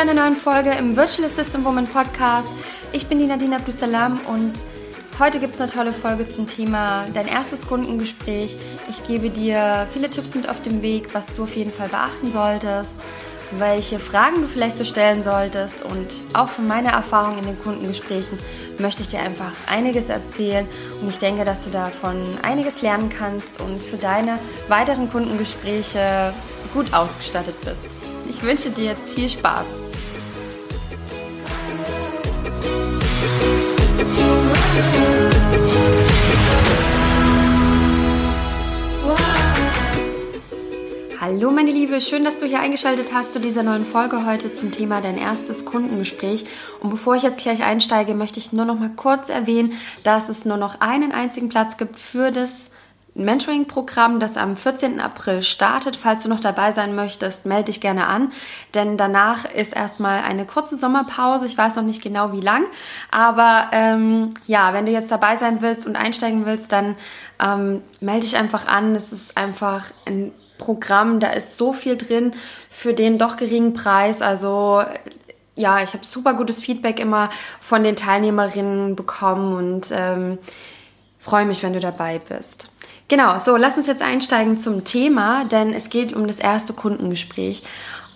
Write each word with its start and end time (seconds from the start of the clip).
einer 0.00 0.14
neuen 0.14 0.34
Folge 0.34 0.70
im 0.70 0.96
Virtual 0.96 1.28
Assistant 1.28 1.62
Woman 1.62 1.86
Podcast. 1.86 2.48
Ich 2.90 3.06
bin 3.06 3.18
die 3.18 3.26
Nadine 3.26 3.56
Abdusalam 3.56 4.18
und 4.28 4.54
heute 5.18 5.38
gibt 5.38 5.52
es 5.52 5.60
eine 5.60 5.70
tolle 5.70 5.92
Folge 5.92 6.26
zum 6.26 6.46
Thema 6.46 7.04
dein 7.12 7.28
erstes 7.28 7.66
Kundengespräch. 7.68 8.56
Ich 8.88 9.06
gebe 9.06 9.28
dir 9.28 9.86
viele 9.92 10.08
Tipps 10.08 10.34
mit 10.34 10.48
auf 10.48 10.62
dem 10.62 10.80
Weg, 10.80 11.12
was 11.12 11.34
du 11.34 11.42
auf 11.42 11.54
jeden 11.54 11.70
Fall 11.70 11.88
beachten 11.88 12.30
solltest, 12.30 12.98
welche 13.58 13.98
Fragen 13.98 14.40
du 14.40 14.48
vielleicht 14.48 14.78
so 14.78 14.84
stellen 14.84 15.22
solltest 15.22 15.82
und 15.82 16.08
auch 16.32 16.48
von 16.48 16.66
meiner 16.66 16.92
Erfahrung 16.92 17.36
in 17.36 17.44
den 17.44 17.62
Kundengesprächen 17.62 18.38
möchte 18.78 19.02
ich 19.02 19.08
dir 19.08 19.20
einfach 19.20 19.52
einiges 19.66 20.08
erzählen 20.08 20.66
und 21.02 21.10
ich 21.10 21.18
denke, 21.18 21.44
dass 21.44 21.64
du 21.64 21.70
davon 21.70 22.38
einiges 22.40 22.80
lernen 22.80 23.10
kannst 23.10 23.60
und 23.60 23.82
für 23.82 23.98
deine 23.98 24.38
weiteren 24.68 25.10
Kundengespräche 25.10 26.32
gut 26.72 26.94
ausgestattet 26.94 27.60
bist. 27.66 27.98
Ich 28.30 28.42
wünsche 28.42 28.70
dir 28.70 28.84
jetzt 28.84 29.10
viel 29.10 29.28
Spaß. 29.28 29.89
Hallo 41.32 41.52
meine 41.52 41.70
Liebe, 41.70 42.00
schön, 42.00 42.24
dass 42.24 42.38
du 42.38 42.46
hier 42.46 42.58
eingeschaltet 42.58 43.12
hast 43.14 43.32
zu 43.32 43.38
dieser 43.38 43.62
neuen 43.62 43.84
Folge 43.84 44.26
heute 44.26 44.52
zum 44.52 44.72
Thema 44.72 45.00
dein 45.00 45.16
erstes 45.16 45.64
Kundengespräch. 45.64 46.44
Und 46.80 46.90
bevor 46.90 47.14
ich 47.14 47.22
jetzt 47.22 47.38
gleich 47.38 47.62
einsteige, 47.62 48.14
möchte 48.14 48.40
ich 48.40 48.52
nur 48.52 48.64
noch 48.64 48.76
mal 48.76 48.90
kurz 48.96 49.28
erwähnen, 49.28 49.74
dass 50.02 50.28
es 50.28 50.44
nur 50.44 50.56
noch 50.56 50.80
einen 50.80 51.12
einzigen 51.12 51.48
Platz 51.48 51.76
gibt 51.76 52.00
für 52.00 52.32
das 52.32 52.72
Mentoring-Programm, 53.14 54.20
das 54.20 54.36
am 54.36 54.56
14. 54.56 55.00
April 55.00 55.42
startet. 55.42 55.96
Falls 55.96 56.22
du 56.22 56.28
noch 56.28 56.40
dabei 56.40 56.72
sein 56.72 56.94
möchtest, 56.94 57.46
melde 57.46 57.64
dich 57.64 57.80
gerne 57.80 58.06
an, 58.06 58.32
denn 58.74 58.96
danach 58.96 59.44
ist 59.44 59.74
erstmal 59.74 60.22
eine 60.22 60.46
kurze 60.46 60.76
Sommerpause. 60.76 61.46
Ich 61.46 61.58
weiß 61.58 61.76
noch 61.76 61.82
nicht 61.82 62.02
genau 62.02 62.32
wie 62.32 62.40
lang, 62.40 62.64
aber 63.10 63.68
ähm, 63.72 64.34
ja, 64.46 64.72
wenn 64.72 64.86
du 64.86 64.92
jetzt 64.92 65.10
dabei 65.10 65.36
sein 65.36 65.60
willst 65.60 65.86
und 65.86 65.96
einsteigen 65.96 66.46
willst, 66.46 66.72
dann 66.72 66.96
ähm, 67.40 67.82
melde 68.00 68.22
dich 68.22 68.36
einfach 68.36 68.66
an. 68.66 68.94
Es 68.94 69.12
ist 69.12 69.36
einfach 69.36 69.86
ein 70.06 70.32
Programm, 70.58 71.20
da 71.20 71.30
ist 71.30 71.56
so 71.56 71.72
viel 71.72 71.96
drin 71.96 72.32
für 72.68 72.94
den 72.94 73.18
doch 73.18 73.36
geringen 73.36 73.74
Preis. 73.74 74.22
Also 74.22 74.82
ja, 75.56 75.82
ich 75.82 75.92
habe 75.92 76.04
super 76.04 76.34
gutes 76.34 76.62
Feedback 76.62 77.00
immer 77.00 77.30
von 77.58 77.82
den 77.82 77.96
Teilnehmerinnen 77.96 78.96
bekommen 78.96 79.54
und 79.54 79.88
ähm, 79.92 80.38
freue 81.18 81.44
mich, 81.44 81.62
wenn 81.62 81.72
du 81.72 81.80
dabei 81.80 82.18
bist. 82.18 82.70
Genau, 83.10 83.40
so 83.40 83.56
lass 83.56 83.76
uns 83.76 83.88
jetzt 83.88 84.02
einsteigen 84.02 84.56
zum 84.56 84.84
Thema, 84.84 85.44
denn 85.44 85.74
es 85.74 85.90
geht 85.90 86.12
um 86.12 86.28
das 86.28 86.38
erste 86.38 86.74
Kundengespräch. 86.74 87.64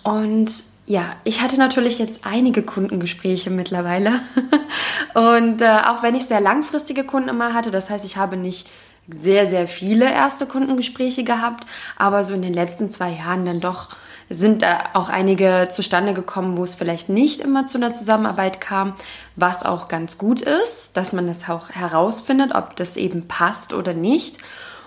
Und 0.03 0.63
ja, 0.85 1.17
ich 1.25 1.41
hatte 1.41 1.57
natürlich 1.57 1.99
jetzt 1.99 2.21
einige 2.23 2.63
Kundengespräche 2.63 3.49
mittlerweile. 3.49 4.21
Und 5.13 5.61
äh, 5.61 5.79
auch 5.85 6.01
wenn 6.01 6.15
ich 6.15 6.27
sehr 6.27 6.39
langfristige 6.39 7.03
Kunden 7.03 7.27
immer 7.27 7.53
hatte, 7.53 7.71
das 7.71 7.89
heißt, 7.89 8.05
ich 8.05 8.15
habe 8.15 8.37
nicht 8.37 8.69
sehr, 9.09 9.47
sehr 9.47 9.67
viele 9.67 10.09
erste 10.09 10.45
Kundengespräche 10.45 11.25
gehabt, 11.25 11.65
aber 11.97 12.23
so 12.23 12.33
in 12.33 12.41
den 12.41 12.53
letzten 12.53 12.87
zwei 12.87 13.09
Jahren 13.09 13.45
dann 13.45 13.59
doch 13.59 13.89
sind 14.29 14.61
da 14.61 14.91
auch 14.93 15.09
einige 15.09 15.67
zustande 15.71 16.13
gekommen, 16.13 16.55
wo 16.55 16.63
es 16.63 16.73
vielleicht 16.73 17.09
nicht 17.09 17.41
immer 17.41 17.65
zu 17.65 17.77
einer 17.77 17.91
Zusammenarbeit 17.91 18.61
kam, 18.61 18.93
was 19.35 19.65
auch 19.65 19.89
ganz 19.89 20.17
gut 20.17 20.41
ist, 20.41 20.95
dass 20.95 21.11
man 21.11 21.27
das 21.27 21.49
auch 21.49 21.69
herausfindet, 21.69 22.55
ob 22.55 22.77
das 22.77 22.95
eben 22.95 23.27
passt 23.27 23.73
oder 23.73 23.93
nicht. 23.93 24.37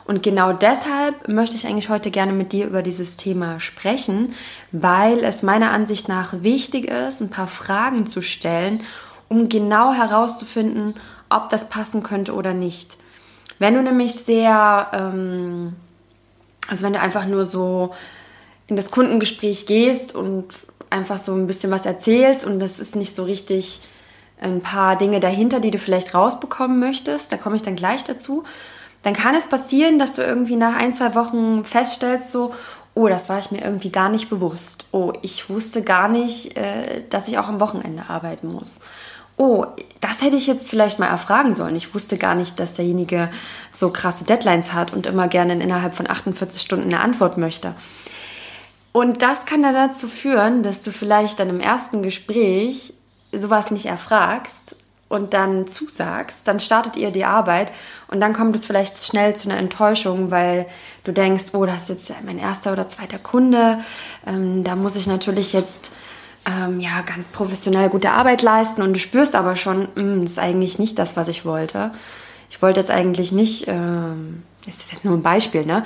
Und 0.09 0.23
genau 0.23 0.55
deshalb 0.55 1.29
möchte 1.29 1.55
ich 1.55 1.67
eigentlich 1.67 1.91
heute 1.91 2.11
gerne 2.11 2.33
mit 2.33 2.53
dir 2.53 2.67
über 2.67 2.81
dieses 2.81 3.19
Thema 3.19 3.61
sprechen, 3.61 4.35
weil 4.73 5.23
es 5.23 5.43
meiner 5.43 5.71
Ansicht 5.71 6.09
nach 6.09 6.43
wichtig 6.43 6.87
ist, 6.87 7.21
ein 7.21 7.29
paar 7.29 7.47
Fragen 7.47 8.07
zu 8.07 8.23
stellen, 8.23 8.81
um 9.29 9.51
genau 9.51 9.93
herauszufinden, 9.93 10.95
ob 11.29 11.51
das 11.51 11.69
passen 11.69 12.03
könnte 12.03 12.33
oder 12.33 12.55
nicht. 12.55 12.97
Wenn 13.59 13.75
du 13.75 13.83
nämlich 13.83 14.15
sehr, 14.15 14.89
ähm, 14.95 15.77
also 16.69 16.87
wenn 16.87 16.95
du 16.95 17.01
einfach 17.01 17.27
nur 17.27 17.45
so 17.45 17.95
in 18.67 18.77
das 18.77 18.91
Kundengespräch 18.91 19.67
gehst 19.67 20.15
und 20.15 20.47
einfach 20.89 21.19
so 21.19 21.35
ein 21.35 21.47
bisschen 21.47 21.71
was 21.71 21.85
erzählst 21.85 22.47
und 22.47 22.61
das 22.61 22.81
ist 22.81 22.97
nicht 22.97 23.15
so 23.15 23.25
richtig 23.25 23.83
ein 24.41 24.63
paar 24.63 24.97
Dinge 24.97 25.21
dahinter, 25.21 25.61
die 25.61 25.71
du 25.71 25.77
vielleicht 25.77 26.15
rausbekommen 26.15 26.79
möchtest, 26.81 27.31
da 27.31 27.37
komme 27.37 27.57
ich 27.57 27.63
dann 27.63 27.77
gleich 27.77 28.05
dazu 28.05 28.45
dann 29.03 29.15
kann 29.15 29.35
es 29.35 29.47
passieren, 29.47 29.99
dass 29.99 30.15
du 30.15 30.23
irgendwie 30.23 30.57
nach 30.57 30.75
ein, 30.75 30.93
zwei 30.93 31.15
Wochen 31.15 31.65
feststellst, 31.65 32.33
so, 32.33 32.55
oh, 32.95 33.09
das 33.09 33.29
war 33.29 33.39
ich 33.39 33.51
mir 33.51 33.63
irgendwie 33.63 33.91
gar 33.91 34.09
nicht 34.09 34.29
bewusst. 34.29 34.87
Oh, 34.91 35.13
ich 35.23 35.49
wusste 35.49 35.83
gar 35.83 36.09
nicht, 36.09 36.57
äh, 36.57 37.05
dass 37.11 37.29
ich 37.29 37.39
auch 37.39 37.49
am 37.49 37.61
Wochenende 37.61 38.05
arbeiten 38.09 38.53
muss. 38.53 38.81
Oh, 39.37 39.67
das 40.01 40.21
hätte 40.21 40.35
ich 40.35 40.49
jetzt 40.49 40.69
vielleicht 40.69 40.99
mal 40.99 41.07
erfragen 41.07 41.55
sollen. 41.55 41.77
Ich 41.77 41.95
wusste 41.95 42.19
gar 42.19 42.35
nicht, 42.35 42.59
dass 42.59 42.75
derjenige 42.75 43.31
so 43.71 43.91
krasse 43.91 44.25
Deadlines 44.25 44.73
hat 44.73 44.93
und 44.93 45.07
immer 45.07 45.29
gerne 45.29 45.53
innerhalb 45.63 45.95
von 45.95 46.11
48 46.11 46.61
Stunden 46.61 46.93
eine 46.93 47.01
Antwort 47.01 47.39
möchte. 47.39 47.75
Und 48.91 49.23
das 49.23 49.47
kann 49.47 49.63
dann 49.63 49.75
dazu 49.75 50.09
führen, 50.09 50.65
dass 50.65 50.83
du 50.83 50.91
vielleicht 50.91 51.39
dann 51.39 51.51
im 51.51 51.61
ersten 51.61 52.03
Gespräch 52.03 52.95
sowas 53.31 53.71
nicht 53.71 53.87
erfragst 53.87 54.75
und 55.09 55.33
dann 55.33 55.67
zusagst, 55.67 56.47
dann 56.47 56.61
startet 56.61 56.97
ihr 56.97 57.11
die 57.11 57.25
Arbeit 57.25 57.73
und 58.09 58.21
dann 58.21 58.33
kommt 58.33 58.55
es 58.55 58.67
vielleicht 58.67 58.97
schnell 59.03 59.35
zu 59.35 59.49
einer 59.49 59.59
Enttäuschung, 59.59 60.31
weil 60.31 60.67
du 61.05 61.13
denkst, 61.13 61.47
oh, 61.53 61.65
das 61.65 61.89
ist 61.89 62.09
jetzt 62.11 62.25
mein 62.25 62.39
erster 62.39 62.73
oder 62.73 62.89
zweiter 62.89 63.19
Kunde, 63.19 63.81
ähm, 64.27 64.65
da 64.65 64.77
muss 64.77 64.97
ich 64.97 65.07
natürlich 65.07 65.53
jetzt 65.53 65.91
ähm, 66.47 66.81
ja 66.81 67.03
ganz 67.03 67.29
professionell 67.29 67.89
gute 67.89 68.11
Arbeit 68.11 68.43
leisten 68.43 68.83
und 68.83 68.93
du 68.93 68.99
spürst 68.99 69.35
aber 69.35 69.57
schon, 69.57 69.89
hm, 69.95 70.23
das 70.23 70.33
ist 70.33 70.39
eigentlich 70.39 70.79
nicht 70.79 70.99
das, 70.99 71.17
was 71.17 71.29
ich 71.29 71.45
wollte. 71.45 71.93
Ich 72.51 72.63
wollte 72.63 72.81
jetzt 72.81 72.91
eigentlich 72.91 73.33
nicht, 73.33 73.67
ähm, 73.67 74.43
das 74.65 74.77
ist 74.77 74.93
jetzt 74.93 75.05
nur 75.05 75.15
ein 75.15 75.23
Beispiel, 75.23 75.65
ne? 75.65 75.85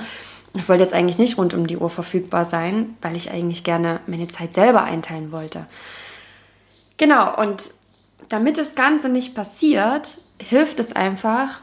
Ich 0.55 0.69
wollte 0.69 0.83
jetzt 0.83 0.93
eigentlich 0.93 1.17
nicht 1.17 1.37
rund 1.39 1.55
um 1.55 1.65
die 1.65 1.77
Uhr 1.77 1.89
verfügbar 1.89 2.45
sein, 2.45 2.95
weil 3.01 3.15
ich 3.15 3.31
eigentlich 3.31 3.63
gerne 3.63 4.01
meine 4.05 4.27
Zeit 4.27 4.53
selber 4.53 4.83
einteilen 4.83 5.31
wollte. 5.31 5.65
Genau, 6.97 7.35
und 7.41 7.63
damit 8.33 8.57
das 8.57 8.73
Ganze 8.73 9.09
nicht 9.09 9.35
passiert, 9.35 10.17
hilft 10.41 10.79
es 10.79 10.95
einfach, 10.95 11.61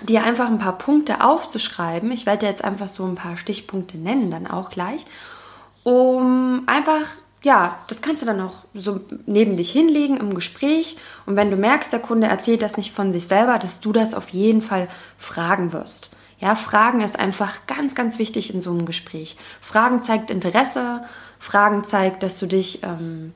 dir 0.00 0.24
einfach 0.24 0.46
ein 0.46 0.58
paar 0.58 0.78
Punkte 0.78 1.22
aufzuschreiben. 1.22 2.10
Ich 2.10 2.24
werde 2.24 2.38
dir 2.38 2.46
jetzt 2.46 2.64
einfach 2.64 2.88
so 2.88 3.04
ein 3.04 3.16
paar 3.16 3.36
Stichpunkte 3.36 3.98
nennen, 3.98 4.30
dann 4.30 4.46
auch 4.46 4.70
gleich, 4.70 5.04
um 5.82 6.62
einfach, 6.66 7.06
ja, 7.42 7.78
das 7.88 8.00
kannst 8.00 8.22
du 8.22 8.26
dann 8.26 8.40
auch 8.40 8.64
so 8.72 9.00
neben 9.26 9.56
dich 9.56 9.70
hinlegen 9.70 10.16
im 10.16 10.34
Gespräch. 10.34 10.96
Und 11.26 11.36
wenn 11.36 11.50
du 11.50 11.56
merkst, 11.58 11.92
der 11.92 12.00
Kunde 12.00 12.28
erzählt 12.28 12.62
das 12.62 12.78
nicht 12.78 12.94
von 12.94 13.12
sich 13.12 13.26
selber, 13.26 13.58
dass 13.58 13.80
du 13.80 13.92
das 13.92 14.14
auf 14.14 14.30
jeden 14.30 14.62
Fall 14.62 14.88
fragen 15.18 15.74
wirst. 15.74 16.08
Ja, 16.40 16.54
Fragen 16.54 17.02
ist 17.02 17.18
einfach 17.18 17.66
ganz, 17.66 17.94
ganz 17.94 18.18
wichtig 18.18 18.54
in 18.54 18.62
so 18.62 18.70
einem 18.70 18.86
Gespräch. 18.86 19.36
Fragen 19.60 20.00
zeigt 20.00 20.30
Interesse, 20.30 21.02
Fragen 21.38 21.84
zeigt, 21.84 22.22
dass 22.22 22.38
du 22.38 22.46
dich 22.46 22.82
ähm, 22.84 23.34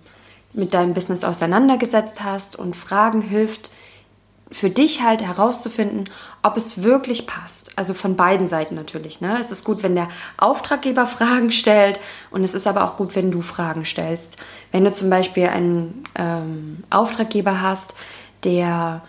mit 0.53 0.75
deinem 0.75 0.95
Business 0.95 1.25
auseinandergesetzt 1.25 2.23
hast 2.23 2.57
und 2.57 2.77
Fragen 2.77 3.23
hilft, 3.23 3.71
für 4.53 4.71
dich 4.71 5.03
halt 5.03 5.23
herauszufinden, 5.23 6.05
ob 6.43 6.57
es 6.57 6.83
wirklich 6.83 7.27
passt. 7.27 7.71
Also 7.77 7.95
von 7.95 8.17
beiden 8.17 8.47
Seiten 8.49 8.75
natürlich. 8.75 9.21
Ne? 9.21 9.39
Es 9.41 9.51
ist 9.51 9.65
gut, 9.65 9.83
wenn 9.83 9.95
der 9.95 10.09
Auftraggeber 10.37 11.07
Fragen 11.07 11.51
stellt 11.51 11.99
und 12.31 12.45
es 12.45 12.55
ist 12.55 12.67
aber 12.67 12.85
auch 12.85 12.97
gut, 12.97 13.17
wenn 13.17 13.31
du 13.31 13.41
Fragen 13.41 13.85
stellst. 13.85 14.37
Wenn 14.71 14.85
du 14.85 14.93
zum 14.93 15.11
Beispiel 15.11 15.49
einen 15.49 16.05
ähm, 16.15 16.85
Auftraggeber 16.91 17.63
hast, 17.63 17.95
der, 18.45 19.03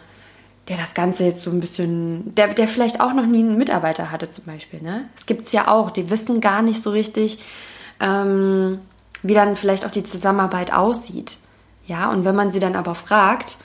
der 0.69 0.77
das 0.77 0.93
Ganze 0.93 1.25
jetzt 1.25 1.41
so 1.41 1.51
ein 1.51 1.59
bisschen, 1.59 2.33
der, 2.35 2.53
der 2.53 2.67
vielleicht 2.67 3.01
auch 3.01 3.13
noch 3.13 3.25
nie 3.25 3.39
einen 3.39 3.57
Mitarbeiter 3.57 4.11
hatte 4.11 4.29
zum 4.29 4.45
Beispiel. 4.45 4.81
Ne? 4.81 5.09
Es 5.17 5.25
gibt 5.25 5.47
es 5.47 5.51
ja 5.51 5.67
auch, 5.67 5.91
die 5.91 6.09
wissen 6.09 6.39
gar 6.39 6.61
nicht 6.61 6.81
so 6.81 6.91
richtig, 6.91 7.43
ähm, 7.99 8.79
wie 9.23 9.33
dann 9.33 9.55
vielleicht 9.55 9.85
auch 9.85 9.91
die 9.91 10.03
Zusammenarbeit 10.03 10.71
aussieht. 10.71 11.37
Ja, 11.87 12.09
und 12.09 12.23
wenn 12.23 12.35
man 12.35 12.51
sie 12.51 12.59
dann 12.59 12.75
aber 12.75 12.95
fragt, 12.95 13.57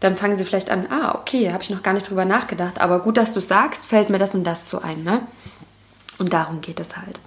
dann 0.00 0.16
fangen 0.16 0.36
sie 0.36 0.44
vielleicht 0.44 0.70
an, 0.70 0.86
ah, 0.90 1.14
okay, 1.14 1.52
habe 1.52 1.62
ich 1.62 1.70
noch 1.70 1.82
gar 1.82 1.94
nicht 1.94 2.08
drüber 2.08 2.24
nachgedacht, 2.24 2.80
aber 2.80 3.00
gut, 3.00 3.16
dass 3.16 3.32
du 3.32 3.40
sagst, 3.40 3.86
fällt 3.86 4.10
mir 4.10 4.18
das 4.18 4.34
und 4.34 4.44
das 4.44 4.68
so 4.68 4.80
ein, 4.82 5.02
ne? 5.02 5.26
Und 6.18 6.32
darum 6.32 6.60
geht 6.60 6.78
es 6.78 6.96
halt. 6.96 7.18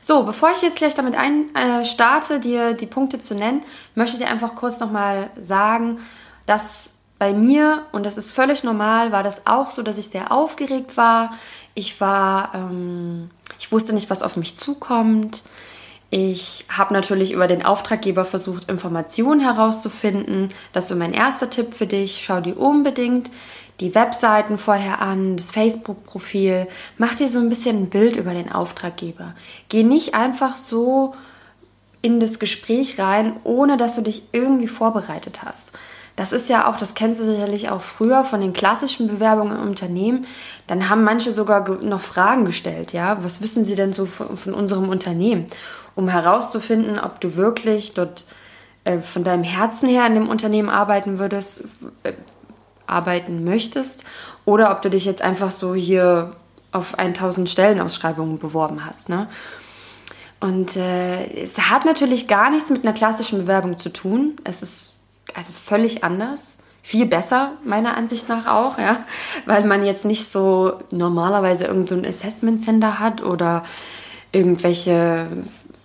So, 0.00 0.24
bevor 0.24 0.52
ich 0.52 0.62
jetzt 0.62 0.76
gleich 0.76 0.94
damit 0.94 1.14
ein, 1.14 1.54
äh, 1.54 1.84
starte, 1.84 2.40
dir 2.40 2.74
die 2.74 2.86
Punkte 2.86 3.18
zu 3.18 3.34
nennen, 3.34 3.62
möchte 3.94 4.16
ich 4.16 4.22
dir 4.22 4.30
einfach 4.30 4.54
kurz 4.54 4.80
nochmal 4.80 5.30
sagen, 5.36 6.00
dass 6.46 6.90
bei 7.18 7.32
mir, 7.32 7.86
und 7.92 8.04
das 8.04 8.16
ist 8.16 8.32
völlig 8.32 8.64
normal, 8.64 9.12
war 9.12 9.22
das 9.22 9.46
auch 9.46 9.70
so, 9.70 9.82
dass 9.82 9.98
ich 9.98 10.08
sehr 10.08 10.32
aufgeregt 10.32 10.96
war. 10.96 11.30
Ich 11.74 12.00
war, 12.00 12.52
ähm, 12.54 13.30
ich 13.60 13.70
wusste 13.70 13.92
nicht, 13.92 14.10
was 14.10 14.22
auf 14.22 14.36
mich 14.36 14.56
zukommt. 14.56 15.44
Ich 16.14 16.66
habe 16.68 16.92
natürlich 16.92 17.32
über 17.32 17.46
den 17.46 17.64
Auftraggeber 17.64 18.26
versucht, 18.26 18.70
Informationen 18.70 19.40
herauszufinden. 19.40 20.50
Das 20.74 20.90
ist 20.90 20.96
mein 20.98 21.14
erster 21.14 21.48
Tipp 21.48 21.72
für 21.72 21.86
dich. 21.86 22.22
Schau 22.22 22.42
dir 22.42 22.58
unbedingt 22.58 23.30
die 23.80 23.94
Webseiten 23.94 24.58
vorher 24.58 25.00
an, 25.00 25.38
das 25.38 25.50
Facebook-Profil. 25.52 26.68
Mach 26.98 27.14
dir 27.14 27.28
so 27.28 27.38
ein 27.38 27.48
bisschen 27.48 27.84
ein 27.84 27.88
Bild 27.88 28.16
über 28.16 28.34
den 28.34 28.52
Auftraggeber. 28.52 29.34
Geh 29.70 29.84
nicht 29.84 30.14
einfach 30.14 30.56
so 30.56 31.14
in 32.02 32.20
das 32.20 32.38
Gespräch 32.38 33.00
rein, 33.00 33.36
ohne 33.42 33.78
dass 33.78 33.96
du 33.96 34.02
dich 34.02 34.24
irgendwie 34.32 34.68
vorbereitet 34.68 35.42
hast. 35.42 35.72
Das 36.14 36.32
ist 36.32 36.50
ja 36.50 36.70
auch, 36.70 36.76
das 36.76 36.94
kennst 36.94 37.20
du 37.20 37.24
sicherlich 37.24 37.70
auch 37.70 37.80
früher 37.80 38.22
von 38.22 38.42
den 38.42 38.52
klassischen 38.52 39.08
Bewerbungen 39.08 39.56
im 39.56 39.62
Unternehmen. 39.62 40.26
Dann 40.66 40.90
haben 40.90 41.04
manche 41.04 41.32
sogar 41.32 41.66
noch 41.82 42.02
Fragen 42.02 42.44
gestellt, 42.44 42.92
ja. 42.92 43.16
Was 43.24 43.40
wissen 43.40 43.64
sie 43.64 43.76
denn 43.76 43.94
so 43.94 44.04
von, 44.04 44.36
von 44.36 44.52
unserem 44.52 44.90
Unternehmen? 44.90 45.46
Um 45.94 46.08
herauszufinden, 46.08 46.98
ob 46.98 47.20
du 47.20 47.34
wirklich 47.36 47.92
dort 47.94 48.24
äh, 48.84 49.00
von 49.00 49.24
deinem 49.24 49.44
Herzen 49.44 49.88
her 49.88 50.06
in 50.06 50.14
dem 50.14 50.28
Unternehmen 50.28 50.68
arbeiten 50.68 51.18
würdest, 51.18 51.64
äh, 52.02 52.12
arbeiten 52.86 53.44
möchtest 53.44 54.04
oder 54.44 54.72
ob 54.72 54.82
du 54.82 54.90
dich 54.90 55.04
jetzt 55.04 55.22
einfach 55.22 55.50
so 55.50 55.74
hier 55.74 56.36
auf 56.72 56.98
1000 56.98 57.48
Stellenausschreibungen 57.48 58.38
beworben 58.38 58.84
hast. 58.84 59.08
Ne? 59.08 59.28
Und 60.40 60.76
äh, 60.76 61.26
es 61.40 61.56
hat 61.70 61.84
natürlich 61.84 62.26
gar 62.26 62.50
nichts 62.50 62.70
mit 62.70 62.84
einer 62.84 62.94
klassischen 62.94 63.40
Bewerbung 63.40 63.78
zu 63.78 63.90
tun. 63.90 64.36
Es 64.42 64.62
ist 64.62 64.94
also 65.34 65.52
völlig 65.52 66.02
anders. 66.02 66.58
Viel 66.84 67.06
besser, 67.06 67.52
meiner 67.64 67.96
Ansicht 67.96 68.28
nach 68.28 68.46
auch, 68.46 68.76
ja. 68.76 69.04
Weil 69.46 69.64
man 69.64 69.84
jetzt 69.84 70.04
nicht 70.04 70.32
so 70.32 70.80
normalerweise 70.90 71.66
irgendein 71.66 72.02
so 72.02 72.08
Assessment 72.08 72.60
Center 72.60 72.98
hat 72.98 73.22
oder 73.22 73.62
irgendwelche 74.32 75.28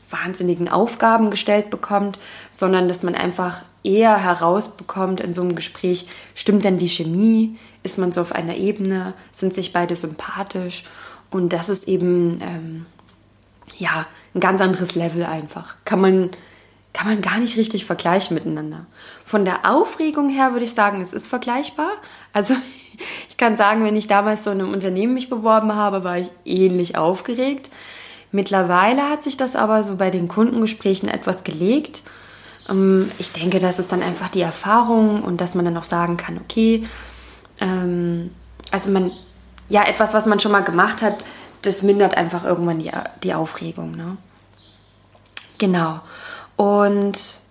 wahnsinnigen 0.10 0.70
Aufgaben 0.70 1.30
gestellt 1.30 1.70
bekommt, 1.70 2.18
sondern 2.50 2.88
dass 2.88 3.04
man 3.04 3.16
einfach 3.16 3.64
eher 3.84 4.18
herausbekommt 4.18 5.20
in 5.20 5.34
so 5.34 5.42
einem 5.42 5.56
Gespräch, 5.56 6.08
stimmt 6.36 6.64
denn 6.66 6.78
die 6.78 6.90
Chemie? 6.90 7.58
Ist 7.84 7.98
man 7.98 8.12
so 8.12 8.22
auf 8.22 8.34
einer 8.34 8.56
Ebene? 8.56 9.14
Sind 9.32 9.54
sich 9.54 9.74
beide 9.74 9.96
sympathisch? 9.96 10.84
Und 11.30 11.54
das 11.54 11.70
ist 11.70 11.88
eben 11.88 12.40
ähm, 12.42 12.86
ja 13.78 14.06
ein 14.34 14.40
ganz 14.40 14.62
anderes 14.62 14.96
Level 14.96 15.24
einfach. 15.24 15.76
Kann 15.86 16.02
man, 16.02 16.32
kann 16.94 17.08
man 17.08 17.22
gar 17.22 17.40
nicht 17.40 17.58
richtig 17.58 17.86
vergleichen 17.86 18.34
miteinander. 18.34 18.86
Von 19.24 19.46
der 19.46 19.70
Aufregung 19.70 20.30
her 20.30 20.52
würde 20.52 20.66
ich 20.66 20.74
sagen, 20.74 21.02
es 21.02 21.14
ist 21.14 21.28
vergleichbar. 21.28 21.92
Also 22.34 22.56
ich 23.30 23.38
kann 23.38 23.56
sagen, 23.56 23.84
wenn 23.84 23.96
ich 23.96 24.08
damals 24.08 24.44
so 24.44 24.52
in 24.52 24.62
einem 24.62 24.74
Unternehmen 24.74 25.14
mich 25.14 25.30
beworben 25.30 25.76
habe, 25.76 26.04
war 26.04 26.18
ich 26.18 26.32
ähnlich 26.46 26.98
aufgeregt. 26.98 27.70
Mittlerweile 28.32 29.10
hat 29.10 29.24
sich 29.24 29.38
das 29.38 29.56
aber 29.56 29.84
so 29.84 29.96
bei 29.96 30.10
den 30.10 30.28
Kundengesprächen 30.28 31.10
etwas 31.10 31.44
gelegt. 31.44 32.02
Ähm, 32.70 33.12
ich 33.20 33.32
denke, 33.32 33.60
das 33.60 33.80
ist 33.80 33.92
dann 33.92 34.04
einfach 34.04 34.30
die 34.30 34.42
Erfahrung 34.42 35.24
und 35.24 35.42
dass 35.42 35.56
man 35.56 35.66
dann 35.66 35.78
auch 35.78 35.84
sagen 35.84 36.18
kann, 36.18 36.38
okay, 36.38 36.88
ähm, 37.60 38.32
also 38.72 38.90
man, 38.92 39.12
ja, 39.70 39.84
etwas, 39.84 40.14
was 40.14 40.26
man 40.26 40.40
schon 40.40 40.52
mal 40.52 40.64
gemacht 40.64 41.02
hat, 41.02 41.24
das 41.62 41.82
mindert 41.82 42.16
einfach 42.16 42.44
irgendwann 42.44 42.80
die, 42.80 42.92
die 43.24 43.34
Aufregung. 43.34 43.92
Ne? 43.92 44.18
Genau. 45.58 46.00
Und 46.56 47.42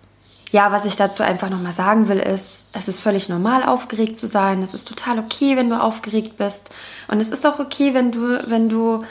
ja, 0.51 0.71
was 0.71 0.85
ich 0.85 0.95
dazu 0.95 1.23
einfach 1.23 1.49
nochmal 1.49 1.73
sagen 1.73 2.07
will, 2.07 2.19
ist, 2.19 2.65
es 2.73 2.87
ist 2.87 2.99
völlig 2.99 3.27
normal, 3.27 3.63
aufgeregt 3.63 4.17
zu 4.17 4.27
sein. 4.27 4.63
Es 4.63 4.73
ist 4.73 4.87
total 4.87 5.19
okay, 5.19 5.57
wenn 5.57 5.69
du 5.69 5.81
aufgeregt 5.81 6.37
bist. 6.37 6.69
Und 7.07 7.19
es 7.19 7.29
ist 7.29 7.45
auch 7.45 7.59
okay, 7.59 7.93
wenn 7.93 8.11
du, 8.11 8.49
wenn 8.49 8.69
du 8.69 9.03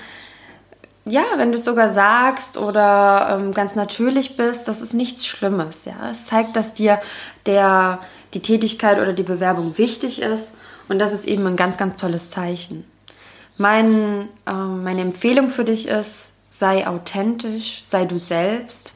ja, 1.08 1.24
wenn 1.36 1.52
du 1.52 1.58
es 1.58 1.64
sogar 1.64 1.88
sagst 1.88 2.58
oder 2.58 3.38
ähm, 3.38 3.54
ganz 3.54 3.76
natürlich 3.76 4.36
bist, 4.36 4.66
das 4.66 4.80
ist 4.80 4.92
nichts 4.92 5.26
Schlimmes. 5.26 5.84
Ja, 5.84 6.10
es 6.10 6.26
zeigt, 6.26 6.56
dass 6.56 6.74
dir 6.74 7.00
der 7.46 8.00
die 8.34 8.42
Tätigkeit 8.42 8.98
oder 8.98 9.12
die 9.12 9.22
Bewerbung 9.22 9.78
wichtig 9.78 10.20
ist 10.20 10.56
und 10.88 10.98
das 10.98 11.12
ist 11.12 11.26
eben 11.26 11.46
ein 11.46 11.56
ganz, 11.56 11.76
ganz 11.76 11.96
tolles 11.96 12.30
Zeichen. 12.30 12.84
Mein, 13.56 14.28
äh, 14.46 14.52
meine 14.52 15.00
Empfehlung 15.00 15.48
für 15.48 15.64
dich 15.64 15.88
ist, 15.88 16.32
sei 16.50 16.86
authentisch, 16.86 17.82
sei 17.84 18.04
du 18.04 18.18
selbst 18.18 18.92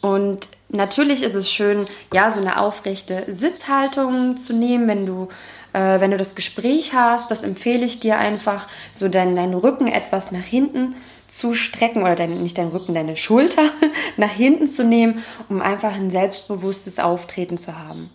und 0.00 0.48
natürlich 0.68 1.22
ist 1.22 1.34
es 1.34 1.50
schön, 1.50 1.86
ja, 2.14 2.30
so 2.30 2.40
eine 2.40 2.60
aufrechte 2.60 3.24
Sitzhaltung 3.28 4.36
zu 4.36 4.52
nehmen, 4.52 4.86
wenn 4.86 5.06
du 5.06 5.28
äh, 5.72 6.00
wenn 6.00 6.10
du 6.10 6.16
das 6.16 6.34
Gespräch 6.34 6.92
hast, 6.94 7.30
das 7.30 7.42
empfehle 7.42 7.84
ich 7.84 7.98
dir 7.98 8.18
einfach, 8.18 8.68
so 8.92 9.08
deinen, 9.08 9.36
deinen 9.36 9.54
Rücken 9.54 9.88
etwas 9.88 10.30
nach 10.30 10.44
hinten 10.44 10.94
zu 11.32 11.54
strecken 11.54 12.02
oder 12.02 12.14
dein, 12.14 12.42
nicht 12.42 12.58
deinen 12.58 12.72
Rücken, 12.72 12.94
deine 12.94 13.16
Schulter 13.16 13.62
nach 14.18 14.30
hinten 14.30 14.68
zu 14.68 14.84
nehmen, 14.84 15.24
um 15.48 15.62
einfach 15.62 15.94
ein 15.94 16.10
selbstbewusstes 16.10 16.98
Auftreten 16.98 17.56
zu 17.56 17.78
haben. 17.78 18.10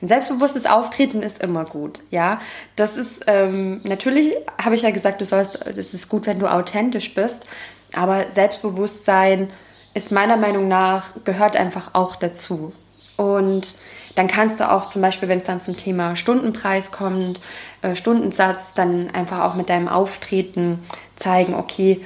Ein 0.00 0.06
selbstbewusstes 0.06 0.64
Auftreten 0.64 1.22
ist 1.22 1.42
immer 1.42 1.66
gut, 1.66 2.02
ja. 2.10 2.40
Das 2.74 2.96
ist 2.96 3.24
ähm, 3.26 3.82
natürlich, 3.84 4.34
habe 4.62 4.74
ich 4.74 4.82
ja 4.82 4.90
gesagt, 4.90 5.20
du 5.20 5.26
sollst, 5.26 5.56
es 5.66 5.92
ist 5.92 6.08
gut, 6.08 6.26
wenn 6.26 6.38
du 6.38 6.50
authentisch 6.50 7.12
bist, 7.12 7.46
aber 7.92 8.32
Selbstbewusstsein 8.32 9.50
ist 9.92 10.10
meiner 10.10 10.38
Meinung 10.38 10.66
nach 10.66 11.12
gehört 11.24 11.56
einfach 11.56 11.90
auch 11.92 12.16
dazu. 12.16 12.72
Und 13.18 13.74
dann 14.14 14.28
kannst 14.28 14.60
du 14.60 14.70
auch 14.70 14.86
zum 14.86 15.02
Beispiel, 15.02 15.28
wenn 15.28 15.38
es 15.38 15.44
dann 15.44 15.60
zum 15.60 15.76
Thema 15.76 16.16
Stundenpreis 16.16 16.90
kommt, 16.90 17.40
äh, 17.82 17.94
Stundensatz, 17.94 18.72
dann 18.72 19.10
einfach 19.10 19.44
auch 19.44 19.54
mit 19.54 19.68
deinem 19.68 19.88
Auftreten 19.88 20.78
zeigen, 21.16 21.54
okay, 21.54 22.00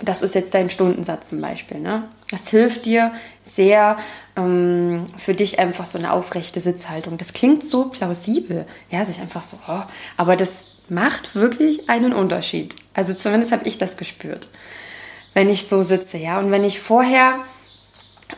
das 0.00 0.22
ist 0.22 0.34
jetzt 0.34 0.54
dein 0.54 0.70
Stundensatz 0.70 1.30
zum 1.30 1.40
Beispiel. 1.40 1.80
Ne? 1.80 2.04
Das 2.30 2.48
hilft 2.48 2.86
dir 2.86 3.12
sehr 3.44 3.96
ähm, 4.36 5.06
für 5.16 5.34
dich 5.34 5.58
einfach 5.58 5.86
so 5.86 5.98
eine 5.98 6.12
aufrechte 6.12 6.60
Sitzhaltung. 6.60 7.18
Das 7.18 7.32
klingt 7.32 7.64
so 7.64 7.88
plausibel, 7.88 8.66
ja, 8.90 9.04
sich 9.04 9.20
einfach 9.20 9.42
so, 9.42 9.58
oh, 9.68 9.82
aber 10.16 10.36
das 10.36 10.64
macht 10.88 11.34
wirklich 11.34 11.90
einen 11.90 12.12
Unterschied. 12.12 12.76
Also 12.94 13.14
zumindest 13.14 13.52
habe 13.52 13.66
ich 13.66 13.78
das 13.78 13.96
gespürt, 13.96 14.48
wenn 15.34 15.50
ich 15.50 15.68
so 15.68 15.82
sitze, 15.82 16.16
ja. 16.16 16.38
Und 16.38 16.50
wenn 16.50 16.64
ich 16.64 16.80
vorher 16.80 17.36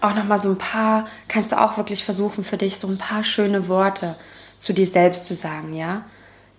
auch 0.01 0.15
noch 0.15 0.25
mal 0.25 0.39
so 0.39 0.51
ein 0.51 0.59
paar, 0.59 1.07
kannst 1.29 1.53
du 1.53 1.61
auch 1.61 1.77
wirklich 1.77 2.05
versuchen 2.05 2.43
für 2.43 2.57
dich 2.57 2.79
so 2.79 2.89
ein 2.89 2.99
paar 2.99 3.23
schöne 3.23 3.69
Worte 3.69 4.17
zu 4.59 4.73
dir 4.73 4.87
selbst 4.87 5.27
zu 5.27 5.35
sagen, 5.35 5.75
ja 5.75 6.05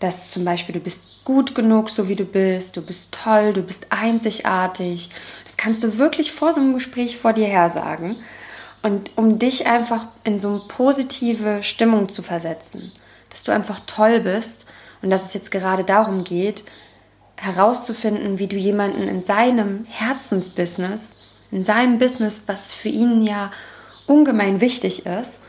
dass 0.01 0.31
zum 0.31 0.44
Beispiel 0.44 0.74
du 0.74 0.80
bist 0.80 1.24
gut 1.24 1.53
genug, 1.53 1.89
so 1.92 2.09
wie 2.09 2.15
du 2.15 2.25
bist, 2.25 2.75
du 2.75 2.81
bist 2.81 3.13
toll, 3.13 3.53
du 3.53 3.62
bist 3.62 3.88
einzigartig. 3.92 5.12
Das 5.44 5.57
kannst 5.57 5.83
du 5.83 5.98
wirklich 5.98 6.31
vor 6.31 6.53
so 6.53 6.59
einem 6.59 6.74
Gespräch 6.74 7.18
vor 7.18 7.33
dir 7.33 7.48
her 7.48 7.69
sagen. 7.69 8.18
Und 8.81 9.12
um 9.15 9.38
dich 9.38 9.68
einfach 9.68 10.07
in 10.24 10.39
so 10.39 10.50
eine 10.50 10.62
positive 10.68 11.62
Stimmung 11.62 12.09
zu 12.09 12.24
versetzen, 12.24 12.92
dass 13.30 13.44
du 13.44 13.51
einfach 13.51 13.80
toll 13.86 14.21
bist 14.21 14.65
und 15.03 15.12
dass 15.12 15.25
es 15.25 15.33
jetzt 15.36 15.51
gerade 15.51 15.83
darum 15.83 16.23
geht, 16.23 16.64
herauszufinden, 17.37 18.40
wie 18.40 18.47
du 18.47 18.56
jemanden 18.56 19.07
in 19.07 19.21
seinem 19.21 19.85
Herzensbusiness, 19.87 21.21
in 21.52 21.64
seinem 21.64 21.99
Business, 21.99 22.44
was 22.47 22.73
für 22.73 22.90
ihn 22.90 23.21
ja 23.21 23.52
ungemein 24.07 24.61
wichtig 24.61 25.06
ist, 25.06 25.40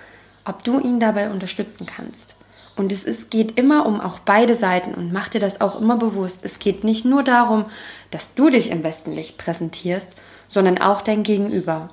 ob 0.44 0.62
du 0.62 0.78
ihn 0.78 1.00
dabei 1.00 1.30
unterstützen 1.30 1.86
kannst. 1.86 2.34
Und 2.82 2.90
es 2.90 3.04
ist, 3.04 3.30
geht 3.30 3.60
immer 3.60 3.86
um 3.86 4.00
auch 4.00 4.18
beide 4.18 4.56
Seiten 4.56 4.94
und 4.94 5.12
mach 5.12 5.28
dir 5.28 5.38
das 5.38 5.60
auch 5.60 5.80
immer 5.80 5.96
bewusst. 5.98 6.44
Es 6.44 6.58
geht 6.58 6.82
nicht 6.82 7.04
nur 7.04 7.22
darum, 7.22 7.66
dass 8.10 8.34
du 8.34 8.50
dich 8.50 8.72
im 8.72 8.82
besten 8.82 9.12
Licht 9.12 9.38
präsentierst, 9.38 10.16
sondern 10.48 10.78
auch 10.78 11.00
dein 11.00 11.22
Gegenüber. 11.22 11.90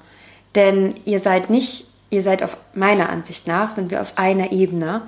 Denn 0.55 0.96
ihr 1.05 1.19
seid 1.19 1.51
nicht, 1.51 1.86
ihr 2.10 2.24
seid 2.24 2.41
auf 2.41 2.58
meiner 2.74 3.10
Ansicht 3.10 3.48
nach, 3.48 3.69
sind 3.69 3.91
wir 3.91 4.01
auf 4.01 4.17
einer 4.17 4.51
Ebene. 4.51 5.03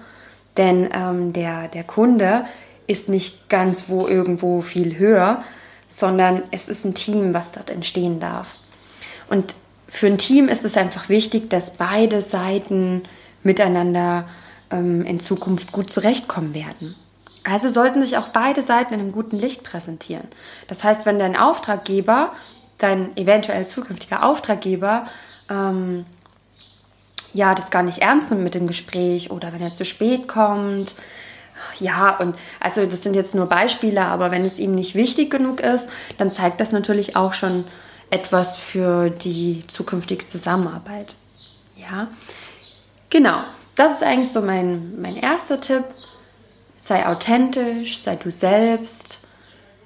Denn 0.56 0.88
ähm, 0.94 1.34
der, 1.34 1.68
der 1.68 1.84
Kunde 1.84 2.46
ist 2.86 3.10
nicht 3.10 3.50
ganz 3.50 3.90
wo 3.90 4.08
irgendwo 4.08 4.62
viel 4.62 5.00
höher, 5.00 5.44
sondern 5.88 6.44
es 6.52 6.70
ist 6.70 6.86
ein 6.86 6.94
Team, 6.94 7.34
was 7.34 7.54
dort 7.54 7.72
entstehen 7.72 8.20
darf. 8.20 8.60
Und 9.32 9.56
für 9.88 10.06
ein 10.06 10.20
Team 10.20 10.48
ist 10.48 10.64
es 10.64 10.78
einfach 10.78 11.10
wichtig, 11.10 11.50
dass 11.50 11.74
beide 11.74 12.22
Seiten 12.22 13.02
miteinander 13.42 14.28
ähm, 14.72 15.06
in 15.06 15.20
Zukunft 15.20 15.72
gut 15.72 15.90
zurechtkommen 15.90 16.54
werden. 16.54 16.96
Also 17.44 17.70
sollten 17.70 18.04
sich 18.04 18.18
auch 18.18 18.30
beide 18.30 18.62
Seiten 18.62 18.94
in 18.94 19.00
einem 19.00 19.12
guten 19.12 19.38
Licht 19.38 19.64
präsentieren. 19.64 20.28
Das 20.68 20.84
heißt, 20.84 21.06
wenn 21.06 21.18
dein 21.18 21.36
Auftraggeber, 21.36 22.34
dein 22.78 23.16
eventuell 23.18 23.68
zukünftiger 23.68 24.24
Auftraggeber, 24.24 25.08
ähm, 25.50 26.06
ja, 27.34 27.56
das 27.56 27.72
gar 27.72 27.84
nicht 27.84 28.00
ernst 28.00 28.30
nimmt 28.30 28.44
mit 28.44 28.54
dem 28.54 28.68
Gespräch 28.68 29.32
oder 29.32 29.54
wenn 29.54 29.62
er 29.62 29.74
zu 29.74 29.86
spät 29.86 30.28
kommt, 30.28 30.96
ja, 31.80 32.18
und 32.18 32.36
also 32.60 32.86
das 32.86 33.04
sind 33.04 33.16
jetzt 33.16 33.36
nur 33.36 33.46
Beispiele, 33.48 34.02
aber 34.02 34.32
wenn 34.32 34.46
es 34.46 34.60
ihm 34.60 34.74
nicht 34.74 34.96
wichtig 34.96 35.30
genug 35.30 35.60
ist, 35.60 35.90
dann 36.18 36.32
zeigt 36.32 36.60
das 36.60 36.72
natürlich 36.72 37.16
auch 37.16 37.34
schon 37.34 37.66
etwas 38.10 38.56
für 38.56 39.10
die 39.10 39.64
zukünftige 39.68 40.26
Zusammenarbeit. 40.26 41.16
Ja, 41.78 42.08
genau 43.10 43.44
das 43.76 43.94
ist 43.94 44.04
eigentlich 44.04 44.32
so 44.32 44.42
mein, 44.42 45.02
mein 45.02 45.16
erster 45.16 45.60
Tipp. 45.60 45.86
Sei 46.78 47.06
authentisch, 47.08 48.00
sei 48.00 48.16
du 48.16 48.32
selbst. 48.32 49.20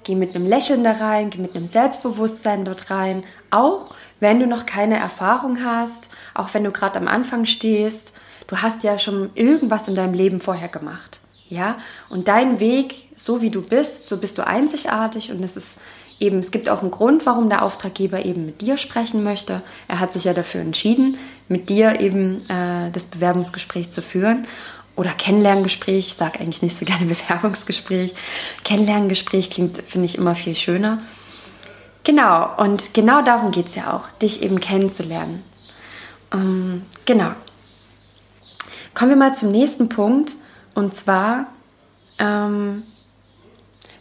Geh 0.04 0.14
mit 0.14 0.34
einem 0.34 0.46
Lächeln 0.46 0.84
da 0.84 0.92
rein, 0.92 1.30
geh 1.30 1.38
mit 1.38 1.54
einem 1.54 1.66
Selbstbewusstsein 1.66 2.64
dort 2.64 2.90
rein. 2.90 3.24
Auch 3.50 3.92
wenn 4.20 4.40
du 4.40 4.46
noch 4.46 4.66
keine 4.66 4.96
Erfahrung 4.96 5.64
hast, 5.64 6.10
auch 6.34 6.54
wenn 6.54 6.64
du 6.64 6.70
gerade 6.70 6.98
am 6.98 7.08
Anfang 7.08 7.44
stehst. 7.44 8.14
Du 8.46 8.58
hast 8.58 8.82
ja 8.82 8.98
schon 8.98 9.30
irgendwas 9.34 9.88
in 9.88 9.94
deinem 9.94 10.14
Leben 10.14 10.40
vorher 10.40 10.68
gemacht. 10.68 11.20
Ja, 11.48 11.78
und 12.08 12.26
dein 12.26 12.58
Weg, 12.58 13.08
so 13.14 13.40
wie 13.40 13.50
du 13.50 13.62
bist, 13.62 14.08
so 14.08 14.16
bist 14.16 14.36
du 14.38 14.46
einzigartig 14.46 15.30
und 15.30 15.44
es 15.44 15.56
ist 15.56 15.78
eben, 16.18 16.38
es 16.38 16.50
gibt 16.50 16.68
auch 16.68 16.82
einen 16.82 16.90
Grund, 16.90 17.26
warum 17.26 17.48
der 17.48 17.62
Auftraggeber 17.62 18.24
eben 18.24 18.46
mit 18.46 18.60
dir 18.60 18.76
sprechen 18.76 19.22
möchte. 19.22 19.62
Er 19.88 20.00
hat 20.00 20.12
sich 20.12 20.24
ja 20.24 20.32
dafür 20.32 20.60
entschieden, 20.60 21.18
mit 21.48 21.68
dir 21.68 22.00
eben 22.00 22.48
äh, 22.48 22.90
das 22.92 23.04
Bewerbungsgespräch 23.04 23.90
zu 23.90 24.02
führen 24.02 24.46
oder 24.96 25.10
Kennenlerngespräch. 25.10 26.08
Ich 26.08 26.14
sage 26.14 26.40
eigentlich 26.40 26.62
nicht 26.62 26.76
so 26.76 26.84
gerne 26.84 27.06
Bewerbungsgespräch. 27.06 28.14
Kennenlerngespräch 28.64 29.50
klingt, 29.50 29.78
finde 29.78 30.06
ich, 30.06 30.16
immer 30.16 30.34
viel 30.34 30.56
schöner. 30.56 31.02
Genau, 32.04 32.56
und 32.58 32.94
genau 32.94 33.22
darum 33.22 33.50
geht 33.50 33.66
es 33.66 33.74
ja 33.74 33.92
auch, 33.92 34.08
dich 34.22 34.42
eben 34.42 34.60
kennenzulernen. 34.60 35.42
Ähm, 36.32 36.82
genau. 37.04 37.32
Kommen 38.94 39.10
wir 39.10 39.16
mal 39.16 39.34
zum 39.34 39.50
nächsten 39.50 39.88
Punkt 39.88 40.36
und 40.74 40.94
zwar 40.94 41.48
ähm, 42.18 42.84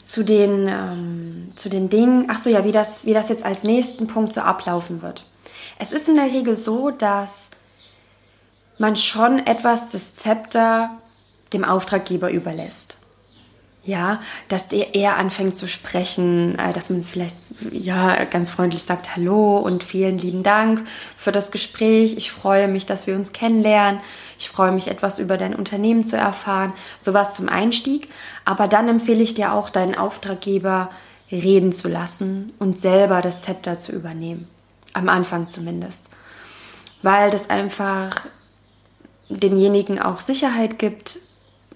zu, 0.05 0.23
den, 0.23 0.67
ähm, 0.69 1.51
zu 1.55 1.67
den 1.67 1.89
Dingen, 1.89 2.27
ach 2.29 2.37
so 2.37 2.49
ja, 2.49 2.63
wie 2.63 2.71
das, 2.71 3.05
wie 3.05 3.13
das 3.13 3.27
jetzt 3.27 3.43
als 3.43 3.63
nächsten 3.63 4.07
Punkt 4.07 4.31
so 4.31 4.41
ablaufen 4.41 5.01
wird. 5.01 5.25
Es 5.79 5.91
ist 5.91 6.07
in 6.07 6.15
der 6.15 6.31
Regel 6.31 6.55
so, 6.55 6.91
dass 6.91 7.49
man 8.77 8.95
schon 8.95 9.45
etwas 9.45 9.91
das 9.91 10.13
Zepter 10.13 10.91
dem 11.53 11.65
Auftraggeber 11.65 12.31
überlässt. 12.31 12.97
Ja, 13.85 14.19
dass 14.47 14.67
der 14.67 14.95
eher 14.95 15.17
anfängt 15.17 15.55
zu 15.55 15.67
sprechen, 15.67 16.57
äh, 16.57 16.73
dass 16.73 16.89
man 16.89 17.03
vielleicht 17.03 17.35
ja 17.69 18.23
ganz 18.25 18.49
freundlich 18.49 18.81
sagt 18.81 19.15
Hallo 19.15 19.57
und 19.59 19.83
vielen 19.83 20.17
lieben 20.17 20.41
Dank 20.41 20.83
für 21.15 21.31
das 21.31 21.51
Gespräch. 21.51 22.17
Ich 22.17 22.31
freue 22.31 22.67
mich, 22.67 22.87
dass 22.87 23.05
wir 23.05 23.15
uns 23.15 23.31
kennenlernen. 23.31 24.01
Ich 24.39 24.49
freue 24.49 24.71
mich, 24.71 24.87
etwas 24.87 25.19
über 25.19 25.37
dein 25.37 25.53
Unternehmen 25.53 26.03
zu 26.03 26.17
erfahren. 26.17 26.73
Sowas 26.99 27.35
zum 27.35 27.47
Einstieg. 27.47 28.09
Aber 28.43 28.67
dann 28.67 28.89
empfehle 28.89 29.21
ich 29.21 29.35
dir 29.35 29.53
auch, 29.53 29.69
deinen 29.69 29.95
Auftraggeber 29.95 30.89
reden 31.31 31.71
zu 31.71 31.87
lassen 31.87 32.53
und 32.57 32.79
selber 32.79 33.21
das 33.21 33.43
Zepter 33.43 33.77
zu 33.77 33.91
übernehmen. 33.91 34.47
Am 34.93 35.09
Anfang 35.09 35.47
zumindest. 35.47 36.09
Weil 37.03 37.29
das 37.29 37.51
einfach 37.51 38.25
demjenigen 39.29 39.99
auch 39.99 40.21
Sicherheit 40.21 40.79
gibt, 40.79 41.19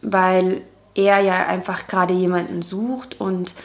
weil 0.02 0.62
er 1.00 1.20
ja 1.20 1.46
einfach 1.48 1.88
gerade 1.88 2.14
jemanden 2.14 2.62
sucht 2.62 3.20
und 3.20 3.56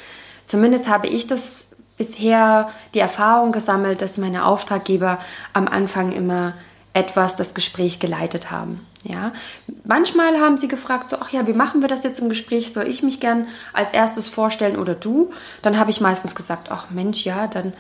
zumindest 0.47 0.89
habe 0.89 1.07
ich 1.09 1.27
das 1.27 1.71
bisher 1.97 2.71
die 2.95 2.99
Erfahrung 2.99 3.53
gesammelt, 3.53 4.03
dass 4.03 4.19
meine 4.19 4.47
Auftraggeber 4.47 5.19
am 5.53 5.69
Anfang 5.69 6.13
immer 6.13 6.55
etwas 6.93 7.37
das 7.37 7.55
Gespräch 7.55 7.99
geleitet 7.99 8.51
haben. 8.51 8.87
Ja, 9.03 9.33
manchmal 9.85 10.41
haben 10.41 10.57
sie 10.57 10.69
gefragt, 10.69 11.11
so, 11.11 11.19
ach 11.21 11.31
ja, 11.31 11.47
wie 11.47 11.53
machen 11.53 11.83
wir 11.83 11.89
das 11.89 12.05
jetzt 12.05 12.21
im 12.21 12.31
Gespräch? 12.31 12.73
Soll 12.73 12.89
ich 12.89 13.03
mich 13.03 13.21
gern 13.21 13.49
als 13.75 13.93
erstes 13.93 14.29
vorstellen 14.29 14.79
oder 14.79 14.95
du? 14.95 15.31
Dann 15.61 15.79
habe 15.79 15.91
ich 15.91 16.01
meistens 16.01 16.35
gesagt, 16.35 16.71
ach 16.71 16.89
Mensch, 16.89 17.25
ja, 17.27 17.47
dann 17.47 17.75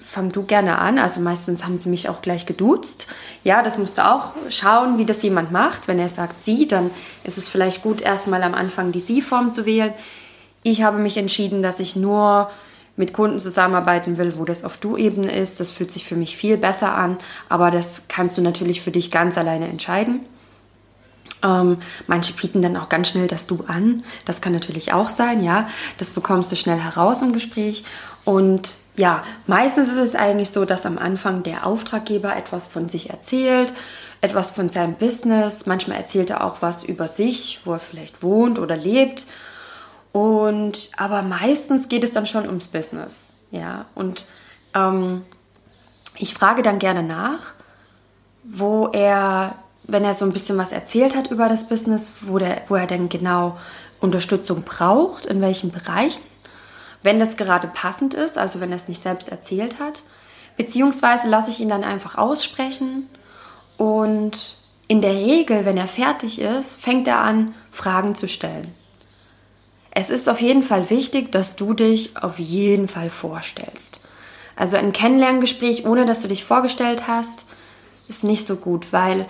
fang 0.00 0.30
du 0.30 0.44
gerne 0.44 0.78
an. 0.78 0.98
Also 0.98 1.20
meistens 1.20 1.64
haben 1.64 1.76
sie 1.76 1.88
mich 1.88 2.08
auch 2.08 2.22
gleich 2.22 2.46
geduzt. 2.46 3.06
Ja, 3.42 3.62
das 3.62 3.78
musst 3.78 3.98
du 3.98 4.08
auch 4.08 4.32
schauen, 4.50 4.98
wie 4.98 5.06
das 5.06 5.22
jemand 5.22 5.52
macht. 5.52 5.88
Wenn 5.88 5.98
er 5.98 6.08
sagt 6.08 6.40
sie, 6.40 6.68
dann 6.68 6.90
ist 7.24 7.38
es 7.38 7.48
vielleicht 7.48 7.82
gut, 7.82 8.00
erstmal 8.00 8.42
am 8.42 8.54
Anfang 8.54 8.92
die 8.92 9.00
sie-Form 9.00 9.50
zu 9.50 9.66
wählen. 9.66 9.92
Ich 10.62 10.82
habe 10.82 10.98
mich 10.98 11.16
entschieden, 11.16 11.62
dass 11.62 11.80
ich 11.80 11.96
nur 11.96 12.50
mit 12.96 13.12
Kunden 13.12 13.40
zusammenarbeiten 13.40 14.18
will, 14.18 14.38
wo 14.38 14.44
das 14.44 14.64
auf 14.64 14.76
Du-Ebene 14.76 15.34
ist. 15.34 15.60
Das 15.60 15.72
fühlt 15.72 15.90
sich 15.90 16.04
für 16.04 16.16
mich 16.16 16.36
viel 16.36 16.56
besser 16.56 16.94
an, 16.94 17.18
aber 17.48 17.70
das 17.70 18.04
kannst 18.08 18.38
du 18.38 18.42
natürlich 18.42 18.80
für 18.80 18.92
dich 18.92 19.10
ganz 19.10 19.36
alleine 19.36 19.68
entscheiden. 19.68 20.20
Ähm, 21.42 21.78
manche 22.06 22.32
bieten 22.32 22.62
dann 22.62 22.76
auch 22.76 22.88
ganz 22.88 23.08
schnell 23.08 23.26
das 23.26 23.46
Du 23.46 23.64
an. 23.66 24.04
Das 24.24 24.40
kann 24.40 24.52
natürlich 24.52 24.92
auch 24.92 25.10
sein, 25.10 25.42
ja. 25.42 25.68
Das 25.98 26.10
bekommst 26.10 26.52
du 26.52 26.56
schnell 26.56 26.78
heraus 26.78 27.20
im 27.22 27.32
Gespräch. 27.32 27.84
Und 28.24 28.74
ja, 28.96 29.24
meistens 29.46 29.88
ist 29.90 29.98
es 29.98 30.14
eigentlich 30.14 30.50
so, 30.50 30.64
dass 30.64 30.86
am 30.86 30.98
Anfang 30.98 31.42
der 31.42 31.66
Auftraggeber 31.66 32.36
etwas 32.36 32.66
von 32.66 32.88
sich 32.88 33.10
erzählt, 33.10 33.72
etwas 34.20 34.52
von 34.52 34.68
seinem 34.68 34.94
Business. 34.94 35.66
Manchmal 35.66 35.98
erzählt 35.98 36.30
er 36.30 36.44
auch 36.44 36.62
was 36.62 36.84
über 36.84 37.08
sich, 37.08 37.60
wo 37.64 37.72
er 37.72 37.80
vielleicht 37.80 38.22
wohnt 38.22 38.58
oder 38.58 38.76
lebt. 38.76 39.26
Und 40.12 40.90
aber 40.96 41.22
meistens 41.22 41.88
geht 41.88 42.04
es 42.04 42.12
dann 42.12 42.26
schon 42.26 42.46
ums 42.46 42.68
Business. 42.68 43.24
Ja, 43.50 43.86
und 43.94 44.26
ähm, 44.74 45.22
ich 46.16 46.34
frage 46.34 46.62
dann 46.62 46.78
gerne 46.78 47.02
nach, 47.02 47.54
wo 48.44 48.88
er, 48.92 49.56
wenn 49.84 50.04
er 50.04 50.14
so 50.14 50.24
ein 50.24 50.32
bisschen 50.32 50.56
was 50.56 50.72
erzählt 50.72 51.16
hat 51.16 51.30
über 51.30 51.48
das 51.48 51.68
Business, 51.68 52.12
wo, 52.22 52.38
der, 52.38 52.62
wo 52.68 52.76
er 52.76 52.86
denn 52.86 53.08
genau 53.08 53.58
Unterstützung 54.00 54.62
braucht, 54.62 55.26
in 55.26 55.40
welchen 55.40 55.72
Bereichen 55.72 56.22
wenn 57.04 57.20
das 57.20 57.36
gerade 57.36 57.68
passend 57.68 58.14
ist, 58.14 58.36
also 58.36 58.60
wenn 58.60 58.70
er 58.70 58.76
es 58.76 58.88
nicht 58.88 59.00
selbst 59.00 59.28
erzählt 59.28 59.78
hat. 59.78 60.02
Beziehungsweise 60.56 61.28
lasse 61.28 61.50
ich 61.50 61.60
ihn 61.60 61.68
dann 61.68 61.84
einfach 61.84 62.16
aussprechen 62.16 63.08
und 63.76 64.56
in 64.88 65.00
der 65.00 65.12
Regel, 65.12 65.64
wenn 65.64 65.76
er 65.76 65.86
fertig 65.86 66.40
ist, 66.40 66.80
fängt 66.80 67.06
er 67.06 67.18
an, 67.18 67.54
Fragen 67.70 68.14
zu 68.14 68.26
stellen. 68.26 68.74
Es 69.90 70.10
ist 70.10 70.28
auf 70.28 70.40
jeden 70.40 70.62
Fall 70.62 70.90
wichtig, 70.90 71.30
dass 71.30 71.56
du 71.56 71.74
dich 71.74 72.16
auf 72.16 72.38
jeden 72.38 72.88
Fall 72.88 73.10
vorstellst. 73.10 74.00
Also 74.56 74.76
ein 74.76 74.92
Kennenlerngespräch, 74.92 75.86
ohne 75.86 76.06
dass 76.06 76.22
du 76.22 76.28
dich 76.28 76.44
vorgestellt 76.44 77.06
hast, 77.06 77.44
ist 78.08 78.24
nicht 78.24 78.46
so 78.46 78.56
gut, 78.56 78.92
weil 78.92 79.26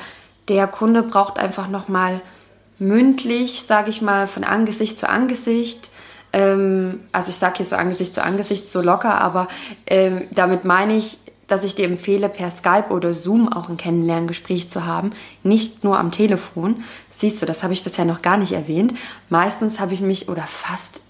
der 0.49 0.67
Kunde 0.67 1.03
braucht 1.03 1.39
einfach 1.39 1.69
nochmal 1.69 2.21
mündlich, 2.79 3.63
sage 3.63 3.91
ich 3.91 4.01
mal, 4.03 4.27
von 4.27 4.45
Angesicht 4.45 4.99
zu 4.99 5.09
Angesicht 5.09 5.91
ähm, 6.35 7.01
also 7.13 7.31
ich 7.31 7.37
sage 7.37 7.59
hier 7.59 7.67
so 7.67 7.77
Angesicht 7.77 8.13
zu 8.13 8.23
Angesicht 8.23 8.69
so 8.69 8.83
locker, 8.83 9.21
aber 9.21 9.47
ähm, 9.87 10.23
damit 10.33 10.65
meine 10.65 10.97
ich, 10.97 11.19
dass 11.47 11.63
ich 11.63 11.77
dir 11.77 11.85
empfehle, 11.85 12.29
per 12.29 12.51
Skype 12.51 12.89
oder 12.89 13.15
Zoom 13.15 13.53
auch 13.53 13.69
ein 13.69 13.77
Kennenlerngespräch 13.77 14.69
zu 14.69 14.85
haben, 14.85 15.11
nicht 15.45 15.85
nur 15.85 15.99
am 15.99 16.11
Telefon. 16.11 16.83
Siehst 17.11 17.41
du, 17.41 17.47
das 17.47 17.63
habe 17.63 17.73
ich 17.73 17.85
bisher 17.85 18.05
noch 18.05 18.21
gar 18.21 18.37
nicht 18.37 18.53
erwähnt. 18.53 18.95
Meistens 19.29 19.79
habe 19.79 19.95
ich 19.95 20.01
mich, 20.01 20.29
oder 20.29 20.43
fast, 20.43 21.03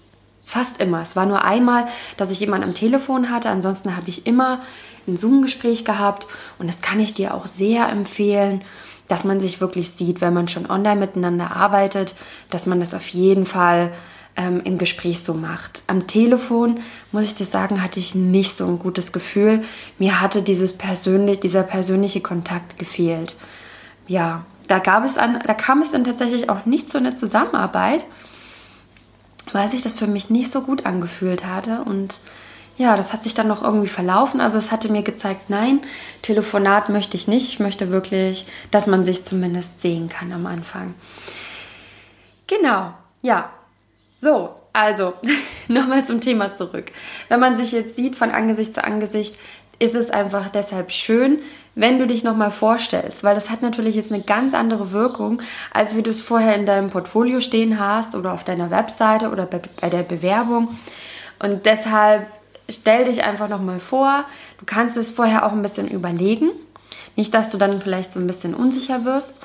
fast 0.45 0.79
immer, 0.79 1.01
es 1.01 1.15
war 1.15 1.25
nur 1.25 1.43
einmal, 1.43 1.87
dass 2.17 2.29
ich 2.29 2.39
jemanden 2.39 2.67
am 2.67 2.75
Telefon 2.75 3.31
hatte, 3.31 3.49
ansonsten 3.49 3.97
habe 3.97 4.09
ich 4.09 4.27
immer 4.27 4.61
ein 5.07 5.17
Zoom-Gespräch 5.17 5.85
gehabt 5.85 6.27
und 6.59 6.67
das 6.67 6.81
kann 6.81 6.99
ich 6.99 7.15
dir 7.15 7.33
auch 7.33 7.47
sehr 7.47 7.89
empfehlen, 7.89 8.63
dass 9.07 9.23
man 9.23 9.39
sich 9.39 9.61
wirklich 9.61 9.91
sieht, 9.91 10.21
wenn 10.21 10.33
man 10.33 10.47
schon 10.47 10.69
online 10.69 10.99
miteinander 10.99 11.55
arbeitet, 11.55 12.15
dass 12.49 12.65
man 12.65 12.79
das 12.79 12.93
auf 12.93 13.07
jeden 13.07 13.45
Fall 13.45 13.91
ähm, 14.35 14.61
im 14.63 14.77
Gespräch 14.77 15.23
so 15.23 15.33
macht. 15.33 15.83
Am 15.87 16.07
Telefon, 16.07 16.79
muss 17.11 17.23
ich 17.23 17.35
dir 17.35 17.45
sagen, 17.45 17.81
hatte 17.81 17.99
ich 17.99 18.15
nicht 18.15 18.55
so 18.55 18.65
ein 18.67 18.79
gutes 18.79 19.11
Gefühl. 19.11 19.63
Mir 19.97 20.21
hatte 20.21 20.41
dieses 20.41 20.73
persönlich, 20.73 21.39
dieser 21.39 21.63
persönliche 21.63 22.21
Kontakt 22.21 22.77
gefehlt. 22.77 23.35
Ja, 24.07 24.45
da, 24.67 24.79
gab 24.79 25.05
es 25.05 25.17
an, 25.17 25.41
da 25.45 25.53
kam 25.53 25.81
es 25.81 25.91
dann 25.91 26.03
tatsächlich 26.03 26.49
auch 26.49 26.65
nicht 26.65 26.89
zu 26.89 26.97
einer 26.97 27.13
Zusammenarbeit, 27.13 28.05
weil 29.53 29.69
sich 29.69 29.83
das 29.83 29.93
für 29.93 30.07
mich 30.07 30.29
nicht 30.29 30.51
so 30.51 30.61
gut 30.61 30.85
angefühlt 30.85 31.45
hatte. 31.45 31.83
Und 31.85 32.19
ja, 32.77 32.97
das 32.97 33.13
hat 33.13 33.23
sich 33.23 33.33
dann 33.33 33.47
noch 33.47 33.63
irgendwie 33.63 33.87
verlaufen. 33.87 34.41
Also 34.41 34.57
es 34.57 34.71
hatte 34.71 34.91
mir 34.91 35.03
gezeigt, 35.03 35.49
nein, 35.49 35.79
Telefonat 36.23 36.89
möchte 36.89 37.15
ich 37.15 37.27
nicht. 37.27 37.47
Ich 37.47 37.59
möchte 37.59 37.89
wirklich, 37.89 38.45
dass 38.69 38.87
man 38.87 39.05
sich 39.05 39.23
zumindest 39.23 39.79
sehen 39.79 40.09
kann 40.09 40.33
am 40.33 40.45
Anfang. 40.45 40.93
Genau, 42.47 42.93
ja, 43.21 43.49
so, 44.25 44.49
also 44.73 45.13
nochmal 45.67 46.03
zum 46.03 46.19
Thema 46.19 46.51
zurück. 46.51 46.85
Wenn 47.29 47.39
man 47.39 47.55
sich 47.55 47.71
jetzt 47.71 47.95
sieht 47.95 48.15
von 48.15 48.31
Angesicht 48.31 48.73
zu 48.73 48.83
Angesicht, 48.83 49.37
ist 49.77 49.93
es 49.93 50.09
einfach 50.09 50.49
deshalb 50.49 50.91
schön, 50.91 51.39
wenn 51.75 51.99
du 51.99 52.07
dich 52.07 52.23
nochmal 52.23 52.49
vorstellst, 52.49 53.23
weil 53.23 53.35
das 53.35 53.51
hat 53.51 53.61
natürlich 53.61 53.93
jetzt 53.93 54.11
eine 54.11 54.23
ganz 54.23 54.55
andere 54.55 54.91
Wirkung, 54.91 55.43
als 55.71 55.95
wie 55.95 56.01
du 56.01 56.09
es 56.09 56.21
vorher 56.21 56.55
in 56.55 56.65
deinem 56.65 56.89
Portfolio 56.89 57.39
stehen 57.39 57.79
hast 57.79 58.15
oder 58.15 58.33
auf 58.33 58.43
deiner 58.43 58.71
Webseite 58.71 59.29
oder 59.29 59.45
bei, 59.45 59.89
der 59.89 60.01
Bewerbung. 60.03 60.69
Und 61.37 61.67
deshalb 61.67 62.25
stell 62.67 63.03
dich 63.03 63.23
einfach 63.23 63.47
nochmal 63.47 63.79
vor. 63.79 64.25
Du 64.57 64.65
kannst 64.65 64.97
es 64.97 65.11
vorher 65.11 65.45
auch 65.45 65.51
ein 65.51 65.61
bisschen 65.61 65.87
überlegen. 65.87 66.49
Nicht, 67.15 67.31
dass 67.35 67.51
du 67.51 67.59
dann 67.59 67.79
vielleicht 67.79 68.11
so 68.11 68.19
ein 68.19 68.27
bisschen 68.27 68.55
unsicher 68.55 69.05
wirst. 69.05 69.41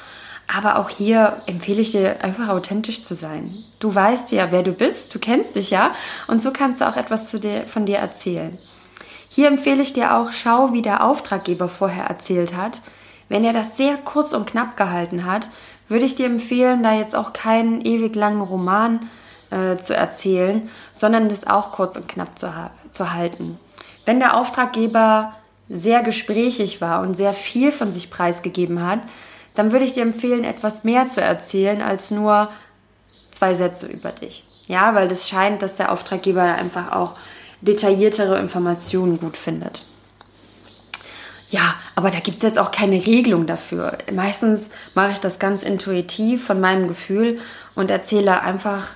Aber 0.53 0.79
auch 0.79 0.89
hier 0.89 1.43
empfehle 1.47 1.81
ich 1.81 1.93
dir 1.93 2.25
einfach 2.25 2.49
authentisch 2.49 3.03
zu 3.03 3.15
sein. 3.15 3.55
Du 3.79 3.95
weißt 3.95 4.33
ja, 4.33 4.51
wer 4.51 4.63
du 4.63 4.73
bist, 4.73 5.15
du 5.15 5.19
kennst 5.19 5.55
dich 5.55 5.71
ja 5.71 5.93
und 6.27 6.43
so 6.43 6.53
kannst 6.53 6.81
du 6.81 6.89
auch 6.89 6.97
etwas 6.97 7.31
dir, 7.31 7.67
von 7.67 7.87
dir 7.87 7.99
erzählen. 7.99 8.59
Hier 9.29 9.47
empfehle 9.47 9.83
ich 9.83 9.93
dir 9.93 10.17
auch, 10.17 10.33
schau, 10.33 10.73
wie 10.73 10.83
der 10.83 11.05
Auftraggeber 11.05 11.69
vorher 11.69 12.07
erzählt 12.07 12.57
hat. 12.57 12.81
Wenn 13.29 13.45
er 13.45 13.53
das 13.53 13.77
sehr 13.77 13.97
kurz 13.97 14.33
und 14.33 14.47
knapp 14.47 14.77
gehalten 14.77 15.25
hat, 15.25 15.49
würde 15.87 16.05
ich 16.05 16.17
dir 16.17 16.27
empfehlen, 16.27 16.83
da 16.83 16.95
jetzt 16.95 17.15
auch 17.15 17.33
keinen 17.33 17.81
ewig 17.81 18.17
langen 18.17 18.41
Roman 18.41 19.09
äh, 19.51 19.77
zu 19.77 19.95
erzählen, 19.95 20.69
sondern 20.93 21.29
das 21.29 21.47
auch 21.47 21.71
kurz 21.71 21.95
und 21.95 22.09
knapp 22.09 22.37
zu, 22.37 22.53
zu 22.91 23.13
halten. 23.13 23.59
Wenn 24.05 24.19
der 24.19 24.37
Auftraggeber 24.37 25.35
sehr 25.69 26.03
gesprächig 26.03 26.81
war 26.81 27.03
und 27.03 27.15
sehr 27.15 27.35
viel 27.35 27.71
von 27.71 27.93
sich 27.93 28.11
preisgegeben 28.11 28.85
hat, 28.85 29.01
dann 29.55 29.73
würde 29.73 29.85
ich 29.85 29.93
dir 29.93 30.03
empfehlen, 30.03 30.45
etwas 30.45 30.85
mehr 30.85 31.09
zu 31.09 31.21
erzählen 31.21 31.83
als 31.83 32.11
nur 32.11 32.51
zwei 33.31 33.55
Sätze 33.55 33.87
über 33.87 34.13
dich. 34.13 34.45
Ja, 34.67 34.95
weil 34.95 35.09
das 35.09 35.29
scheint, 35.29 35.63
dass 35.63 35.77
der 35.77 35.91
Auftraggeber 35.91 36.43
einfach 36.43 36.93
auch 36.93 37.17
detailliertere 37.61 38.39
Informationen 38.39 39.19
gut 39.19 39.37
findet. 39.37 39.85
Ja, 41.49 41.75
aber 41.97 42.11
da 42.13 42.21
gibt 42.21 42.37
es 42.37 42.43
jetzt 42.45 42.59
auch 42.59 42.71
keine 42.71 43.05
Regelung 43.05 43.47
dafür. 43.47 43.99
Meistens 44.13 44.71
mache 44.95 45.13
ich 45.13 45.19
das 45.19 45.41
ganz 45.41 45.65
intuitiv 45.65 46.47
von 46.47 46.61
meinem 46.61 46.87
Gefühl 46.87 47.41
und 47.75 47.91
erzähle 47.91 48.41
einfach 48.43 48.87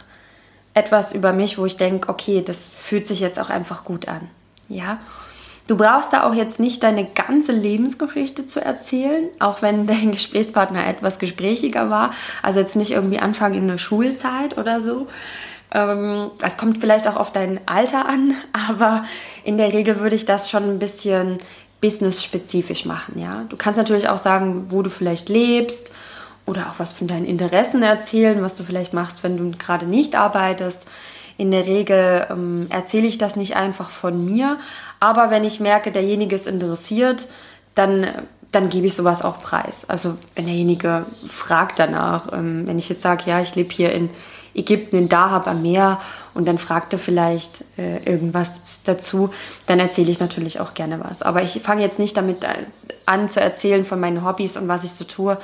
etwas 0.73 1.13
über 1.13 1.33
mich, 1.33 1.59
wo 1.59 1.67
ich 1.67 1.77
denke, 1.77 2.09
okay, 2.09 2.43
das 2.43 2.65
fühlt 2.65 3.07
sich 3.07 3.19
jetzt 3.21 3.41
auch 3.41 3.51
einfach 3.51 3.83
gut 3.83 4.07
an. 4.07 4.29
Ja. 4.69 5.01
Du 5.67 5.79
brauchst 5.79 6.13
da 6.13 6.25
auch 6.25 6.35
jetzt 6.35 6.61
nicht 6.61 6.83
deine 6.83 7.07
ganze 7.07 7.53
Lebensgeschichte 7.53 8.45
zu 8.45 8.61
erzählen, 8.61 9.29
auch 9.39 9.63
wenn 9.63 9.87
dein 9.89 10.13
Gesprächspartner 10.13 10.87
etwas 10.87 11.19
gesprächiger 11.19 11.91
war. 11.91 12.13
Also 12.43 12.61
jetzt 12.61 12.77
nicht 12.77 12.91
irgendwie 12.91 13.19
Anfang 13.19 13.55
in 13.55 13.69
der 13.69 13.79
Schulzeit 13.79 14.59
oder 14.59 14.81
so. 14.81 15.07
Ähm, 15.73 16.31
es 16.43 16.57
kommt 16.57 16.79
vielleicht 16.79 17.09
auch 17.09 17.17
auf 17.17 17.33
dein 17.33 17.61
Alter 17.67 18.07
an, 18.07 18.35
aber 18.69 19.05
in 19.43 19.57
der 19.57 19.73
Regel 19.73 20.01
würde 20.01 20.17
ich 20.17 20.27
das 20.27 20.51
schon 20.51 20.65
ein 20.65 20.79
bisschen 20.79 21.39
business-spezifisch 21.81 22.85
machen. 22.85 23.19
Ja? 23.19 23.45
Du 23.49 23.57
kannst 23.57 23.79
natürlich 23.79 24.09
auch 24.09 24.19
sagen, 24.19 24.67
wo 24.69 24.83
du 24.83 24.91
vielleicht 24.91 25.29
lebst 25.29 25.93
oder 26.47 26.69
auch 26.69 26.79
was 26.79 26.93
von 26.93 27.09
deinen 27.09 27.27
Interessen 27.27 27.83
erzählen, 27.83 28.41
was 28.43 28.57
du 28.57 28.65
vielleicht 28.65 28.93
machst, 28.93 29.23
wenn 29.23 29.37
du 29.37 29.57
gerade 29.57 29.87
nicht 29.87 30.15
arbeitest. 30.15 30.87
In 31.37 31.51
der 31.51 31.67
Regel 31.67 32.27
ähm, 32.31 32.67
erzähle 32.71 33.07
ich 33.07 33.19
das 33.19 33.37
nicht 33.37 33.57
einfach 33.57 33.91
von 33.91 34.25
mir, 34.25 34.59
aber 35.01 35.31
wenn 35.31 35.45
ich 35.45 35.61
merke, 35.61 35.91
derjenige 35.91 36.37
ist 36.37 36.47
interessiert, 36.47 37.29
dann, 37.75 38.07
dann 38.53 38.69
gebe 38.69 38.87
ich 38.87 38.95
sowas 38.95 39.23
auch 39.23 39.41
preis. 39.41 39.85
Also 39.89 40.17
wenn 40.37 40.47
derjenige 40.47 41.07
fragt 41.27 41.79
danach, 41.79 42.33
ähm, 42.33 42.67
wenn 42.67 42.79
ich 42.79 42.89
jetzt 42.89 43.03
sage, 43.03 43.25
ja, 43.27 43.41
ich 43.41 43.55
lebe 43.57 43.73
hier 43.73 43.93
in 43.93 44.11
Ägypten, 44.55 44.97
in 44.97 45.09
Dahab 45.09 45.49
am 45.49 45.63
Meer 45.63 46.01
und 46.33 46.47
dann 46.47 46.59
fragt 46.59 46.93
er 46.93 46.99
vielleicht 46.99 47.65
äh, 47.77 48.05
irgendwas 48.05 48.83
dazu, 48.85 49.31
dann 49.67 49.81
erzähle 49.81 50.11
ich 50.11 50.21
natürlich 50.21 50.61
auch 50.61 50.75
gerne 50.75 51.01
was. 51.03 51.23
Aber 51.23 51.43
ich 51.43 51.61
fange 51.61 51.83
jetzt 51.83 51.99
nicht 51.99 52.17
damit 52.17 52.47
an 53.07 53.29
zu 53.29 53.41
erzählen 53.41 53.85
von 53.85 53.99
meinen 53.99 54.25
Hobbys 54.25 54.57
und 54.57 54.69
was 54.69 54.85
ich 54.85 54.93
so 54.93 55.05
tue, 55.05 55.39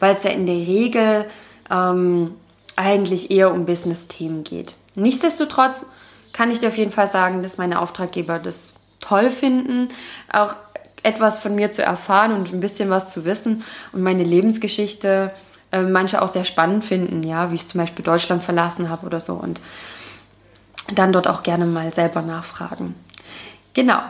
weil 0.00 0.14
es 0.14 0.24
ja 0.24 0.30
in 0.30 0.46
der 0.46 0.56
Regel 0.56 1.26
ähm, 1.70 2.34
eigentlich 2.74 3.30
eher 3.30 3.52
um 3.52 3.64
Business-Themen 3.64 4.44
geht. 4.44 4.76
Nichtsdestotrotz 4.96 5.86
kann 6.32 6.50
ich 6.50 6.60
dir 6.60 6.68
auf 6.68 6.76
jeden 6.76 6.92
Fall 6.92 7.06
sagen, 7.06 7.42
dass 7.42 7.58
meine 7.58 7.80
Auftraggeber 7.80 8.38
das 8.38 8.74
toll 9.00 9.30
finden, 9.30 9.88
auch 10.32 10.54
etwas 11.02 11.38
von 11.38 11.54
mir 11.54 11.70
zu 11.70 11.82
erfahren 11.82 12.32
und 12.32 12.52
ein 12.52 12.60
bisschen 12.60 12.90
was 12.90 13.12
zu 13.12 13.24
wissen 13.24 13.64
und 13.92 14.02
meine 14.02 14.24
Lebensgeschichte 14.24 15.32
äh, 15.70 15.82
manche 15.82 16.20
auch 16.20 16.28
sehr 16.28 16.44
spannend 16.44 16.84
finden, 16.84 17.22
ja, 17.22 17.50
wie 17.50 17.54
ich 17.54 17.66
zum 17.66 17.80
Beispiel 17.80 18.04
Deutschland 18.04 18.42
verlassen 18.42 18.90
habe 18.90 19.06
oder 19.06 19.20
so 19.20 19.34
und 19.34 19.60
dann 20.94 21.12
dort 21.12 21.28
auch 21.28 21.42
gerne 21.42 21.66
mal 21.66 21.92
selber 21.92 22.22
nachfragen. 22.22 22.94
Genau. 23.74 24.00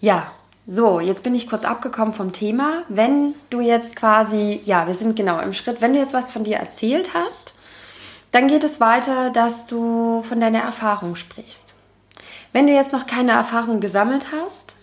Ja, 0.00 0.30
so, 0.66 1.00
jetzt 1.00 1.22
bin 1.22 1.34
ich 1.34 1.48
kurz 1.48 1.64
abgekommen 1.64 2.14
vom 2.14 2.32
Thema. 2.32 2.82
Wenn 2.88 3.34
du 3.50 3.60
jetzt 3.60 3.96
quasi, 3.96 4.60
ja, 4.64 4.86
wir 4.86 4.94
sind 4.94 5.14
genau 5.14 5.38
im 5.40 5.52
Schritt, 5.52 5.80
wenn 5.80 5.92
du 5.92 5.98
jetzt 5.98 6.14
was 6.14 6.30
von 6.30 6.44
dir 6.44 6.56
erzählt 6.56 7.10
hast, 7.12 7.54
dann 8.34 8.48
geht 8.48 8.64
es 8.64 8.80
weiter, 8.80 9.30
dass 9.30 9.66
du 9.66 10.22
von 10.22 10.40
deiner 10.40 10.58
Erfahrung 10.58 11.14
sprichst. 11.14 11.74
Wenn 12.52 12.66
du 12.66 12.72
jetzt 12.72 12.92
noch 12.92 13.06
keine 13.06 13.30
Erfahrung 13.30 13.78
gesammelt 13.78 14.26
hast, 14.32 14.74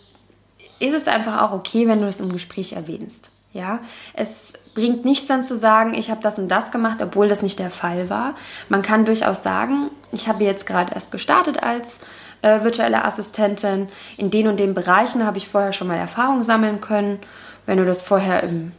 ist 0.80 0.94
es 0.94 1.10
einfach 1.10 1.42
auch 1.42 1.52
okay, 1.52 1.86
wenn 1.88 2.00
du 2.00 2.08
es 2.08 2.22
im 2.22 2.32
Gespräch 2.32 2.74
erwähnst. 2.74 3.30
Ja, 3.54 3.80
es 4.14 4.54
bringt 4.74 5.04
nichts 5.04 5.28
dann 5.28 5.44
zu 5.44 5.58
sagen, 5.58 5.94
ich 5.94 6.10
habe 6.10 6.22
das 6.22 6.40
und 6.40 6.48
das 6.48 6.72
gemacht, 6.72 7.02
obwohl 7.02 7.28
das 7.28 7.42
nicht 7.42 7.60
der 7.60 7.72
Fall 7.72 8.10
war. 8.10 8.36
Man 8.70 8.82
kann 8.82 9.04
durchaus 9.04 9.44
sagen, 9.44 9.92
ich 10.14 10.30
habe 10.30 10.46
jetzt 10.46 10.66
gerade 10.66 10.94
erst 10.94 11.12
gestartet 11.12 11.62
als 11.62 12.00
äh, 12.44 12.64
virtuelle 12.64 13.04
Assistentin. 13.04 13.90
In 14.16 14.32
den 14.32 14.48
und 14.48 14.62
den 14.62 14.74
Bereichen 14.74 15.26
habe 15.26 15.38
ich 15.38 15.50
vorher 15.50 15.74
schon 15.74 15.90
mal 15.90 15.98
Erfahrung 15.98 16.46
sammeln 16.46 16.80
können. 16.80 17.20
Wenn 17.66 17.78
du 17.78 17.86
das 17.86 18.02
vorher 18.02 18.44
im, 18.44 18.72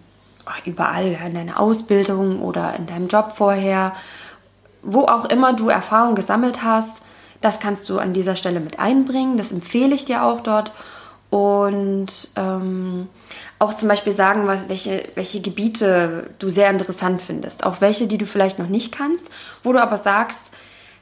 oh, 0.47 0.51
überall 0.65 1.19
in 1.27 1.35
deiner 1.35 1.61
Ausbildung 1.61 2.41
oder 2.41 2.75
in 2.75 2.87
deinem 2.87 3.09
Job 3.09 3.33
vorher, 3.35 3.93
wo 4.83 5.05
auch 5.05 5.25
immer 5.27 5.53
du 5.53 5.69
Erfahrung 5.69 6.15
gesammelt 6.15 6.63
hast, 6.63 7.03
das 7.41 7.61
kannst 7.61 7.89
du 7.89 7.99
an 7.99 8.13
dieser 8.13 8.37
Stelle 8.37 8.61
mit 8.61 8.79
einbringen. 8.79 9.37
Das 9.37 9.53
empfehle 9.53 9.95
ich 9.95 10.05
dir 10.05 10.25
auch 10.25 10.41
dort. 10.41 10.73
Und 11.29 12.29
ähm, 12.37 13.09
auch 13.59 13.73
zum 13.75 13.89
Beispiel 13.89 14.13
sagen, 14.13 14.47
was, 14.47 14.69
welche, 14.69 15.09
welche 15.15 15.41
Gebiete 15.41 16.31
du 16.39 16.51
sehr 16.51 16.71
interessant 16.71 17.21
findest. 17.23 17.65
Auch 17.65 17.81
welche, 17.81 18.07
die 18.07 18.19
du 18.19 18.27
vielleicht 18.27 18.59
noch 18.59 18.69
nicht 18.69 18.93
kannst, 18.93 19.29
wo 19.63 19.73
du 19.73 19.81
aber 19.81 19.97
sagst, 19.97 20.53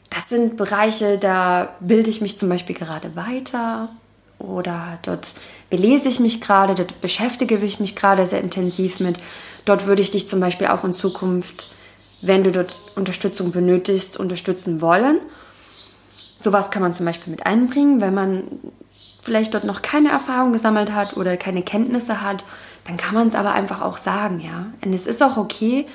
das 0.09 0.29
sind 0.29 0.57
Bereiche, 0.57 1.19
da 1.19 1.71
bilde 1.81 2.11
ich 2.11 2.21
mich 2.21 2.39
zum 2.39 2.49
Beispiel 2.49 2.77
gerade 2.77 3.15
weiter 3.17 3.91
oder 4.39 4.99
dort 5.03 5.35
belese 5.69 6.09
ich 6.09 6.21
mich 6.21 6.41
gerade, 6.41 6.75
dort 6.75 7.01
beschäftige 7.01 7.57
ich 7.59 7.81
mich 7.81 7.95
gerade 7.95 8.27
sehr 8.27 8.41
intensiv 8.41 9.01
mit. 9.01 9.19
Dort 9.65 9.87
würde 9.87 10.03
ich 10.03 10.11
dich 10.11 10.29
zum 10.29 10.41
Beispiel 10.41 10.69
auch 10.69 10.85
in 10.85 10.93
Zukunft, 10.93 11.73
wenn 12.23 12.45
du 12.45 12.53
dort 12.53 12.79
Unterstützung 12.97 13.53
benötigst, 13.53 14.17
unterstützen 14.17 14.81
wollen. 14.81 15.21
Sowas 16.37 16.71
kann 16.71 16.83
man 16.83 16.93
zum 16.93 17.07
Beispiel 17.07 17.31
mit 17.31 17.47
einbringen, 17.47 18.01
wenn 18.01 18.15
man 18.15 18.45
vielleicht 19.23 19.55
dort 19.55 19.65
noch 19.65 19.83
keine 19.83 20.11
Erfahrung 20.11 20.53
gesammelt 20.53 20.93
hat 20.93 21.17
oder 21.17 21.37
keine 21.37 21.63
Kenntnisse 21.63 22.23
hat, 22.23 22.45
dann 22.87 22.97
kann 22.97 23.15
man 23.15 23.29
es 23.29 23.35
aber 23.35 23.53
einfach 23.53 23.83
auch 23.83 23.99
sagen, 23.99 24.41
ja. 24.41 24.67
Und 24.85 24.95
es 24.95 25.07
ist 25.07 25.23
auch 25.23 25.37
okay, 25.37 25.87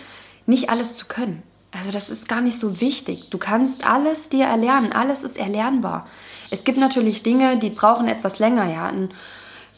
nicht 0.45 0.69
alles 0.69 0.95
zu 0.97 1.07
können. 1.07 1.41
Also 1.71 1.91
das 1.91 2.09
ist 2.09 2.29
gar 2.29 2.41
nicht 2.41 2.59
so 2.59 2.79
wichtig. 2.79 3.29
Du 3.31 3.37
kannst 3.37 3.85
alles 3.85 4.29
dir 4.29 4.45
erlernen, 4.45 4.93
alles 4.93 5.23
ist 5.23 5.37
erlernbar. 5.37 6.07
Es 6.51 6.63
gibt 6.63 6.77
natürlich 6.77 7.23
Dinge, 7.23 7.57
die 7.57 7.69
brauchen 7.69 8.07
etwas 8.07 8.39
länger, 8.39 8.71
ja. 8.71 8.87
Ein 8.87 9.09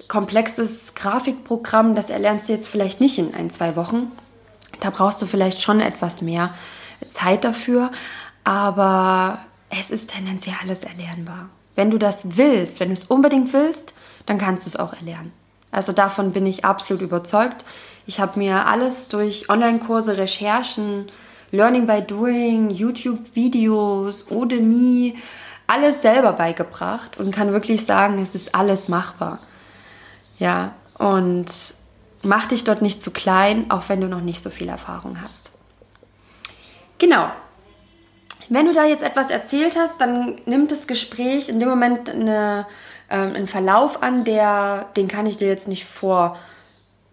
komplexes 0.07 0.93
Grafikprogramm, 0.95 1.95
das 1.95 2.09
erlernst 2.09 2.49
du 2.49 2.53
jetzt 2.53 2.67
vielleicht 2.67 3.01
nicht 3.01 3.17
in 3.17 3.33
ein, 3.33 3.49
zwei 3.49 3.75
Wochen. 3.75 4.11
Da 4.79 4.89
brauchst 4.89 5.21
du 5.21 5.25
vielleicht 5.25 5.61
schon 5.61 5.79
etwas 5.79 6.21
mehr 6.21 6.53
Zeit 7.09 7.43
dafür, 7.43 7.91
aber 8.43 9.39
es 9.69 9.91
ist 9.91 10.11
tendenziell 10.11 10.55
alles 10.61 10.83
erlernbar. 10.83 11.49
Wenn 11.75 11.91
du 11.91 11.97
das 11.97 12.37
willst, 12.37 12.79
wenn 12.79 12.89
du 12.89 12.93
es 12.93 13.05
unbedingt 13.05 13.53
willst, 13.53 13.93
dann 14.25 14.37
kannst 14.37 14.65
du 14.65 14.69
es 14.69 14.75
auch 14.75 14.93
erlernen. 14.93 15.31
Also 15.71 15.91
davon 15.91 16.31
bin 16.31 16.45
ich 16.45 16.65
absolut 16.65 17.01
überzeugt. 17.01 17.63
Ich 18.05 18.19
habe 18.19 18.39
mir 18.39 18.65
alles 18.67 19.09
durch 19.09 19.49
Online-Kurse, 19.49 20.17
Recherchen, 20.17 21.07
Learning 21.51 21.85
by 21.85 22.01
Doing, 22.01 22.69
YouTube-Videos, 22.71 24.25
Udemy, 24.29 25.17
alles 25.67 26.01
selber 26.01 26.33
beigebracht 26.33 27.19
und 27.19 27.31
kann 27.31 27.51
wirklich 27.51 27.85
sagen, 27.85 28.21
es 28.21 28.33
ist 28.33 28.55
alles 28.55 28.87
machbar. 28.87 29.39
Ja, 30.39 30.73
und 30.97 31.47
mach 32.27 32.47
dich 32.47 32.63
dort 32.63 32.81
nicht 32.81 33.01
zu 33.01 33.11
klein, 33.11 33.71
auch 33.71 33.89
wenn 33.89 34.01
du 34.01 34.07
noch 34.07 34.21
nicht 34.21 34.43
so 34.43 34.49
viel 34.49 34.69
Erfahrung 34.69 35.21
hast. 35.21 35.51
Genau. 36.99 37.29
Wenn 38.49 38.65
du 38.65 38.73
da 38.73 38.85
jetzt 38.85 39.03
etwas 39.03 39.29
erzählt 39.29 39.75
hast, 39.77 39.99
dann 39.99 40.35
nimmt 40.45 40.71
das 40.71 40.87
Gespräch 40.87 41.49
in 41.49 41.59
dem 41.59 41.69
Moment 41.69 42.09
eine, 42.09 42.65
äh, 43.09 43.15
einen 43.15 43.47
Verlauf 43.47 44.03
an, 44.03 44.23
der, 44.23 44.87
den 44.95 45.07
kann 45.07 45.25
ich 45.25 45.37
dir 45.37 45.47
jetzt 45.47 45.67
nicht 45.67 45.85
vor, 45.85 46.37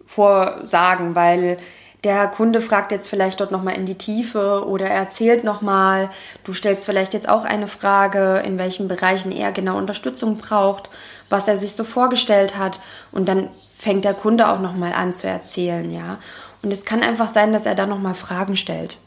vorsagen, 0.05 1.15
weil 1.15 1.57
der 2.05 2.27
Kunde 2.27 2.61
fragt 2.61 2.91
jetzt 2.91 3.09
vielleicht 3.09 3.39
dort 3.39 3.51
nochmal 3.51 3.75
in 3.75 3.87
die 3.87 3.97
Tiefe 3.97 4.65
oder 4.67 4.85
er 4.85 4.95
erzählt 4.95 5.43
nochmal, 5.43 6.11
du 6.43 6.53
stellst 6.53 6.85
vielleicht 6.85 7.13
jetzt 7.15 7.27
auch 7.27 7.45
eine 7.45 7.67
Frage, 7.67 8.43
in 8.45 8.59
welchen 8.59 8.87
Bereichen 8.87 9.31
er 9.31 9.51
genau 9.51 9.75
Unterstützung 9.77 10.37
braucht, 10.37 10.89
was 11.29 11.47
er 11.47 11.57
sich 11.57 11.73
so 11.73 11.83
vorgestellt 11.83 12.57
hat 12.57 12.79
und 13.11 13.27
dann 13.27 13.49
fängt 13.85 14.03
der 14.03 14.15
Kunde 14.15 14.49
auch 14.49 14.59
nochmal 14.59 14.93
an 14.93 15.13
zu 15.13 15.27
erzählen, 15.27 15.93
ja. 15.93 16.17
Und 16.63 16.73
es 16.73 16.85
kann 16.85 17.03
einfach 17.03 17.29
sein, 17.29 17.53
dass 17.53 17.67
er 17.67 17.75
da 17.75 17.85
nochmal 17.85 18.15
Fragen 18.15 18.57
stellt. 18.57 18.97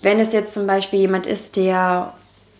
Wenn 0.00 0.20
es 0.20 0.32
jetzt 0.32 0.54
zum 0.54 0.68
Beispiel 0.68 1.00
jemand 1.00 1.26
ist, 1.26 1.56
der 1.56 2.14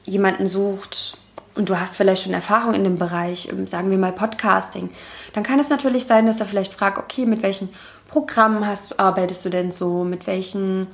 jemanden 0.07 0.49
sucht, 0.49 1.17
und 1.55 1.69
du 1.69 1.79
hast 1.79 1.97
vielleicht 1.97 2.25
schon 2.25 2.35
Erfahrung 2.35 2.75
in 2.75 2.83
dem 2.83 2.99
Bereich, 2.99 3.49
sagen 3.67 3.93
wir 3.93 3.99
mal 3.99 4.11
Podcasting, 4.11 4.91
dann 5.35 5.45
kann 5.45 5.61
es 5.61 5.69
natürlich 5.69 6.07
sein, 6.07 6.27
dass 6.27 6.41
er 6.41 6.47
vielleicht 6.47 6.75
fragt, 6.75 6.99
okay, 6.99 7.27
mit 7.27 7.45
welchen 7.45 7.69
Programmen 8.09 8.67
hast, 8.67 8.99
arbeitest 8.99 9.45
du 9.45 9.51
denn 9.51 9.71
so, 9.71 10.03
mit 10.03 10.27
welchen, 10.27 10.89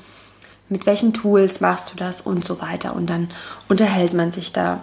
mit 0.69 0.85
welchen 0.85 1.15
Tools 1.15 1.63
machst 1.63 1.95
du 1.95 1.97
das 1.97 2.21
und 2.21 2.45
so 2.45 2.61
weiter. 2.61 2.95
Und 2.95 3.09
dann 3.09 3.31
unterhält 3.71 4.13
man 4.13 4.33
sich 4.33 4.53
da 4.53 4.83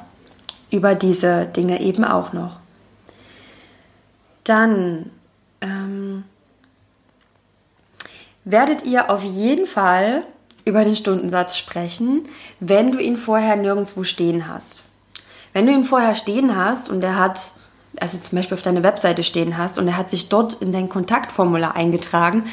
über 0.71 0.95
diese 0.95 1.45
Dinge 1.45 1.79
eben 1.81 2.03
auch 2.03 2.33
noch. 2.33 2.64
Dann 4.45 5.11
ähm, 5.61 6.23
werdet 8.45 8.85
ihr 8.85 9.09
auf 9.09 9.23
jeden 9.23 9.67
Fall 9.67 10.23
über 10.63 10.85
den 10.85 10.95
Stundensatz 10.95 11.57
sprechen, 11.57 12.23
wenn 12.59 12.91
du 12.91 12.99
ihn 12.99 13.17
vorher 13.17 13.55
nirgendwo 13.55 14.03
stehen 14.03 14.47
hast. 14.47 14.83
Wenn 15.53 15.65
du 15.67 15.73
ihn 15.73 15.83
vorher 15.83 16.15
stehen 16.15 16.55
hast 16.55 16.89
und 16.89 17.03
er 17.03 17.17
hat, 17.17 17.51
also 17.99 18.17
zum 18.17 18.37
Beispiel 18.37 18.55
auf 18.55 18.61
deiner 18.61 18.83
Webseite 18.83 19.23
stehen 19.23 19.57
hast 19.57 19.77
und 19.77 19.87
er 19.87 19.97
hat 19.97 20.09
sich 20.09 20.29
dort 20.29 20.53
in 20.55 20.71
dein 20.71 20.89
Kontaktformular 20.89 21.75
eingetragen, 21.75 22.45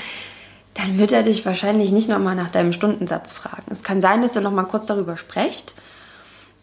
dann 0.74 0.98
wird 0.98 1.12
er 1.12 1.22
dich 1.22 1.44
wahrscheinlich 1.44 1.90
nicht 1.90 2.08
nochmal 2.08 2.34
nach 2.34 2.50
deinem 2.50 2.72
Stundensatz 2.72 3.32
fragen. 3.32 3.70
Es 3.70 3.82
kann 3.82 4.00
sein, 4.00 4.22
dass 4.22 4.36
er 4.36 4.42
nochmal 4.42 4.66
kurz 4.66 4.86
darüber 4.86 5.16
spricht. 5.16 5.74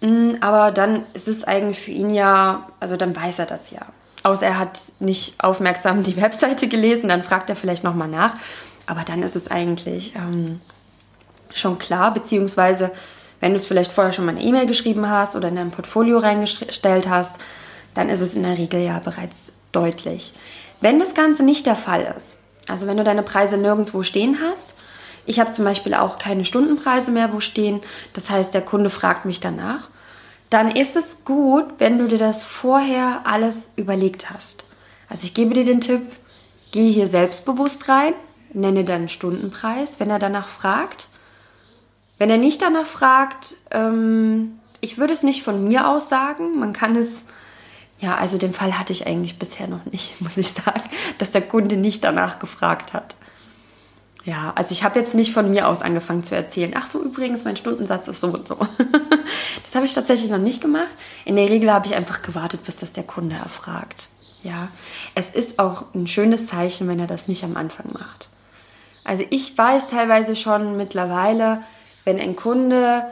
Mm, 0.01 0.31
aber 0.41 0.71
dann 0.71 1.05
ist 1.13 1.27
es 1.27 1.43
eigentlich 1.43 1.79
für 1.79 1.91
ihn 1.91 2.09
ja, 2.09 2.69
also 2.79 2.97
dann 2.97 3.15
weiß 3.15 3.39
er 3.39 3.45
das 3.45 3.69
ja. 3.71 3.85
Außer 4.29 4.45
er 4.45 4.59
hat 4.59 4.79
nicht 4.99 5.33
aufmerksam 5.43 6.03
die 6.03 6.15
Webseite 6.21 6.67
gelesen, 6.67 7.09
dann 7.09 7.23
fragt 7.23 7.49
er 7.49 7.55
vielleicht 7.55 7.83
nochmal 7.83 8.07
nach. 8.07 8.35
Aber 8.85 9.01
dann 9.01 9.23
ist 9.23 9.35
es 9.35 9.49
eigentlich 9.49 10.13
ähm, 10.15 10.61
schon 11.51 11.79
klar, 11.79 12.13
beziehungsweise 12.13 12.91
wenn 13.39 13.51
du 13.51 13.57
es 13.57 13.65
vielleicht 13.65 13.91
vorher 13.91 14.13
schon 14.13 14.25
mal 14.25 14.31
eine 14.31 14.41
E-Mail 14.43 14.67
geschrieben 14.67 15.09
hast 15.09 15.35
oder 15.35 15.47
in 15.47 15.55
dein 15.55 15.71
Portfolio 15.71 16.19
reingestellt 16.19 17.07
hast, 17.09 17.37
dann 17.93 18.09
ist 18.09 18.21
es 18.21 18.35
in 18.35 18.43
der 18.43 18.57
Regel 18.57 18.81
ja 18.81 18.99
bereits 18.99 19.51
deutlich. 19.71 20.33
Wenn 20.81 20.99
das 20.99 21.13
Ganze 21.13 21.43
nicht 21.43 21.65
der 21.65 21.75
Fall 21.75 22.13
ist, 22.17 22.43
also 22.67 22.85
wenn 22.85 22.97
du 22.97 23.03
deine 23.03 23.23
Preise 23.23 23.57
nirgendwo 23.57 24.03
stehen 24.03 24.39
hast, 24.43 24.75
ich 25.25 25.39
habe 25.39 25.51
zum 25.51 25.65
Beispiel 25.65 25.93
auch 25.93 26.17
keine 26.17 26.45
Stundenpreise 26.45 27.11
mehr 27.11 27.33
wo 27.33 27.39
stehen, 27.39 27.81
das 28.13 28.29
heißt, 28.29 28.53
der 28.53 28.61
Kunde 28.61 28.89
fragt 28.89 29.25
mich 29.25 29.39
danach, 29.39 29.89
dann 30.49 30.71
ist 30.71 30.95
es 30.95 31.23
gut, 31.25 31.65
wenn 31.77 31.97
du 31.97 32.07
dir 32.07 32.17
das 32.17 32.43
vorher 32.43 33.21
alles 33.25 33.71
überlegt 33.75 34.29
hast. 34.29 34.63
Also 35.07 35.25
ich 35.25 35.33
gebe 35.33 35.53
dir 35.53 35.65
den 35.65 35.81
Tipp, 35.81 36.01
geh 36.71 36.91
hier 36.91 37.07
selbstbewusst 37.07 37.87
rein, 37.89 38.13
nenne 38.53 38.83
deinen 38.83 39.09
Stundenpreis, 39.09 39.99
wenn 39.99 40.09
er 40.09 40.19
danach 40.19 40.47
fragt. 40.47 41.07
Wenn 42.17 42.29
er 42.29 42.37
nicht 42.37 42.61
danach 42.61 42.85
fragt, 42.85 43.55
ähm, 43.71 44.59
ich 44.81 44.97
würde 44.97 45.13
es 45.13 45.23
nicht 45.23 45.43
von 45.43 45.63
mir 45.63 45.87
aus 45.87 46.09
sagen, 46.09 46.59
man 46.59 46.73
kann 46.73 46.95
es 46.95 47.25
ja, 47.99 48.15
also 48.15 48.37
den 48.37 48.53
Fall 48.53 48.79
hatte 48.79 48.93
ich 48.93 49.07
eigentlich 49.07 49.37
bisher 49.37 49.67
noch 49.67 49.85
nicht, 49.85 50.21
muss 50.21 50.37
ich 50.37 50.51
sagen, 50.51 50.81
dass 51.17 51.31
der 51.31 51.41
Kunde 51.41 51.77
nicht 51.77 52.03
danach 52.03 52.39
gefragt 52.39 52.93
hat. 52.93 53.15
Ja, 54.25 54.51
also 54.55 54.71
ich 54.71 54.83
habe 54.83 54.99
jetzt 54.99 55.15
nicht 55.15 55.31
von 55.31 55.49
mir 55.49 55.67
aus 55.67 55.81
angefangen 55.81 56.23
zu 56.23 56.35
erzählen. 56.35 56.73
Ach 56.75 56.85
so, 56.85 57.01
übrigens, 57.01 57.45
mein 57.45 57.55
Stundensatz 57.55 58.07
ist 58.07 58.19
so 58.19 58.27
und 58.27 58.47
so. 58.47 58.57
das 59.63 59.75
habe 59.75 59.85
ich 59.85 59.93
tatsächlich 59.93 60.29
noch 60.29 60.37
nicht 60.37 60.61
gemacht. 60.61 60.89
In 61.25 61.35
der 61.35 61.49
Regel 61.49 61.71
habe 61.71 61.87
ich 61.87 61.95
einfach 61.95 62.21
gewartet, 62.21 62.63
bis 62.63 62.77
das 62.77 62.91
der 62.93 63.03
Kunde 63.03 63.37
erfragt. 63.37 64.09
Ja, 64.43 64.69
es 65.15 65.29
ist 65.29 65.59
auch 65.59 65.85
ein 65.93 66.07
schönes 66.07 66.47
Zeichen, 66.47 66.87
wenn 66.87 66.99
er 66.99 67.07
das 67.07 67.27
nicht 67.27 67.43
am 67.43 67.57
Anfang 67.57 67.91
macht. 67.93 68.29
Also 69.03 69.23
ich 69.29 69.57
weiß 69.57 69.87
teilweise 69.87 70.35
schon 70.35 70.77
mittlerweile, 70.77 71.63
wenn 72.05 72.19
ein 72.19 72.35
Kunde 72.35 73.05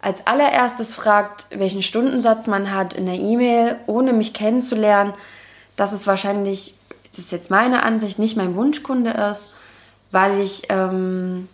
als 0.00 0.26
allererstes 0.26 0.94
fragt, 0.94 1.46
welchen 1.50 1.82
Stundensatz 1.82 2.46
man 2.46 2.74
hat 2.74 2.94
in 2.94 3.06
der 3.06 3.16
E-Mail, 3.16 3.76
ohne 3.86 4.12
mich 4.12 4.32
kennenzulernen, 4.32 5.12
dass 5.76 5.92
es 5.92 6.06
wahrscheinlich, 6.06 6.74
das 7.10 7.18
ist 7.18 7.32
jetzt 7.32 7.50
meine 7.50 7.82
Ansicht, 7.82 8.18
nicht 8.18 8.36
mein 8.36 8.54
Wunschkunde 8.54 9.10
ist, 9.10 9.52
weil 10.10 10.40
ich, 10.40 10.64
ähm, 10.68 11.48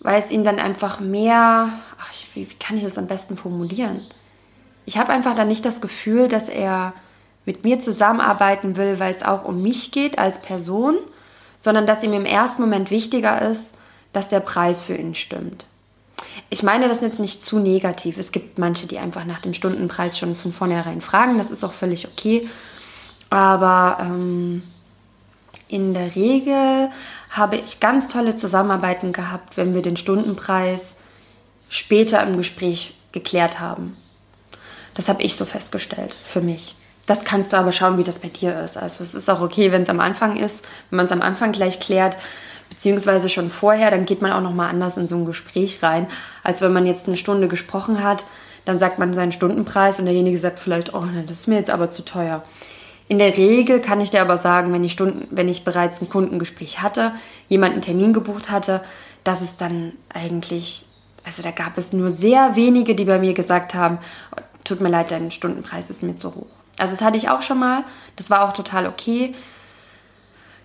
weil 0.00 0.20
es 0.20 0.30
ihm 0.30 0.44
dann 0.44 0.58
einfach 0.58 1.00
mehr, 1.00 1.72
ach, 1.98 2.10
ich, 2.12 2.28
wie, 2.34 2.50
wie 2.50 2.54
kann 2.54 2.76
ich 2.76 2.84
das 2.84 2.98
am 2.98 3.06
besten 3.06 3.36
formulieren? 3.36 4.06
Ich 4.84 4.96
habe 4.96 5.12
einfach 5.12 5.34
dann 5.34 5.48
nicht 5.48 5.64
das 5.64 5.80
Gefühl, 5.80 6.28
dass 6.28 6.48
er 6.48 6.94
mit 7.44 7.64
mir 7.64 7.80
zusammenarbeiten 7.80 8.76
will, 8.76 8.98
weil 8.98 9.12
es 9.12 9.22
auch 9.22 9.44
um 9.44 9.62
mich 9.62 9.90
geht 9.90 10.18
als 10.18 10.40
Person, 10.40 10.96
sondern 11.58 11.86
dass 11.86 12.02
ihm 12.02 12.12
im 12.12 12.24
ersten 12.24 12.62
Moment 12.62 12.90
wichtiger 12.90 13.42
ist, 13.42 13.74
dass 14.12 14.28
der 14.28 14.40
Preis 14.40 14.80
für 14.80 14.94
ihn 14.94 15.14
stimmt. 15.14 15.66
Ich 16.50 16.62
meine 16.62 16.88
das 16.88 17.00
jetzt 17.00 17.20
nicht 17.20 17.42
zu 17.42 17.58
negativ. 17.58 18.18
Es 18.18 18.32
gibt 18.32 18.58
manche, 18.58 18.86
die 18.86 18.98
einfach 18.98 19.24
nach 19.24 19.40
dem 19.40 19.54
Stundenpreis 19.54 20.18
schon 20.18 20.34
von 20.34 20.52
vornherein 20.52 21.00
fragen. 21.00 21.38
Das 21.38 21.50
ist 21.50 21.64
auch 21.64 21.72
völlig 21.72 22.06
okay. 22.06 22.48
Aber 23.30 23.98
ähm, 24.00 24.62
in 25.68 25.92
der 25.92 26.14
Regel 26.14 26.90
habe 27.30 27.56
ich 27.56 27.80
ganz 27.80 28.08
tolle 28.08 28.34
Zusammenarbeiten 28.34 29.12
gehabt, 29.12 29.56
wenn 29.56 29.74
wir 29.74 29.82
den 29.82 29.96
Stundenpreis 29.96 30.96
später 31.68 32.22
im 32.22 32.36
Gespräch 32.36 32.94
geklärt 33.12 33.60
haben. 33.60 33.96
Das 34.94 35.08
habe 35.08 35.22
ich 35.22 35.36
so 35.36 35.44
festgestellt 35.44 36.14
für 36.14 36.40
mich. 36.40 36.74
Das 37.06 37.24
kannst 37.24 37.52
du 37.52 37.56
aber 37.56 37.72
schauen, 37.72 37.98
wie 37.98 38.04
das 38.04 38.18
bei 38.18 38.28
dir 38.28 38.60
ist. 38.60 38.76
Also 38.76 39.02
es 39.02 39.14
ist 39.14 39.30
auch 39.30 39.40
okay, 39.40 39.72
wenn 39.72 39.82
es 39.82 39.88
am 39.88 40.00
Anfang 40.00 40.36
ist, 40.36 40.66
wenn 40.90 40.98
man 40.98 41.06
es 41.06 41.12
am 41.12 41.22
Anfang 41.22 41.52
gleich 41.52 41.80
klärt 41.80 42.16
beziehungsweise 42.68 43.28
schon 43.28 43.50
vorher, 43.50 43.90
dann 43.90 44.04
geht 44.04 44.22
man 44.22 44.32
auch 44.32 44.42
nochmal 44.42 44.68
anders 44.68 44.96
in 44.96 45.08
so 45.08 45.16
ein 45.16 45.24
Gespräch 45.24 45.82
rein, 45.82 46.06
als 46.42 46.60
wenn 46.60 46.72
man 46.72 46.86
jetzt 46.86 47.06
eine 47.06 47.16
Stunde 47.16 47.48
gesprochen 47.48 48.02
hat, 48.02 48.26
dann 48.64 48.78
sagt 48.78 48.98
man 48.98 49.14
seinen 49.14 49.32
Stundenpreis 49.32 49.98
und 49.98 50.04
derjenige 50.04 50.38
sagt 50.38 50.60
vielleicht, 50.60 50.92
oh, 50.92 51.04
das 51.26 51.40
ist 51.40 51.46
mir 51.48 51.56
jetzt 51.56 51.70
aber 51.70 51.88
zu 51.88 52.04
teuer. 52.04 52.42
In 53.08 53.18
der 53.18 53.36
Regel 53.36 53.80
kann 53.80 54.00
ich 54.00 54.10
dir 54.10 54.20
aber 54.20 54.36
sagen, 54.36 54.72
wenn 54.72 54.84
ich, 54.84 54.92
Stunden, 54.92 55.26
wenn 55.30 55.48
ich 55.48 55.64
bereits 55.64 56.00
ein 56.02 56.10
Kundengespräch 56.10 56.82
hatte, 56.82 57.12
jemanden 57.48 57.80
Termin 57.80 58.12
gebucht 58.12 58.50
hatte, 58.50 58.82
dass 59.24 59.40
es 59.40 59.56
dann 59.56 59.92
eigentlich, 60.12 60.84
also 61.24 61.42
da 61.42 61.50
gab 61.50 61.78
es 61.78 61.94
nur 61.94 62.10
sehr 62.10 62.54
wenige, 62.54 62.94
die 62.94 63.06
bei 63.06 63.18
mir 63.18 63.32
gesagt 63.32 63.74
haben, 63.74 63.98
tut 64.62 64.82
mir 64.82 64.90
leid, 64.90 65.10
dein 65.10 65.30
Stundenpreis 65.30 65.88
ist 65.88 66.02
mir 66.02 66.14
zu 66.14 66.34
hoch. 66.34 66.46
Also 66.78 66.92
das 66.92 67.02
hatte 67.02 67.16
ich 67.16 67.30
auch 67.30 67.40
schon 67.40 67.58
mal, 67.58 67.84
das 68.16 68.28
war 68.28 68.46
auch 68.46 68.52
total 68.52 68.86
okay. 68.86 69.34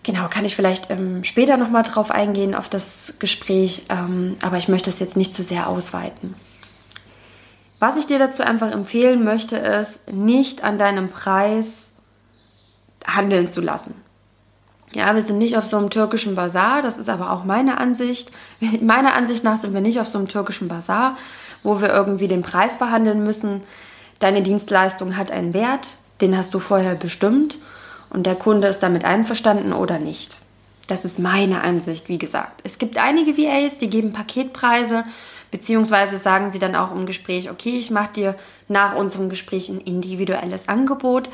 Genau, 0.03 0.27
kann 0.27 0.43
ich 0.43 0.56
vielleicht 0.56 0.91
ähm, 0.91 1.23
später 1.23 1.56
nochmal 1.56 1.84
drauf 1.84 2.12
eingehen, 2.12 2.56
auf 2.56 2.67
das 2.67 3.13
Gespräch, 3.19 3.84
ähm, 3.88 4.36
aber 4.41 4.58
ich 4.58 4.67
möchte 4.67 4.89
es 4.89 4.99
jetzt 4.99 5.15
nicht 5.15 5.34
zu 5.34 5.43
sehr 5.43 5.69
ausweiten. 5.69 6.36
Was 7.79 7.95
ich 7.95 8.06
dir 8.06 8.19
dazu 8.19 8.43
einfach 8.43 8.71
empfehlen 8.71 9.23
möchte, 9.23 9.56
ist, 9.56 10.12
nicht 10.12 10.62
an 10.63 10.77
deinem 10.77 11.10
Preis 11.10 11.92
handeln 13.06 13.48
zu 13.48 13.62
lassen. 13.62 13.96
Ja, 14.94 15.16
wir 15.16 15.24
sind 15.24 15.39
nicht 15.39 15.58
auf 15.58 15.66
so 15.66 15.78
einem 15.78 15.89
türkischen 15.89 16.36
Bazar, 16.36 16.82
das 16.84 16.98
ist 16.98 17.10
aber 17.10 17.32
auch 17.32 17.46
meine 17.46 17.78
Ansicht. 17.80 18.32
Meiner 18.82 19.13
Ansicht 19.13 19.44
nach 19.44 19.58
sind 19.58 19.74
wir 19.74 19.82
nicht 19.82 20.00
auf 20.00 20.08
so 20.08 20.20
einem 20.20 20.28
türkischen 20.28 20.68
Bazar, 20.68 21.18
wo 21.63 21.82
wir 21.82 21.89
irgendwie 21.89 22.28
den 22.28 22.44
Preis 22.44 22.78
behandeln 22.78 23.24
müssen. 23.24 23.62
Deine 24.20 24.44
Dienstleistung 24.44 25.18
hat 25.18 25.32
einen 25.32 25.54
Wert, 25.54 25.88
den 26.22 26.38
hast 26.38 26.54
du 26.54 26.60
vorher 26.60 26.96
bestimmt 26.96 27.58
und 28.12 28.26
der 28.26 28.36
Kunde 28.36 28.68
ist 28.68 28.84
damit 28.84 29.04
einverstanden 29.04 29.74
oder 29.74 29.98
nicht. 29.98 30.38
Das 30.88 31.06
ist 31.06 31.18
meine 31.18 31.62
Ansicht, 31.62 32.10
wie 32.10 32.18
gesagt. 32.18 32.62
Es 32.63 32.78
gibt 32.78 32.98
einige 32.98 33.38
VAs, 33.38 33.80
die 33.80 33.89
geben 33.89 34.13
Paketpreise, 34.13 35.06
beziehungsweise 35.50 36.18
sagen 36.18 36.52
sie 36.52 36.60
dann 36.60 36.76
auch 36.76 36.92
im 36.92 37.06
Gespräch, 37.06 37.50
okay, 37.50 37.78
ich 37.78 37.89
mache 37.89 38.13
dir 38.13 38.36
nach 38.68 38.96
unserem 38.96 39.30
Gespräch 39.30 39.70
ein 39.70 39.80
individuelles 39.80 40.68
Angebot, 40.68 41.30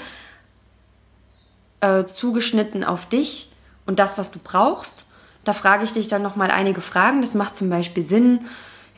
äh, 1.81 2.05
zugeschnitten 2.05 2.83
auf 2.83 3.05
dich 3.05 3.51
und 3.85 3.99
das, 3.99 4.17
was 4.17 4.31
du 4.31 4.39
brauchst. 4.43 5.05
Da 5.43 5.53
frage 5.53 5.83
ich 5.83 5.93
dich 5.93 6.07
dann 6.07 6.21
nochmal 6.21 6.51
einige 6.51 6.81
Fragen. 6.81 7.21
Das 7.21 7.33
macht 7.33 7.55
zum 7.55 7.69
Beispiel 7.69 8.03
Sinn, 8.03 8.41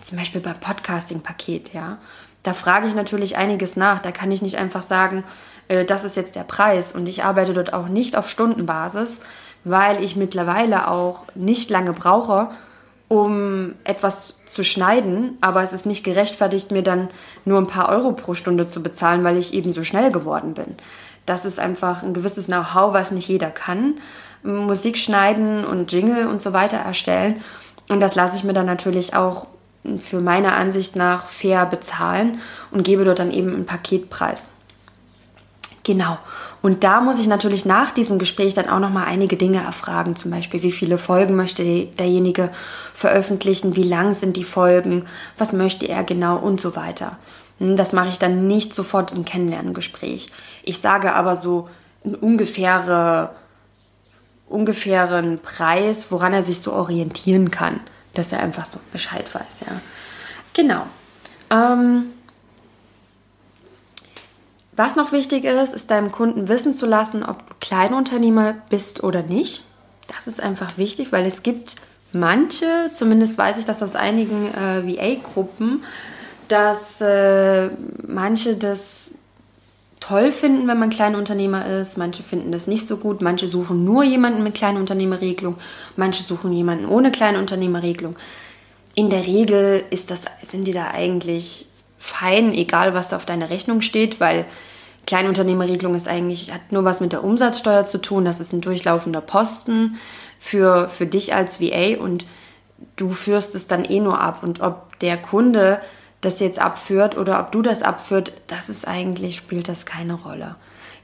zum 0.01 0.17
Beispiel 0.17 0.41
beim 0.41 0.59
Podcasting-Paket, 0.59 1.73
ja. 1.73 1.97
Da 2.43 2.53
frage 2.53 2.87
ich 2.87 2.95
natürlich 2.95 3.37
einiges 3.37 3.75
nach. 3.75 4.01
Da 4.01 4.11
kann 4.11 4.31
ich 4.31 4.41
nicht 4.41 4.57
einfach 4.57 4.81
sagen, 4.81 5.23
äh, 5.67 5.85
das 5.85 6.03
ist 6.03 6.17
jetzt 6.17 6.35
der 6.35 6.43
Preis. 6.43 6.91
Und 6.93 7.07
ich 7.07 7.23
arbeite 7.23 7.53
dort 7.53 7.73
auch 7.73 7.87
nicht 7.87 8.15
auf 8.15 8.29
Stundenbasis, 8.29 9.19
weil 9.63 10.03
ich 10.03 10.15
mittlerweile 10.15 10.89
auch 10.89 11.25
nicht 11.35 11.69
lange 11.69 11.93
brauche, 11.93 12.49
um 13.07 13.75
etwas 13.83 14.35
zu 14.47 14.63
schneiden, 14.63 15.37
aber 15.41 15.63
es 15.63 15.73
ist 15.73 15.85
nicht 15.85 16.03
gerechtfertigt, 16.03 16.71
mir 16.71 16.81
dann 16.81 17.09
nur 17.43 17.59
ein 17.59 17.67
paar 17.67 17.89
Euro 17.89 18.13
pro 18.13 18.35
Stunde 18.35 18.67
zu 18.67 18.81
bezahlen, 18.81 19.23
weil 19.23 19.37
ich 19.37 19.53
eben 19.53 19.73
so 19.73 19.83
schnell 19.83 20.11
geworden 20.11 20.53
bin. 20.53 20.77
Das 21.25 21.45
ist 21.45 21.59
einfach 21.59 22.03
ein 22.03 22.13
gewisses 22.13 22.47
Know-how, 22.47 22.93
was 22.93 23.11
nicht 23.11 23.27
jeder 23.27 23.49
kann. 23.49 23.95
Musik 24.43 24.97
schneiden 24.97 25.65
und 25.65 25.91
Jingle 25.91 26.27
und 26.27 26.41
so 26.41 26.53
weiter 26.53 26.77
erstellen. 26.77 27.41
Und 27.89 27.99
das 27.99 28.15
lasse 28.15 28.35
ich 28.35 28.43
mir 28.43 28.53
dann 28.53 28.65
natürlich 28.65 29.13
auch 29.15 29.47
für 29.99 30.21
meine 30.21 30.53
Ansicht 30.53 30.95
nach 30.95 31.25
fair 31.25 31.65
bezahlen 31.65 32.39
und 32.71 32.83
gebe 32.83 33.03
dort 33.03 33.19
dann 33.19 33.31
eben 33.31 33.53
einen 33.53 33.65
Paketpreis. 33.65 34.51
Genau. 35.83 36.19
Und 36.61 36.83
da 36.83 37.01
muss 37.01 37.19
ich 37.19 37.27
natürlich 37.27 37.65
nach 37.65 37.91
diesem 37.91 38.19
Gespräch 38.19 38.53
dann 38.53 38.69
auch 38.69 38.79
noch 38.79 38.91
mal 38.91 39.05
einige 39.05 39.35
Dinge 39.35 39.63
erfragen, 39.63 40.15
zum 40.15 40.29
Beispiel, 40.29 40.61
wie 40.61 40.71
viele 40.71 40.99
Folgen 40.99 41.35
möchte 41.35 41.63
derjenige 41.63 42.49
veröffentlichen, 42.93 43.75
wie 43.75 43.83
lang 43.83 44.13
sind 44.13 44.37
die 44.37 44.43
Folgen, 44.43 45.05
was 45.39 45.53
möchte 45.53 45.87
er 45.87 46.03
genau 46.03 46.37
und 46.37 46.61
so 46.61 46.75
weiter. 46.75 47.17
Hm, 47.61 47.77
das 47.77 47.93
mache 47.93 48.09
ich 48.09 48.17
dann 48.17 48.47
nicht 48.47 48.73
sofort 48.73 49.11
im 49.11 49.23
Kennenlerngespräch. 49.23 50.27
Ich 50.63 50.79
sage 50.79 51.13
aber 51.13 51.35
so 51.35 51.69
einen 52.03 52.15
ungefähre, 52.15 53.35
ungefähren 54.47 55.39
Preis, 55.39 56.07
woran 56.09 56.33
er 56.33 56.41
sich 56.41 56.59
so 56.59 56.73
orientieren 56.73 57.51
kann, 57.51 57.79
dass 58.15 58.31
er 58.31 58.39
einfach 58.39 58.65
so 58.65 58.79
Bescheid 58.91 59.33
weiß, 59.33 59.61
ja. 59.61 59.79
Genau. 60.53 60.85
Ähm, 61.51 62.07
was 64.73 64.95
noch 64.95 65.11
wichtig 65.11 65.45
ist, 65.45 65.73
ist 65.73 65.91
deinem 65.91 66.11
Kunden 66.11 66.47
wissen 66.47 66.73
zu 66.73 66.87
lassen, 66.87 67.23
ob 67.23 67.47
du 67.47 67.55
Kleinunternehmer 67.61 68.55
bist 68.69 69.03
oder 69.03 69.21
nicht. 69.21 69.63
Das 70.07 70.27
ist 70.27 70.41
einfach 70.41 70.77
wichtig, 70.77 71.11
weil 71.11 71.25
es 71.25 71.43
gibt 71.43 71.75
manche, 72.11 72.89
zumindest 72.91 73.37
weiß 73.37 73.59
ich 73.59 73.65
das 73.65 73.83
aus 73.83 73.95
einigen 73.95 74.53
äh, 74.53 74.83
VA-Gruppen, 74.85 75.83
dass 76.51 77.01
äh, 77.01 77.69
manche 78.05 78.55
das 78.55 79.11
toll 80.01 80.31
finden, 80.31 80.67
wenn 80.67 80.79
man 80.79 80.89
Kleinunternehmer 80.89 81.65
ist. 81.65 81.97
Manche 81.97 82.23
finden 82.23 82.51
das 82.51 82.67
nicht 82.67 82.85
so 82.85 82.97
gut. 82.97 83.21
Manche 83.21 83.47
suchen 83.47 83.85
nur 83.85 84.03
jemanden 84.03 84.43
mit 84.43 84.55
Kleinunternehmerregelung. 84.55 85.55
Manche 85.95 86.23
suchen 86.23 86.51
jemanden 86.51 86.87
ohne 86.87 87.11
Kleinunternehmerregelung. 87.11 88.17
In 88.95 89.09
der 89.09 89.25
Regel 89.25 89.85
ist 89.89 90.11
das, 90.11 90.25
sind 90.43 90.67
die 90.67 90.73
da 90.73 90.91
eigentlich 90.91 91.67
fein, 91.97 92.51
egal 92.51 92.93
was 92.93 93.09
da 93.09 93.15
auf 93.15 93.25
deiner 93.25 93.49
Rechnung 93.49 93.81
steht, 93.81 94.19
weil 94.19 94.45
Kleinunternehmerregelung 95.07 95.95
ist 95.95 96.07
eigentlich, 96.07 96.51
hat 96.51 96.71
nur 96.71 96.83
was 96.83 96.99
mit 96.99 97.13
der 97.13 97.23
Umsatzsteuer 97.23 97.85
zu 97.85 97.99
tun. 97.99 98.25
Das 98.25 98.39
ist 98.39 98.53
ein 98.53 98.61
durchlaufender 98.61 99.21
Posten 99.21 99.97
für, 100.39 100.89
für 100.89 101.05
dich 101.05 101.33
als 101.33 101.61
VA 101.61 102.01
und 102.01 102.25
du 102.95 103.11
führst 103.11 103.55
es 103.55 103.67
dann 103.67 103.85
eh 103.85 103.99
nur 103.99 104.19
ab. 104.19 104.43
Und 104.43 104.61
ob 104.61 104.99
der 104.99 105.17
Kunde 105.17 105.79
das 106.21 106.39
jetzt 106.39 106.59
abführt 106.59 107.17
oder 107.17 107.39
ob 107.39 107.51
du 107.51 107.61
das 107.61 107.81
abführt, 107.81 108.33
das 108.47 108.69
ist 108.69 108.87
eigentlich, 108.87 109.35
spielt 109.35 109.67
das 109.67 109.85
keine 109.85 110.13
Rolle. 110.13 110.55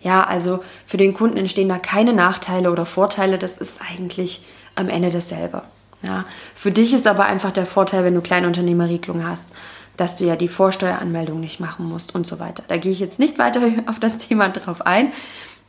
Ja, 0.01 0.23
also 0.23 0.63
für 0.85 0.97
den 0.97 1.13
Kunden 1.13 1.37
entstehen 1.37 1.69
da 1.69 1.79
keine 1.79 2.13
Nachteile 2.13 2.71
oder 2.71 2.85
Vorteile, 2.85 3.37
das 3.37 3.57
ist 3.57 3.81
eigentlich 3.81 4.43
am 4.75 4.89
Ende 4.89 5.09
dasselbe. 5.09 5.63
Ja, 6.03 6.25
für 6.55 6.71
dich 6.71 6.93
ist 6.93 7.07
aber 7.07 7.25
einfach 7.25 7.51
der 7.51 7.65
Vorteil, 7.65 8.03
wenn 8.03 8.13
du 8.13 8.21
Kleinunternehmerregelung 8.21 9.27
hast, 9.27 9.51
dass 9.97 10.17
du 10.17 10.25
ja 10.25 10.35
die 10.35 10.47
Vorsteueranmeldung 10.47 11.39
nicht 11.39 11.59
machen 11.59 11.89
musst 11.89 12.13
und 12.13 12.27
so 12.27 12.39
weiter. 12.39 12.63
Da 12.67 12.77
gehe 12.77 12.91
ich 12.91 12.99
jetzt 12.99 13.17
nicht 13.17 13.39
weiter 13.39 13.61
auf 13.87 13.99
das 13.99 14.19
Thema 14.19 14.49
drauf 14.49 14.85
ein. 14.85 15.11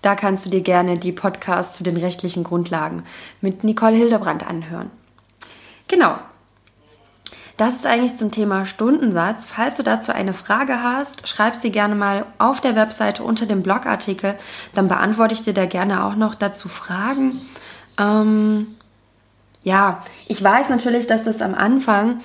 Da 0.03 0.15
kannst 0.15 0.47
du 0.47 0.51
dir 0.51 0.61
gerne 0.61 0.99
die 0.99 1.13
Podcasts 1.13 1.77
zu 1.77 1.83
den 1.83 1.97
rechtlichen 1.97 2.45
Grundlagen 2.45 3.03
mit 3.41 3.65
Nicole 3.65 3.97
Hildebrand 3.97 4.47
anhören. 4.47 4.91
Genau. 5.89 6.19
Das 7.59 7.75
ist 7.75 7.87
eigentlich 7.87 8.15
zum 8.15 8.31
Thema 8.31 8.65
Stundensatz. 8.67 9.45
Falls 9.45 9.77
du 9.79 9.83
dazu 9.83 10.13
eine 10.13 10.33
Frage 10.33 10.81
hast, 10.81 11.27
schreib 11.27 11.57
sie 11.57 11.73
gerne 11.73 11.97
mal 11.97 12.25
auf 12.39 12.61
der 12.61 12.77
Webseite 12.77 13.25
unter 13.25 13.47
dem 13.47 13.65
Blogartikel. 13.65 14.37
Dann 14.75 14.87
beantworte 14.87 15.35
ich 15.35 15.43
dir 15.43 15.55
da 15.55 15.67
gerne 15.67 16.05
auch 16.05 16.15
noch 16.15 16.37
dazu 16.37 16.69
Fragen. 16.69 17.41
Ähm, 17.99 18.77
ja, 19.65 20.05
ich 20.29 20.43
weiß 20.43 20.69
natürlich, 20.69 21.09
dass 21.09 21.25
das 21.25 21.43
am 21.43 21.57
Anfang 21.57 22.21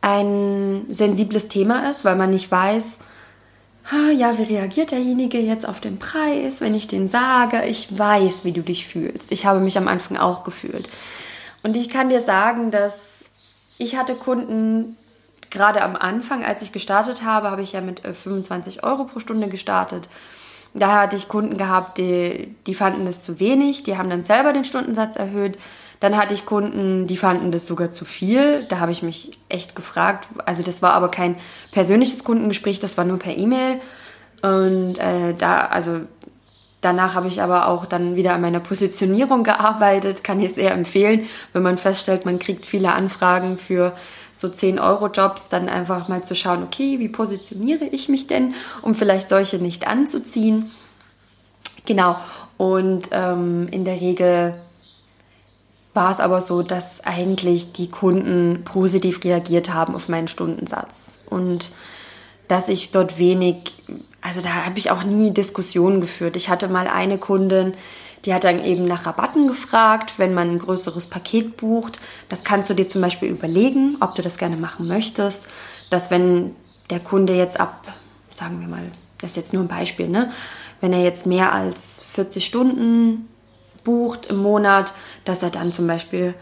ein 0.00 0.86
sensibles 0.88 1.48
Thema 1.48 1.90
ist, 1.90 2.06
weil 2.06 2.16
man 2.16 2.30
nicht 2.30 2.50
weiß, 2.50 3.00
ja, 4.16 4.38
wie 4.38 4.44
reagiert 4.44 4.92
derjenige 4.92 5.38
jetzt 5.40 5.68
auf 5.68 5.82
den 5.82 5.98
Preis, 5.98 6.62
wenn 6.62 6.74
ich 6.74 6.88
den 6.88 7.06
sage. 7.06 7.66
Ich 7.66 7.98
weiß, 7.98 8.46
wie 8.46 8.52
du 8.52 8.62
dich 8.62 8.86
fühlst. 8.86 9.30
Ich 9.30 9.44
habe 9.44 9.60
mich 9.60 9.76
am 9.76 9.88
Anfang 9.88 10.16
auch 10.16 10.42
gefühlt. 10.42 10.88
Und 11.62 11.76
ich 11.76 11.90
kann 11.90 12.08
dir 12.08 12.22
sagen, 12.22 12.70
dass 12.70 13.13
ich 13.78 13.96
hatte 13.96 14.14
Kunden, 14.14 14.96
gerade 15.50 15.82
am 15.82 15.96
Anfang, 15.96 16.44
als 16.44 16.62
ich 16.62 16.72
gestartet 16.72 17.22
habe, 17.22 17.50
habe 17.50 17.62
ich 17.62 17.72
ja 17.72 17.80
mit 17.80 18.00
25 18.00 18.78
äh, 18.78 18.82
Euro 18.82 19.04
pro 19.04 19.20
Stunde 19.20 19.48
gestartet. 19.48 20.08
Da 20.74 21.00
hatte 21.02 21.14
ich 21.14 21.28
Kunden 21.28 21.56
gehabt, 21.56 21.98
die, 21.98 22.54
die 22.66 22.74
fanden 22.74 23.06
es 23.06 23.22
zu 23.22 23.38
wenig, 23.38 23.84
die 23.84 23.96
haben 23.96 24.10
dann 24.10 24.24
selber 24.24 24.52
den 24.52 24.64
Stundensatz 24.64 25.14
erhöht. 25.14 25.56
Dann 26.00 26.16
hatte 26.16 26.34
ich 26.34 26.44
Kunden, 26.44 27.06
die 27.06 27.16
fanden 27.16 27.52
das 27.52 27.68
sogar 27.68 27.92
zu 27.92 28.04
viel. 28.04 28.66
Da 28.68 28.80
habe 28.80 28.90
ich 28.90 29.02
mich 29.02 29.38
echt 29.48 29.76
gefragt. 29.76 30.28
Also 30.44 30.64
das 30.64 30.82
war 30.82 30.92
aber 30.92 31.10
kein 31.10 31.36
persönliches 31.70 32.24
Kundengespräch, 32.24 32.80
das 32.80 32.98
war 32.98 33.04
nur 33.04 33.18
per 33.18 33.36
E-Mail. 33.36 33.80
Und 34.42 34.98
äh, 34.98 35.32
da, 35.32 35.60
also 35.60 36.00
danach 36.84 37.14
habe 37.14 37.28
ich 37.28 37.42
aber 37.42 37.68
auch 37.68 37.86
dann 37.86 38.16
wieder 38.16 38.34
an 38.34 38.40
meiner 38.40 38.60
Positionierung 38.60 39.44
gearbeitet. 39.44 40.22
Kann 40.22 40.40
ich 40.40 40.54
sehr 40.54 40.72
empfehlen, 40.72 41.26
wenn 41.52 41.62
man 41.62 41.78
feststellt, 41.78 42.24
man 42.24 42.38
kriegt 42.38 42.66
viele 42.66 42.92
Anfragen 42.92 43.56
für 43.58 43.94
so 44.32 44.48
10-Euro-Jobs, 44.48 45.48
dann 45.48 45.68
einfach 45.68 46.08
mal 46.08 46.24
zu 46.24 46.34
schauen, 46.34 46.62
okay, 46.62 46.98
wie 46.98 47.08
positioniere 47.08 47.84
ich 47.84 48.08
mich 48.08 48.26
denn, 48.26 48.54
um 48.82 48.94
vielleicht 48.94 49.28
solche 49.28 49.58
nicht 49.58 49.86
anzuziehen. 49.86 50.72
Genau. 51.86 52.16
Und 52.56 53.08
ähm, 53.12 53.68
in 53.70 53.84
der 53.84 54.00
Regel 54.00 54.54
war 55.94 56.10
es 56.10 56.20
aber 56.20 56.40
so, 56.40 56.62
dass 56.62 57.04
eigentlich 57.04 57.72
die 57.72 57.90
Kunden 57.90 58.62
positiv 58.64 59.22
reagiert 59.24 59.72
haben 59.72 59.94
auf 59.94 60.08
meinen 60.08 60.28
Stundensatz 60.28 61.18
und 61.30 61.70
dass 62.48 62.68
ich 62.68 62.90
dort 62.90 63.18
wenig, 63.18 63.74
also 64.24 64.40
da 64.40 64.64
habe 64.64 64.78
ich 64.78 64.90
auch 64.90 65.04
nie 65.04 65.32
Diskussionen 65.32 66.00
geführt. 66.00 66.34
Ich 66.34 66.48
hatte 66.48 66.66
mal 66.68 66.88
eine 66.88 67.18
Kundin, 67.18 67.74
die 68.24 68.32
hat 68.32 68.44
dann 68.44 68.64
eben 68.64 68.86
nach 68.86 69.04
Rabatten 69.04 69.46
gefragt, 69.46 70.14
wenn 70.16 70.32
man 70.32 70.52
ein 70.52 70.58
größeres 70.58 71.06
Paket 71.06 71.58
bucht. 71.58 72.00
Das 72.30 72.42
kannst 72.42 72.70
du 72.70 72.74
dir 72.74 72.88
zum 72.88 73.02
Beispiel 73.02 73.28
überlegen, 73.28 73.98
ob 74.00 74.14
du 74.14 74.22
das 74.22 74.38
gerne 74.38 74.56
machen 74.56 74.88
möchtest, 74.88 75.46
dass 75.90 76.10
wenn 76.10 76.56
der 76.88 77.00
Kunde 77.00 77.34
jetzt 77.34 77.60
ab, 77.60 77.86
sagen 78.30 78.60
wir 78.60 78.66
mal, 78.66 78.90
das 79.18 79.32
ist 79.32 79.36
jetzt 79.36 79.52
nur 79.52 79.62
ein 79.62 79.68
Beispiel, 79.68 80.08
ne? 80.08 80.32
wenn 80.80 80.94
er 80.94 81.02
jetzt 81.02 81.26
mehr 81.26 81.52
als 81.52 82.02
40 82.08 82.46
Stunden 82.46 83.28
bucht 83.84 84.26
im 84.26 84.38
Monat, 84.38 84.94
dass 85.26 85.42
er 85.42 85.50
dann 85.50 85.70
zum 85.70 85.86
Beispiel 85.86 86.34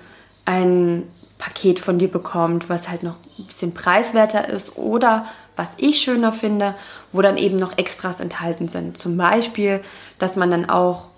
ein 0.44 1.02
Paket 1.38 1.80
von 1.80 1.98
dir 1.98 2.08
bekommt, 2.08 2.68
was 2.68 2.88
halt 2.88 3.02
noch 3.02 3.16
ein 3.40 3.46
bisschen 3.46 3.74
preiswerter 3.74 4.48
ist 4.48 4.76
oder 4.76 5.26
was 5.56 5.74
ich 5.78 6.00
schöner 6.00 6.32
finde, 6.32 6.74
wo 7.12 7.22
dann 7.22 7.36
eben 7.36 7.56
noch 7.56 7.76
Extras 7.78 8.20
enthalten 8.20 8.68
sind. 8.68 8.96
Zum 8.96 9.16
Beispiel, 9.16 9.82
dass 10.18 10.36
man 10.36 10.50
dann 10.50 10.68
auch 10.68 11.08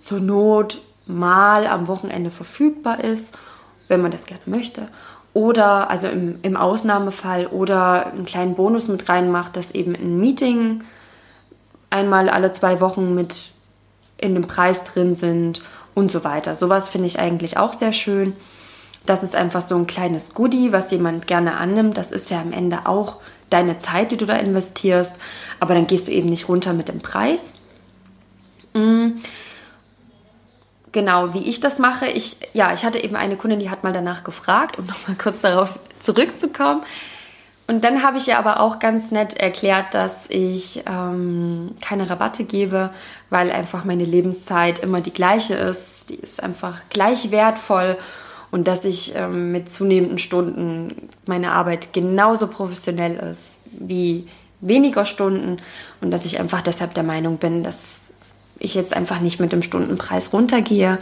zur 0.00 0.20
Not 0.20 0.80
mal 1.06 1.66
am 1.66 1.88
Wochenende 1.88 2.30
verfügbar 2.30 3.02
ist, 3.02 3.36
wenn 3.88 4.02
man 4.02 4.10
das 4.10 4.26
gerne 4.26 4.42
möchte. 4.46 4.88
Oder, 5.32 5.90
also 5.90 6.08
im, 6.08 6.38
im 6.42 6.56
Ausnahmefall, 6.56 7.46
oder 7.46 8.08
einen 8.08 8.24
kleinen 8.24 8.54
Bonus 8.54 8.88
mit 8.88 9.08
reinmacht, 9.08 9.56
dass 9.56 9.70
eben 9.70 9.94
ein 9.94 10.18
Meeting 10.18 10.84
einmal 11.90 12.28
alle 12.28 12.52
zwei 12.52 12.80
Wochen 12.80 13.14
mit 13.14 13.52
in 14.18 14.34
dem 14.34 14.46
Preis 14.46 14.84
drin 14.84 15.14
sind 15.14 15.62
und 15.94 16.10
so 16.10 16.24
weiter. 16.24 16.56
Sowas 16.56 16.88
finde 16.88 17.06
ich 17.06 17.18
eigentlich 17.18 17.56
auch 17.56 17.72
sehr 17.72 17.92
schön. 17.92 18.34
Das 19.06 19.22
ist 19.22 19.34
einfach 19.34 19.62
so 19.62 19.76
ein 19.76 19.86
kleines 19.86 20.34
Goodie, 20.34 20.72
was 20.72 20.90
jemand 20.90 21.26
gerne 21.26 21.56
annimmt. 21.56 21.96
Das 21.96 22.10
ist 22.10 22.30
ja 22.30 22.40
am 22.40 22.52
Ende 22.52 22.86
auch 22.86 23.16
deine 23.50 23.78
Zeit, 23.78 24.10
die 24.12 24.16
du 24.16 24.26
da 24.26 24.36
investierst, 24.36 25.18
aber 25.60 25.74
dann 25.74 25.86
gehst 25.86 26.08
du 26.08 26.12
eben 26.12 26.28
nicht 26.28 26.48
runter 26.48 26.72
mit 26.72 26.88
dem 26.88 27.00
Preis. 27.00 27.54
Mhm. 28.74 29.16
Genau, 30.92 31.34
wie 31.34 31.48
ich 31.48 31.60
das 31.60 31.78
mache. 31.78 32.06
Ich, 32.06 32.36
ja, 32.54 32.72
ich 32.72 32.84
hatte 32.84 33.02
eben 33.02 33.16
eine 33.16 33.36
Kundin, 33.36 33.60
die 33.60 33.70
hat 33.70 33.84
mal 33.84 33.92
danach 33.92 34.24
gefragt, 34.24 34.78
um 34.78 34.86
nochmal 34.86 35.16
kurz 35.16 35.40
darauf 35.40 35.78
zurückzukommen. 36.00 36.82
Und 37.66 37.84
dann 37.84 38.02
habe 38.02 38.16
ich 38.16 38.28
ihr 38.28 38.38
aber 38.38 38.60
auch 38.60 38.78
ganz 38.78 39.10
nett 39.10 39.34
erklärt, 39.34 39.92
dass 39.92 40.30
ich 40.30 40.82
ähm, 40.86 41.74
keine 41.82 42.08
Rabatte 42.08 42.44
gebe, 42.44 42.88
weil 43.28 43.50
einfach 43.50 43.84
meine 43.84 44.06
Lebenszeit 44.06 44.78
immer 44.78 45.02
die 45.02 45.12
gleiche 45.12 45.52
ist. 45.52 46.08
Die 46.08 46.14
ist 46.14 46.42
einfach 46.42 46.80
gleich 46.88 47.30
wertvoll 47.30 47.98
und 48.50 48.68
dass 48.68 48.84
ich 48.84 49.14
ähm, 49.14 49.52
mit 49.52 49.70
zunehmenden 49.70 50.18
Stunden 50.18 51.08
meine 51.26 51.52
Arbeit 51.52 51.92
genauso 51.92 52.46
professionell 52.46 53.16
ist 53.16 53.58
wie 53.70 54.26
weniger 54.60 55.04
Stunden 55.04 55.58
und 56.00 56.10
dass 56.10 56.24
ich 56.24 56.40
einfach 56.40 56.62
deshalb 56.62 56.94
der 56.94 57.04
Meinung 57.04 57.38
bin, 57.38 57.62
dass 57.62 58.10
ich 58.58 58.74
jetzt 58.74 58.96
einfach 58.96 59.20
nicht 59.20 59.38
mit 59.38 59.52
dem 59.52 59.62
Stundenpreis 59.62 60.32
runtergehe. 60.32 60.98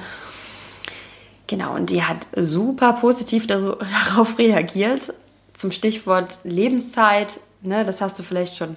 Genau, 1.47 1.75
und 1.75 1.91
die 1.91 2.03
hat 2.03 2.27
super 2.37 2.95
positiv 2.95 3.47
darauf 3.93 4.39
reagiert 4.39 5.15
zum 5.55 5.73
Stichwort 5.73 6.39
Lebenszeit, 6.45 7.41
ne, 7.63 7.85
das 7.85 8.01
hast 8.01 8.19
du 8.19 8.23
vielleicht 8.23 8.57
schon 8.57 8.77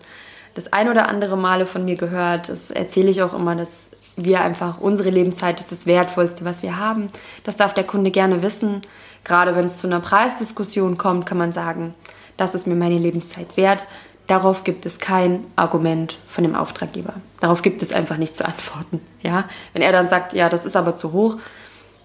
das 0.53 0.71
ein 0.73 0.89
oder 0.89 1.07
andere 1.07 1.37
Male 1.37 1.65
von 1.65 1.85
mir 1.85 1.95
gehört. 1.95 2.49
Das 2.49 2.71
erzähle 2.71 3.09
ich 3.09 3.21
auch 3.21 3.33
immer, 3.33 3.55
dass 3.55 3.91
wir 4.25 4.41
einfach, 4.41 4.79
unsere 4.79 5.09
Lebenszeit 5.09 5.59
ist 5.59 5.71
das 5.71 5.85
Wertvollste, 5.85 6.45
was 6.45 6.63
wir 6.63 6.77
haben. 6.77 7.07
Das 7.43 7.57
darf 7.57 7.73
der 7.73 7.83
Kunde 7.83 8.11
gerne 8.11 8.41
wissen. 8.41 8.81
Gerade 9.23 9.55
wenn 9.55 9.65
es 9.65 9.79
zu 9.79 9.87
einer 9.87 9.99
Preisdiskussion 9.99 10.97
kommt, 10.97 11.25
kann 11.25 11.37
man 11.37 11.53
sagen, 11.53 11.93
das 12.37 12.55
ist 12.55 12.67
mir 12.67 12.75
meine 12.75 12.97
Lebenszeit 12.97 13.57
wert. 13.57 13.85
Darauf 14.27 14.63
gibt 14.63 14.85
es 14.85 14.99
kein 14.99 15.45
Argument 15.55 16.19
von 16.27 16.43
dem 16.43 16.55
Auftraggeber. 16.55 17.15
Darauf 17.39 17.61
gibt 17.61 17.81
es 17.81 17.91
einfach 17.91 18.17
nicht 18.17 18.35
zu 18.35 18.45
antworten. 18.45 19.01
Ja? 19.21 19.45
Wenn 19.73 19.81
er 19.81 19.91
dann 19.91 20.07
sagt, 20.07 20.33
ja, 20.33 20.49
das 20.49 20.65
ist 20.65 20.75
aber 20.75 20.95
zu 20.95 21.13
hoch, 21.13 21.37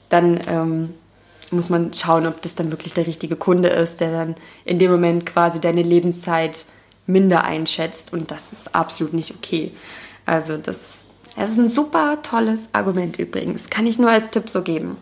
dann 0.08 0.40
ähm, 0.48 0.94
muss 1.50 1.68
man 1.68 1.92
schauen, 1.92 2.26
ob 2.26 2.40
das 2.42 2.54
dann 2.54 2.70
wirklich 2.70 2.94
der 2.94 3.06
richtige 3.06 3.36
Kunde 3.36 3.68
ist, 3.68 4.00
der 4.00 4.10
dann 4.10 4.36
in 4.64 4.78
dem 4.78 4.90
Moment 4.90 5.26
quasi 5.26 5.60
deine 5.60 5.82
Lebenszeit 5.82 6.64
minder 7.06 7.44
einschätzt. 7.44 8.12
Und 8.12 8.30
das 8.30 8.52
ist 8.52 8.74
absolut 8.74 9.12
nicht 9.12 9.34
okay. 9.34 9.72
Also 10.26 10.56
das, 10.56 11.06
das 11.36 11.50
ist 11.50 11.58
ein 11.58 11.68
super 11.68 12.22
tolles 12.22 12.68
Argument 12.72 13.18
übrigens. 13.18 13.70
Kann 13.70 13.86
ich 13.86 13.98
nur 13.98 14.10
als 14.10 14.30
Tipp 14.30 14.48
so 14.48 14.62
geben. 14.62 14.96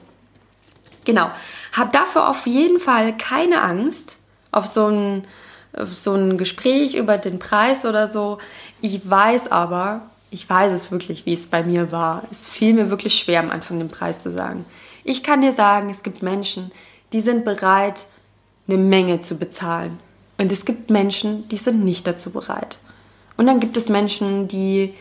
Genau. 1.05 1.31
Hab 1.73 1.92
dafür 1.92 2.29
auf 2.29 2.47
jeden 2.47 2.81
Fall 2.81 3.16
keine 3.16 3.62
Angst 3.62 4.18
auf 4.51 4.66
so 4.66 4.87
ein, 4.87 5.25
auf 5.77 5.95
so 5.95 6.14
ein 6.14 6.38
Gespräch 6.38 6.95
über 6.95 7.18
den 7.18 7.38
Preis 7.38 7.85
oder 7.85 8.07
so. 8.07 8.38
Ich 8.81 9.09
weiß 9.09 9.51
aber, 9.51 10.03
ich 10.31 10.49
weiß 10.49 10.73
es 10.73 10.90
wirklich, 10.90 11.27
wie 11.27 11.35
es 11.35 11.47
bei 11.47 11.62
mir 11.62 11.92
war. 11.92 12.23
Es 12.31 12.47
fiel 12.47 12.73
mir 12.73 12.90
wirklich 12.90 13.14
schwer, 13.14 13.40
am 13.40 13.51
Anfang 13.51 13.79
den 13.79 13.88
Preis 13.88 14.23
zu 14.23 14.31
sagen. 14.31 14.64
Ich 15.05 15.23
kann 15.23 15.40
dir 15.40 15.53
sagen, 15.53 15.90
es 15.90 16.03
gibt 16.03 16.23
Menschen, 16.23 16.71
die 17.12 17.21
sind 17.21 17.45
bereit, 17.45 18.07
eine 18.68 18.79
Menge 18.79 19.21
zu 19.21 19.37
bezahlen. 19.37 19.99
Und 20.38 20.53
es 20.53 20.64
gibt 20.64 20.90
Menschen, 20.90 21.49
die 21.49 21.57
sind 21.57 21.85
nicht 21.85 22.07
dazu 22.07 22.31
bereit. 22.31 22.79
Und 23.37 23.47
dann 23.47 23.61
gibt 23.61 23.77
es 23.77 23.88
Menschen, 23.88 24.49
die 24.49 24.95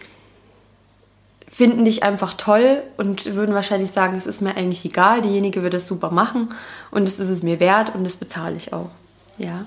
finden 1.52 1.84
dich 1.84 2.02
einfach 2.02 2.34
toll 2.34 2.82
und 2.96 3.36
würden 3.36 3.54
wahrscheinlich 3.54 3.92
sagen, 3.92 4.18
es 4.18 4.26
ist 4.26 4.42
mir 4.42 4.56
eigentlich 4.56 4.86
egal, 4.86 5.22
diejenige 5.22 5.64
wird 5.64 5.74
es 5.74 5.86
super 5.86 6.10
machen 6.10 6.54
und 6.92 7.08
es 7.08 7.20
ist 7.20 7.28
es 7.28 7.44
mir 7.44 7.60
wert 7.60 7.94
und 7.94 8.06
das 8.06 8.16
bezahle 8.16 8.56
ich 8.56 8.72
auch. 8.72 8.90
Ja. 9.38 9.66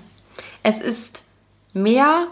Es 0.62 0.80
ist 0.80 1.24
mehr 1.74 2.28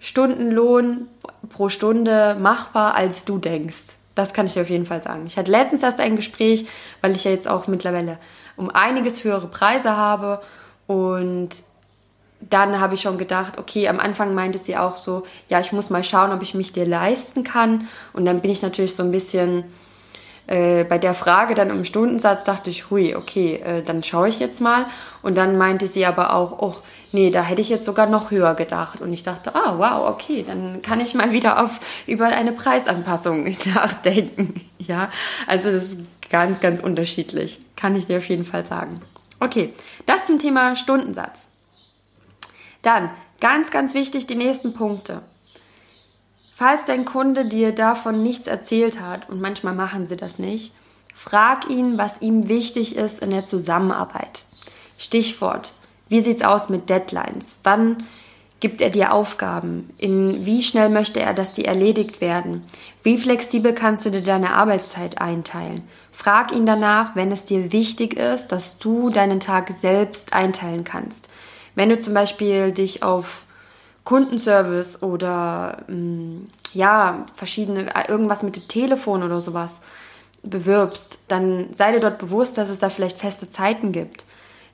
Stundenlohn 0.00 1.06
pro 1.48 1.68
Stunde 1.68 2.36
machbar, 2.40 2.96
als 2.96 3.24
du 3.24 3.38
denkst. 3.38 3.94
Das 4.16 4.32
kann 4.34 4.46
ich 4.46 4.54
dir 4.54 4.62
auf 4.62 4.70
jeden 4.70 4.86
Fall 4.86 5.00
sagen. 5.00 5.26
Ich 5.28 5.38
hatte 5.38 5.52
letztens 5.52 5.84
erst 5.84 6.00
ein 6.00 6.16
Gespräch, 6.16 6.66
weil 7.00 7.14
ich 7.14 7.22
ja 7.22 7.30
jetzt 7.30 7.46
auch 7.46 7.68
mittlerweile 7.68 8.18
um 8.56 8.68
einiges 8.68 9.22
höhere 9.22 9.46
Preise 9.46 9.96
habe 9.96 10.42
und 10.88 11.50
dann 12.40 12.80
habe 12.80 12.94
ich 12.94 13.00
schon 13.00 13.18
gedacht, 13.18 13.58
okay, 13.58 13.88
am 13.88 13.98
Anfang 13.98 14.34
meinte 14.34 14.58
sie 14.58 14.76
auch 14.76 14.96
so, 14.96 15.24
ja, 15.48 15.60
ich 15.60 15.72
muss 15.72 15.90
mal 15.90 16.04
schauen, 16.04 16.32
ob 16.32 16.42
ich 16.42 16.54
mich 16.54 16.72
dir 16.72 16.86
leisten 16.86 17.42
kann. 17.42 17.88
Und 18.12 18.24
dann 18.24 18.40
bin 18.40 18.50
ich 18.50 18.62
natürlich 18.62 18.94
so 18.94 19.02
ein 19.02 19.10
bisschen 19.10 19.64
äh, 20.46 20.84
bei 20.84 20.98
der 20.98 21.14
Frage 21.14 21.54
dann 21.54 21.68
im 21.68 21.84
Stundensatz, 21.84 22.44
dachte 22.44 22.70
ich, 22.70 22.90
hui, 22.90 23.14
okay, 23.14 23.56
äh, 23.56 23.82
dann 23.82 24.02
schaue 24.02 24.28
ich 24.28 24.38
jetzt 24.38 24.60
mal. 24.60 24.86
Und 25.20 25.36
dann 25.36 25.58
meinte 25.58 25.86
sie 25.86 26.06
aber 26.06 26.32
auch, 26.32 26.58
oh, 26.60 26.74
nee, 27.12 27.30
da 27.30 27.42
hätte 27.42 27.60
ich 27.60 27.68
jetzt 27.68 27.84
sogar 27.84 28.06
noch 28.06 28.30
höher 28.30 28.54
gedacht. 28.54 29.00
Und 29.00 29.12
ich 29.12 29.24
dachte, 29.24 29.54
ah, 29.54 29.74
wow, 29.76 30.08
okay, 30.08 30.44
dann 30.46 30.80
kann 30.80 31.00
ich 31.00 31.14
mal 31.14 31.32
wieder 31.32 31.62
auf 31.62 31.80
über 32.06 32.26
eine 32.26 32.52
Preisanpassung 32.52 33.44
nachdenken. 33.74 34.54
Ja, 34.78 35.10
also 35.46 35.70
das 35.70 35.84
ist 35.84 35.98
ganz, 36.30 36.60
ganz 36.60 36.80
unterschiedlich, 36.80 37.60
kann 37.76 37.96
ich 37.96 38.06
dir 38.06 38.18
auf 38.18 38.28
jeden 38.28 38.44
Fall 38.44 38.64
sagen. 38.64 39.02
Okay, 39.40 39.74
das 40.06 40.26
zum 40.26 40.38
Thema 40.38 40.76
Stundensatz. 40.76 41.50
Dann, 42.88 43.10
ganz, 43.38 43.70
ganz 43.70 43.92
wichtig, 43.92 44.26
die 44.28 44.34
nächsten 44.34 44.72
Punkte. 44.72 45.20
Falls 46.54 46.86
dein 46.86 47.04
Kunde 47.04 47.44
dir 47.44 47.72
davon 47.72 48.22
nichts 48.22 48.46
erzählt 48.46 48.98
hat, 48.98 49.28
und 49.28 49.42
manchmal 49.42 49.74
machen 49.74 50.06
sie 50.06 50.16
das 50.16 50.38
nicht, 50.38 50.72
frag 51.14 51.68
ihn, 51.68 51.98
was 51.98 52.22
ihm 52.22 52.48
wichtig 52.48 52.96
ist 52.96 53.20
in 53.22 53.28
der 53.28 53.44
Zusammenarbeit. 53.44 54.42
Stichwort, 54.96 55.74
wie 56.08 56.22
sieht 56.22 56.38
es 56.38 56.44
aus 56.44 56.70
mit 56.70 56.88
Deadlines? 56.88 57.60
Wann 57.62 58.04
gibt 58.58 58.80
er 58.80 58.88
dir 58.88 59.12
Aufgaben? 59.12 59.90
In 59.98 60.46
wie 60.46 60.62
schnell 60.62 60.88
möchte 60.88 61.20
er, 61.20 61.34
dass 61.34 61.52
die 61.52 61.66
erledigt 61.66 62.22
werden? 62.22 62.64
Wie 63.02 63.18
flexibel 63.18 63.74
kannst 63.74 64.06
du 64.06 64.10
dir 64.10 64.22
deine 64.22 64.54
Arbeitszeit 64.54 65.20
einteilen? 65.20 65.82
Frag 66.10 66.52
ihn 66.52 66.64
danach, 66.64 67.14
wenn 67.16 67.32
es 67.32 67.44
dir 67.44 67.70
wichtig 67.70 68.14
ist, 68.16 68.48
dass 68.48 68.78
du 68.78 69.10
deinen 69.10 69.40
Tag 69.40 69.72
selbst 69.76 70.32
einteilen 70.32 70.84
kannst. 70.84 71.28
Wenn 71.78 71.90
du 71.90 71.98
zum 71.98 72.12
Beispiel 72.12 72.72
dich 72.72 73.04
auf 73.04 73.44
Kundenservice 74.02 75.00
oder 75.00 75.84
mm, 75.86 76.48
ja, 76.72 77.24
verschiedene, 77.36 77.86
irgendwas 78.08 78.42
mit 78.42 78.56
dem 78.56 78.66
Telefon 78.66 79.22
oder 79.22 79.40
sowas 79.40 79.80
bewirbst, 80.42 81.20
dann 81.28 81.68
sei 81.72 81.92
dir 81.92 82.00
dort 82.00 82.18
bewusst, 82.18 82.58
dass 82.58 82.68
es 82.68 82.80
da 82.80 82.90
vielleicht 82.90 83.20
feste 83.20 83.48
Zeiten 83.48 83.92
gibt. 83.92 84.24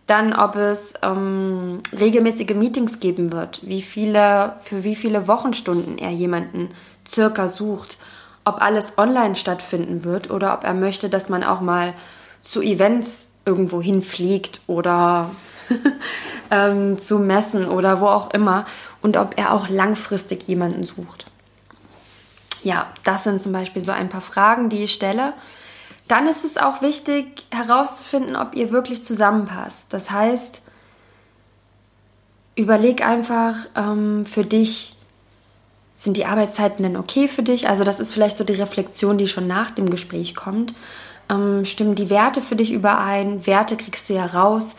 Dann, 0.07 0.33
ob 0.33 0.57
es 0.57 0.95
ähm, 1.03 1.83
regelmäßige 1.93 2.55
Meetings 2.55 3.01
geben 3.01 3.33
wird, 3.33 3.61
wie 3.69 3.83
viele, 3.83 4.55
für 4.63 4.83
wie 4.83 4.97
viele 4.97 5.29
Wochenstunden 5.29 5.99
er 5.99 6.11
jemanden 6.11 6.71
circa 7.07 7.51
sucht, 7.51 7.99
ob 8.47 8.63
alles 8.63 8.97
online 8.97 9.35
stattfinden 9.35 10.05
wird 10.05 10.31
oder 10.31 10.55
ob 10.55 10.65
er 10.65 10.73
möchte, 10.73 11.11
dass 11.11 11.29
man 11.29 11.45
auch 11.45 11.61
mal 11.61 11.93
zu 12.41 12.63
Events 12.63 13.35
irgendwo 13.45 13.83
hinfliegt 13.83 14.63
oder 14.67 15.31
ähm, 16.55 16.99
zu 16.99 17.19
messen 17.19 17.67
oder 17.67 18.01
wo 18.01 18.07
auch 18.07 18.31
immer 18.31 18.65
und 19.03 19.17
ob 19.17 19.37
er 19.37 19.53
auch 19.53 19.69
langfristig 19.69 20.45
jemanden 20.45 20.85
sucht. 20.85 21.27
Ja, 22.63 22.87
das 23.03 23.25
sind 23.25 23.41
zum 23.41 23.53
Beispiel 23.53 23.83
so 23.83 23.93
ein 23.93 24.09
paar 24.09 24.21
Fragen, 24.21 24.69
die 24.71 24.85
ich 24.85 24.95
stelle. 24.95 25.35
Dann 26.07 26.29
ist 26.29 26.45
es 26.45 26.57
auch 26.57 26.81
wichtig 26.81 27.45
herauszufinden, 27.51 28.37
ob 28.37 28.55
ihr 28.55 28.71
wirklich 28.71 29.03
zusammenpasst. 29.03 29.93
Das 29.93 30.11
heißt, 30.11 30.63
überleg 32.55 33.05
einfach 33.05 33.57
ähm, 33.75 34.25
für 34.25 34.45
dich, 34.45 34.97
sind 35.97 36.17
die 36.17 36.27
Arbeitszeiten 36.27 36.83
denn 36.83 36.97
okay 36.97 37.29
für 37.29 37.43
dich? 37.43 37.69
Also 37.69 37.85
das 37.85 38.01
ist 38.01 38.13
vielleicht 38.13 38.37
so 38.37 38.45
die 38.45 38.55
Reflexion, 38.55 39.19
die 39.19 39.27
schon 39.27 39.47
nach 39.47 39.71
dem 39.71 39.91
Gespräch 39.91 40.35
kommt. 40.35 40.75
Ähm, 41.31 41.65
stimmen 41.65 41.95
die 41.95 42.11
Werte 42.11 42.43
für 42.43 42.57
dich 42.57 42.73
überein? 42.73 43.47
Werte 43.47 43.77
kriegst 43.77 44.09
du 44.09 44.15
ja 44.15 44.27
raus, 44.27 44.77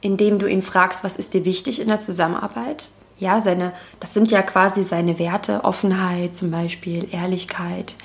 indem 0.00 0.38
du 0.38 0.46
ihn 0.46 0.62
fragst, 0.62 1.04
was 1.04 1.16
ist 1.16 1.34
dir 1.34 1.44
wichtig 1.44 1.80
in 1.80 1.88
der 1.88 2.00
Zusammenarbeit? 2.00 2.88
Ja, 3.18 3.40
seine, 3.40 3.72
das 3.98 4.14
sind 4.14 4.30
ja 4.30 4.42
quasi 4.42 4.84
seine 4.84 5.18
Werte, 5.18 5.64
Offenheit 5.64 6.34
zum 6.34 6.50
Beispiel, 6.50 7.08
Ehrlichkeit. 7.10 7.96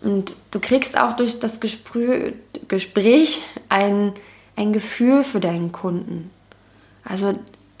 Und 0.00 0.34
du 0.50 0.60
kriegst 0.60 0.98
auch 0.98 1.14
durch 1.14 1.38
das 1.38 1.60
Gespräch, 1.60 2.34
Gespräch 2.66 3.42
ein, 3.68 4.12
ein 4.56 4.72
Gefühl 4.72 5.24
für 5.24 5.40
deinen 5.40 5.72
Kunden. 5.72 6.30
Also 7.04 7.32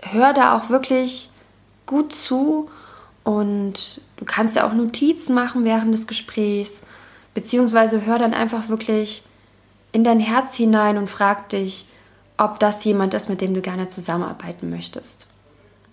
hör 0.02 0.32
da 0.32 0.56
auch 0.56 0.70
wirklich 0.70 1.30
gut 1.86 2.14
zu 2.14 2.70
und 3.24 4.00
du 4.16 4.24
kannst 4.24 4.56
ja 4.56 4.66
auch 4.66 4.72
Notizen 4.72 5.34
machen 5.34 5.64
während 5.64 5.92
des 5.92 6.06
Gesprächs, 6.06 6.82
beziehungsweise 7.34 8.06
hör 8.06 8.18
dann 8.18 8.34
einfach 8.34 8.68
wirklich 8.68 9.22
in 9.92 10.04
dein 10.04 10.20
Herz 10.20 10.54
hinein 10.54 10.98
und 10.98 11.10
frag 11.10 11.48
dich, 11.48 11.86
ob 12.38 12.58
das 12.60 12.84
jemand 12.84 13.12
ist, 13.14 13.28
mit 13.28 13.40
dem 13.40 13.52
du 13.52 13.60
gerne 13.60 13.88
zusammenarbeiten 13.88 14.70
möchtest. 14.70 15.26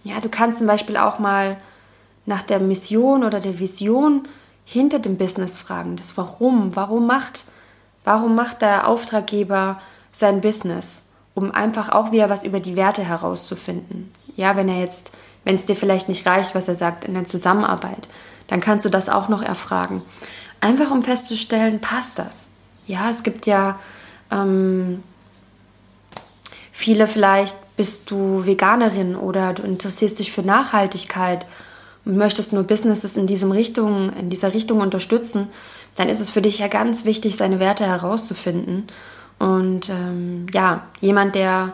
Ja, 0.03 0.21
du 0.21 0.29
kannst 0.29 0.59
zum 0.59 0.67
Beispiel 0.67 0.97
auch 0.97 1.19
mal 1.19 1.57
nach 2.25 2.43
der 2.43 2.59
Mission 2.59 3.23
oder 3.23 3.39
der 3.39 3.59
Vision 3.59 4.27
hinter 4.63 4.99
dem 4.99 5.17
Business 5.17 5.57
fragen. 5.57 5.95
Das 5.95 6.15
Warum. 6.17 6.75
Warum 6.75 7.07
macht, 7.07 7.45
warum 8.03 8.35
macht 8.35 8.61
der 8.61 8.87
Auftraggeber 8.87 9.79
sein 10.11 10.41
Business? 10.41 11.03
Um 11.33 11.51
einfach 11.51 11.89
auch 11.89 12.11
wieder 12.11 12.29
was 12.29 12.43
über 12.43 12.59
die 12.59 12.75
Werte 12.75 13.03
herauszufinden. 13.03 14.11
Ja, 14.35 14.55
wenn 14.55 14.69
er 14.69 14.79
jetzt, 14.79 15.11
wenn 15.43 15.55
es 15.55 15.65
dir 15.65 15.75
vielleicht 15.75 16.07
nicht 16.07 16.25
reicht, 16.25 16.55
was 16.55 16.67
er 16.67 16.75
sagt 16.75 17.05
in 17.05 17.13
der 17.13 17.25
Zusammenarbeit, 17.25 18.07
dann 18.47 18.61
kannst 18.61 18.85
du 18.85 18.89
das 18.89 19.09
auch 19.09 19.27
noch 19.27 19.41
erfragen. 19.41 20.03
Einfach 20.61 20.91
um 20.91 21.03
festzustellen, 21.03 21.81
passt 21.81 22.19
das? 22.19 22.47
Ja, 22.87 23.09
es 23.09 23.23
gibt 23.23 23.47
ja 23.47 23.79
ähm, 24.31 25.03
Viele 26.77 27.07
vielleicht 27.07 27.55
bist 27.77 28.11
du 28.11 28.45
Veganerin 28.45 29.15
oder 29.15 29.53
du 29.53 29.63
interessierst 29.63 30.19
dich 30.19 30.33
für 30.33 30.41
Nachhaltigkeit 30.41 31.45
und 32.03 32.17
möchtest 32.17 32.51
nur 32.51 32.63
Businesses 32.63 33.15
in, 33.15 33.27
diesem 33.27 33.53
Richtung, 33.53 34.11
in 34.19 34.29
dieser 34.29 34.53
Richtung 34.53 34.81
unterstützen, 34.81 35.47
dann 35.95 36.09
ist 36.09 36.19
es 36.19 36.29
für 36.29 36.41
dich 36.41 36.59
ja 36.59 36.67
ganz 36.67 37.05
wichtig, 37.05 37.37
seine 37.37 37.61
Werte 37.61 37.85
herauszufinden. 37.85 38.87
Und 39.39 39.87
ähm, 39.87 40.47
ja, 40.53 40.83
jemand, 40.99 41.35
der, 41.35 41.71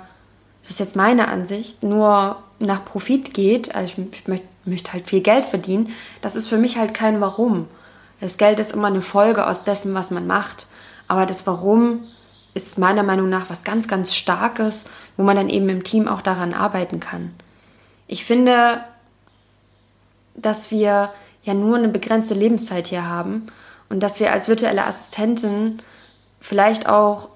das 0.61 0.73
ist 0.73 0.79
jetzt 0.79 0.95
meine 0.95 1.29
Ansicht, 1.29 1.81
nur 1.81 2.37
nach 2.59 2.85
Profit 2.85 3.33
geht, 3.33 3.73
also 3.73 3.95
ich, 3.97 4.19
ich 4.19 4.27
möchte, 4.27 4.47
möchte 4.65 4.93
halt 4.93 5.09
viel 5.09 5.21
Geld 5.21 5.47
verdienen, 5.47 5.89
das 6.21 6.35
ist 6.35 6.45
für 6.45 6.59
mich 6.59 6.77
halt 6.77 6.93
kein 6.93 7.21
Warum. 7.21 7.67
Das 8.19 8.37
Geld 8.37 8.59
ist 8.59 8.71
immer 8.71 8.89
eine 8.89 9.01
Folge 9.01 9.47
aus 9.47 9.63
dessen, 9.63 9.95
was 9.95 10.11
man 10.11 10.27
macht. 10.27 10.67
Aber 11.07 11.25
das 11.25 11.47
Warum 11.47 12.01
ist 12.53 12.77
meiner 12.77 13.03
Meinung 13.03 13.29
nach 13.29 13.49
was 13.49 13.63
ganz, 13.63 13.87
ganz 13.87 14.15
Starkes, 14.15 14.85
wo 15.17 15.23
man 15.23 15.35
dann 15.35 15.49
eben 15.49 15.69
im 15.69 15.83
Team 15.83 16.07
auch 16.07 16.21
daran 16.21 16.53
arbeiten 16.53 16.99
kann. 16.99 17.33
Ich 18.07 18.25
finde, 18.25 18.83
dass 20.35 20.71
wir 20.71 21.11
ja 21.43 21.53
nur 21.53 21.77
eine 21.77 21.87
begrenzte 21.87 22.33
Lebenszeit 22.33 22.87
hier 22.87 23.07
haben 23.07 23.47
und 23.89 24.01
dass 24.01 24.19
wir 24.19 24.31
als 24.31 24.47
virtuelle 24.47 24.85
Assistentin 24.85 25.81
vielleicht 26.39 26.87
auch 26.87 27.29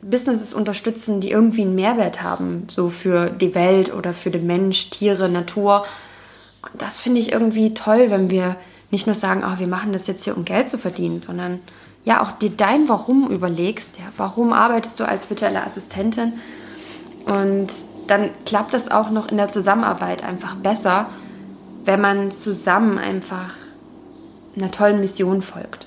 Businesses 0.00 0.54
unterstützen, 0.54 1.20
die 1.20 1.30
irgendwie 1.30 1.62
einen 1.62 1.74
Mehrwert 1.74 2.22
haben, 2.22 2.66
so 2.68 2.88
für 2.88 3.30
die 3.30 3.54
Welt 3.54 3.92
oder 3.92 4.14
für 4.14 4.30
den 4.30 4.46
Mensch, 4.46 4.90
Tiere, 4.90 5.28
Natur. 5.28 5.84
Und 6.62 6.80
das 6.80 6.98
finde 6.98 7.20
ich 7.20 7.32
irgendwie 7.32 7.74
toll, 7.74 8.10
wenn 8.10 8.30
wir 8.30 8.56
nicht 8.90 9.06
nur 9.06 9.14
sagen, 9.14 9.44
oh, 9.44 9.58
wir 9.58 9.66
machen 9.66 9.92
das 9.92 10.06
jetzt 10.06 10.24
hier, 10.24 10.36
um 10.36 10.44
Geld 10.44 10.68
zu 10.68 10.78
verdienen, 10.78 11.20
sondern 11.20 11.60
ja 12.08 12.22
auch 12.22 12.32
dir 12.32 12.48
dein 12.48 12.88
Warum 12.88 13.28
überlegst. 13.28 13.98
Ja, 13.98 14.06
warum 14.16 14.54
arbeitest 14.54 14.98
du 14.98 15.06
als 15.06 15.28
virtuelle 15.28 15.62
Assistentin? 15.62 16.40
Und 17.26 17.68
dann 18.06 18.30
klappt 18.46 18.72
das 18.72 18.90
auch 18.90 19.10
noch 19.10 19.28
in 19.28 19.36
der 19.36 19.50
Zusammenarbeit 19.50 20.24
einfach 20.24 20.54
besser, 20.54 21.10
wenn 21.84 22.00
man 22.00 22.30
zusammen 22.32 22.96
einfach 22.96 23.54
einer 24.56 24.70
tollen 24.70 25.00
Mission 25.00 25.42
folgt. 25.42 25.86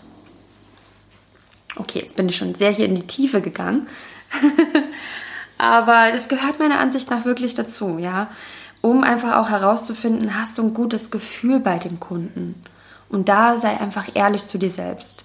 Okay, 1.76 2.00
jetzt 2.00 2.16
bin 2.16 2.30
ich 2.30 2.38
schon 2.38 2.54
sehr 2.54 2.70
hier 2.70 2.86
in 2.86 2.95
die 2.95 3.08
Tiefe 3.08 3.41
gegangen. 3.41 3.88
Aber 5.58 6.12
das 6.12 6.30
gehört 6.30 6.60
meiner 6.60 6.80
Ansicht 6.80 7.10
nach 7.10 7.26
wirklich 7.26 7.56
dazu, 7.56 7.98
ja. 7.98 8.30
Um 8.82 9.04
einfach 9.04 9.38
auch 9.38 9.50
herauszufinden, 9.50 10.39
hast 10.39 10.60
du 10.60 10.64
ein 10.64 10.74
gutes 10.76 11.10
Gefühl 11.10 11.60
bei 11.60 11.80
dem 11.80 12.00
Kunden. 12.00 12.62
Und 13.10 13.28
da 13.28 13.58
sei 13.58 13.80
einfach 13.80 14.10
ehrlich 14.14 14.45
zu 14.45 14.60
dir 14.60 14.72
selbst. 14.72 15.20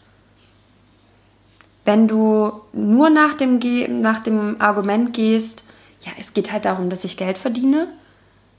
Wenn 1.87 2.09
du 2.09 2.53
nur 2.73 3.11
nach 3.11 3.35
dem, 3.35 3.61
nach 4.03 4.21
dem 4.21 4.61
Argument 4.61 5.13
gehst, 5.13 5.65
ja, 6.01 6.11
es 6.19 6.35
geht 6.35 6.53
halt 6.53 6.65
darum, 6.65 6.91
dass 6.91 7.05
ich 7.05 7.17
Geld 7.17 7.39
verdiene. 7.39 7.89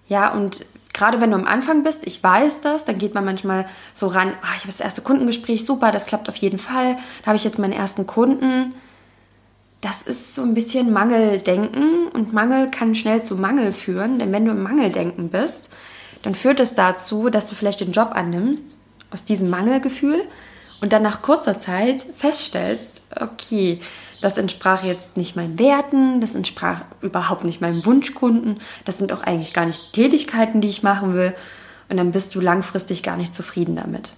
Ja, 0.07 0.33
und 0.33 0.65
gerade 0.93 1.19
wenn 1.19 1.31
du 1.31 1.35
am 1.35 1.45
Anfang 1.45 1.83
bist, 1.83 2.07
ich 2.07 2.23
weiß 2.23 2.61
das, 2.61 2.85
dann 2.85 2.97
geht 2.97 3.13
man 3.13 3.25
manchmal 3.25 3.65
so 3.93 4.07
ran, 4.07 4.29
ah, 4.41 4.53
ich 4.55 4.61
habe 4.61 4.67
das 4.67 4.79
erste 4.79 5.01
Kundengespräch, 5.01 5.65
super, 5.65 5.91
das 5.91 6.05
klappt 6.05 6.29
auf 6.29 6.37
jeden 6.37 6.57
Fall. 6.57 6.95
Da 7.21 7.27
habe 7.27 7.35
ich 7.35 7.43
jetzt 7.43 7.59
meinen 7.59 7.73
ersten 7.73 8.07
Kunden. 8.07 8.73
Das 9.81 10.01
ist 10.01 10.33
so 10.33 10.41
ein 10.41 10.53
bisschen 10.53 10.91
Mangeldenken 10.91 12.07
und 12.07 12.31
Mangel 12.31 12.71
kann 12.71 12.95
schnell 12.95 13.21
zu 13.21 13.35
Mangel 13.35 13.73
führen, 13.73 14.19
denn 14.19 14.31
wenn 14.31 14.45
du 14.45 14.51
im 14.51 14.63
Mangeldenken 14.63 15.29
bist, 15.29 15.69
dann 16.23 16.33
führt 16.33 16.61
es 16.61 16.73
dazu, 16.75 17.29
dass 17.29 17.47
du 17.47 17.55
vielleicht 17.55 17.81
den 17.81 17.91
Job 17.91 18.11
annimmst, 18.13 18.77
aus 19.11 19.25
diesem 19.25 19.49
Mangelgefühl 19.49 20.23
und 20.81 20.93
dann 20.93 21.03
nach 21.03 21.21
kurzer 21.21 21.59
Zeit 21.59 22.05
feststellst, 22.15 23.01
okay, 23.19 23.81
das 24.21 24.37
entsprach 24.37 24.83
jetzt 24.83 25.17
nicht 25.17 25.35
meinen 25.35 25.59
Werten, 25.59 26.21
das 26.21 26.35
entsprach 26.35 26.81
überhaupt 27.01 27.43
nicht 27.43 27.61
meinem 27.61 27.85
Wunschkunden, 27.85 28.59
das 28.85 28.97
sind 28.97 29.11
auch 29.11 29.21
eigentlich 29.21 29.53
gar 29.53 29.65
nicht 29.65 29.95
die 29.95 30.01
Tätigkeiten, 30.01 30.61
die 30.61 30.69
ich 30.69 30.83
machen 30.83 31.13
will 31.13 31.35
und 31.89 31.97
dann 31.97 32.11
bist 32.11 32.33
du 32.35 32.41
langfristig 32.41 33.03
gar 33.03 33.17
nicht 33.17 33.33
zufrieden 33.33 33.75
damit. 33.75 34.13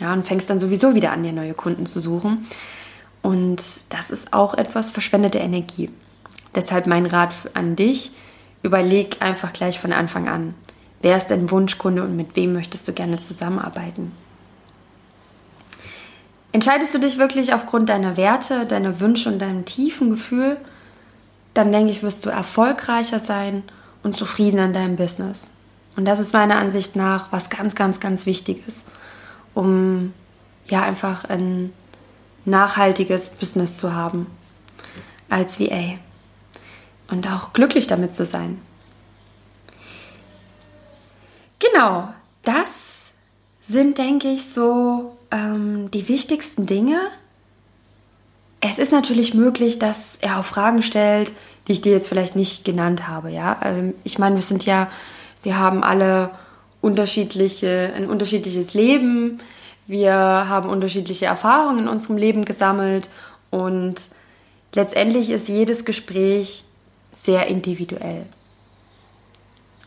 Ja, 0.00 0.12
und 0.12 0.26
fängst 0.26 0.50
dann 0.50 0.58
sowieso 0.58 0.94
wieder 0.94 1.12
an, 1.12 1.22
dir 1.22 1.32
neue 1.32 1.54
Kunden 1.54 1.86
zu 1.86 2.00
suchen. 2.00 2.46
Und 3.22 3.62
das 3.88 4.10
ist 4.10 4.32
auch 4.32 4.54
etwas 4.54 4.90
verschwendete 4.90 5.38
Energie. 5.38 5.90
Deshalb 6.54 6.86
mein 6.86 7.06
Rat 7.06 7.34
an 7.54 7.76
dich, 7.76 8.10
überleg 8.62 9.16
einfach 9.20 9.52
gleich 9.52 9.80
von 9.80 9.92
Anfang 9.92 10.28
an, 10.28 10.54
wer 11.02 11.16
ist 11.16 11.28
dein 11.28 11.50
Wunschkunde 11.50 12.02
und 12.02 12.16
mit 12.16 12.36
wem 12.36 12.52
möchtest 12.52 12.86
du 12.88 12.92
gerne 12.92 13.20
zusammenarbeiten. 13.20 14.12
Entscheidest 16.56 16.94
du 16.94 16.98
dich 16.98 17.18
wirklich 17.18 17.52
aufgrund 17.52 17.90
deiner 17.90 18.16
Werte, 18.16 18.64
deiner 18.64 18.98
Wünsche 18.98 19.28
und 19.28 19.40
deinem 19.40 19.66
tiefen 19.66 20.08
Gefühl, 20.08 20.56
dann 21.52 21.70
denke 21.70 21.90
ich, 21.90 22.02
wirst 22.02 22.24
du 22.24 22.30
erfolgreicher 22.30 23.20
sein 23.20 23.62
und 24.02 24.16
zufrieden 24.16 24.58
an 24.60 24.72
deinem 24.72 24.96
Business. 24.96 25.50
Und 25.98 26.06
das 26.06 26.18
ist 26.18 26.32
meiner 26.32 26.56
Ansicht 26.56 26.96
nach 26.96 27.30
was 27.30 27.50
ganz, 27.50 27.74
ganz, 27.74 28.00
ganz 28.00 28.24
Wichtiges, 28.24 28.86
um 29.52 30.14
ja 30.66 30.82
einfach 30.82 31.26
ein 31.26 31.74
nachhaltiges 32.46 33.32
Business 33.32 33.76
zu 33.76 33.94
haben 33.94 34.26
als 35.28 35.60
VA 35.60 35.98
und 37.08 37.26
auch 37.30 37.52
glücklich 37.52 37.86
damit 37.86 38.16
zu 38.16 38.24
sein. 38.24 38.62
Genau, 41.58 42.08
das 42.44 43.08
sind, 43.60 43.98
denke 43.98 44.28
ich, 44.28 44.48
so 44.50 45.15
ähm, 45.30 45.90
die 45.90 46.08
wichtigsten 46.08 46.66
Dinge. 46.66 47.00
Es 48.60 48.78
ist 48.78 48.92
natürlich 48.92 49.34
möglich, 49.34 49.78
dass 49.78 50.16
er 50.16 50.38
auch 50.38 50.44
Fragen 50.44 50.82
stellt, 50.82 51.32
die 51.66 51.72
ich 51.72 51.82
dir 51.82 51.92
jetzt 51.92 52.08
vielleicht 52.08 52.36
nicht 52.36 52.64
genannt 52.64 53.08
habe. 53.08 53.30
Ja, 53.30 53.60
ähm, 53.64 53.94
ich 54.04 54.18
meine, 54.18 54.36
wir 54.36 54.42
sind 54.42 54.64
ja, 54.66 54.90
wir 55.42 55.58
haben 55.58 55.82
alle 55.82 56.30
unterschiedliche, 56.80 57.92
ein 57.96 58.08
unterschiedliches 58.08 58.74
Leben. 58.74 59.38
Wir 59.86 60.14
haben 60.14 60.68
unterschiedliche 60.68 61.26
Erfahrungen 61.26 61.80
in 61.80 61.88
unserem 61.88 62.16
Leben 62.16 62.44
gesammelt 62.44 63.08
und 63.50 64.08
letztendlich 64.74 65.30
ist 65.30 65.48
jedes 65.48 65.84
Gespräch 65.84 66.64
sehr 67.14 67.46
individuell. 67.46 68.26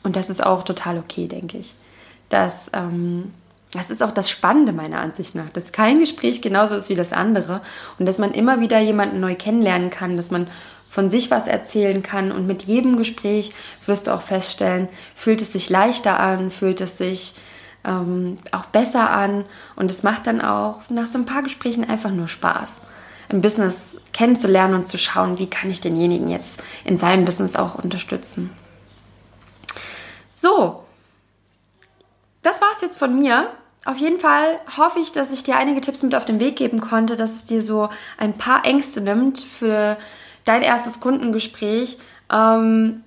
Und 0.04 0.16
das 0.16 0.30
ist 0.30 0.44
auch 0.44 0.64
total 0.64 0.98
okay, 0.98 1.28
denke 1.28 1.58
ich. 1.58 1.74
Dass 2.30 2.70
ähm, 2.74 3.34
das 3.72 3.90
ist 3.92 4.02
auch 4.02 4.12
das 4.12 4.30
Spannende 4.30 4.74
meiner 4.74 5.00
Ansicht 5.00 5.36
nach, 5.36 5.50
dass 5.50 5.72
kein 5.72 6.00
Gespräch 6.00 6.42
genauso 6.42 6.76
ist 6.76 6.90
wie 6.90 6.96
das 6.96 7.14
andere 7.14 7.62
und 8.00 8.06
dass 8.06 8.18
man 8.18 8.32
immer 8.32 8.62
wieder 8.62 8.80
jemanden 8.80 9.20
neu 9.20 9.36
kennenlernen 9.36 9.90
kann, 9.90 10.18
dass 10.18 10.32
man 10.32 10.48
von 10.90 11.10
sich 11.10 11.30
was 11.30 11.48
erzählen 11.48 12.02
kann 12.02 12.32
und 12.32 12.48
mit 12.48 12.64
jedem 12.64 12.98
Gespräch 12.98 13.54
wirst 13.86 14.08
du 14.08 14.12
auch 14.12 14.24
feststellen, 14.24 14.90
fühlt 15.14 15.42
es 15.42 15.52
sich 15.52 15.70
leichter 15.70 16.20
an, 16.20 16.50
fühlt 16.50 16.82
es 16.82 16.98
sich 16.98 17.36
ähm, 17.86 18.40
auch 18.52 18.66
besser 18.66 19.12
an 19.12 19.46
und 19.76 19.92
es 19.92 20.02
macht 20.02 20.26
dann 20.26 20.42
auch 20.42 20.82
nach 20.90 21.06
so 21.06 21.20
ein 21.20 21.26
paar 21.26 21.44
Gesprächen 21.44 21.88
einfach 21.88 22.12
nur 22.12 22.28
Spaß 22.28 22.82
im 23.30 23.42
Business 23.42 24.00
kennenzulernen 24.12 24.74
und 24.74 24.86
zu 24.86 24.98
schauen, 24.98 25.38
wie 25.38 25.48
kann 25.48 25.70
ich 25.70 25.80
denjenigen 25.80 26.30
jetzt 26.30 26.62
in 26.84 26.98
seinem 26.98 27.26
Business 27.26 27.56
auch 27.56 27.76
unterstützen. 27.76 28.50
So, 30.34 30.84
das 32.42 32.62
war 32.62 32.70
es 32.74 32.82
jetzt 32.82 32.98
von 32.98 33.18
mir. 33.18 33.50
Auf 33.86 33.98
jeden 33.98 34.20
Fall 34.20 34.60
hoffe 34.78 35.00
ich, 35.00 35.12
dass 35.12 35.32
ich 35.32 35.44
dir 35.44 35.58
einige 35.58 35.82
Tipps 35.82 36.04
mit 36.04 36.16
auf 36.16 36.26
den 36.26 36.40
Weg 36.40 36.58
geben 36.58 36.82
konnte, 36.82 37.16
dass 37.16 37.32
es 37.32 37.46
dir 37.46 37.62
so 37.62 37.90
ein 38.18 38.38
paar 38.38 38.66
Ängste 38.66 39.02
nimmt 39.02 39.42
für 39.42 39.98
dein 40.44 40.62
erstes 40.62 41.00
Kundengespräch. 41.00 41.98
Ähm, 42.32 43.04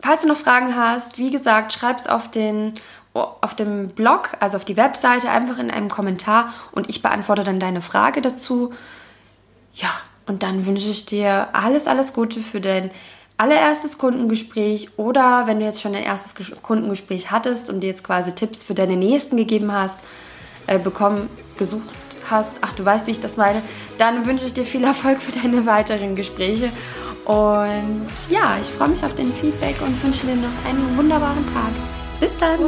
falls 0.00 0.22
du 0.22 0.28
noch 0.28 0.36
Fragen 0.36 0.76
hast, 0.76 1.18
wie 1.18 1.30
gesagt, 1.30 1.72
schreib 1.72 1.98
es 1.98 2.06
auf 2.06 2.30
den 2.30 2.74
auf 3.12 3.56
dem 3.56 3.88
Blog, 3.88 4.36
also 4.38 4.56
auf 4.56 4.64
die 4.64 4.76
Webseite, 4.76 5.30
einfach 5.30 5.58
in 5.58 5.70
einem 5.70 5.88
Kommentar 5.88 6.54
und 6.70 6.88
ich 6.88 7.02
beantworte 7.02 7.42
dann 7.42 7.58
deine 7.58 7.80
Frage 7.80 8.22
dazu. 8.22 8.72
Ja, 9.74 9.90
und 10.26 10.44
dann 10.44 10.64
wünsche 10.64 10.88
ich 10.88 11.06
dir 11.06 11.48
alles, 11.52 11.88
alles 11.88 12.12
Gute 12.12 12.40
für 12.40 12.60
dein 12.60 12.92
allererstes 13.40 13.96
Kundengespräch 13.96 14.90
oder 14.98 15.46
wenn 15.46 15.60
du 15.60 15.64
jetzt 15.64 15.80
schon 15.80 15.94
dein 15.94 16.02
erstes 16.02 16.34
Kundengespräch 16.60 17.30
hattest 17.30 17.70
und 17.70 17.80
dir 17.80 17.86
jetzt 17.86 18.04
quasi 18.04 18.32
Tipps 18.32 18.62
für 18.62 18.74
deine 18.74 18.96
nächsten 18.96 19.38
gegeben 19.38 19.72
hast, 19.72 20.00
äh, 20.66 20.78
bekommen, 20.78 21.30
gesucht 21.58 21.88
hast, 22.28 22.58
ach 22.60 22.74
du 22.74 22.84
weißt, 22.84 23.06
wie 23.06 23.12
ich 23.12 23.20
das 23.20 23.38
meine, 23.38 23.62
dann 23.96 24.26
wünsche 24.26 24.44
ich 24.44 24.52
dir 24.52 24.66
viel 24.66 24.84
Erfolg 24.84 25.22
für 25.22 25.32
deine 25.32 25.64
weiteren 25.64 26.14
Gespräche. 26.14 26.70
Und 27.24 28.10
ja, 28.28 28.58
ich 28.60 28.68
freue 28.68 28.88
mich 28.88 29.02
auf 29.04 29.14
dein 29.16 29.32
Feedback 29.32 29.76
und 29.80 30.04
wünsche 30.04 30.26
dir 30.26 30.36
noch 30.36 30.68
einen 30.68 30.98
wunderbaren 30.98 31.44
Tag. 31.54 31.72
Bis 32.20 32.36
dann! 32.36 32.58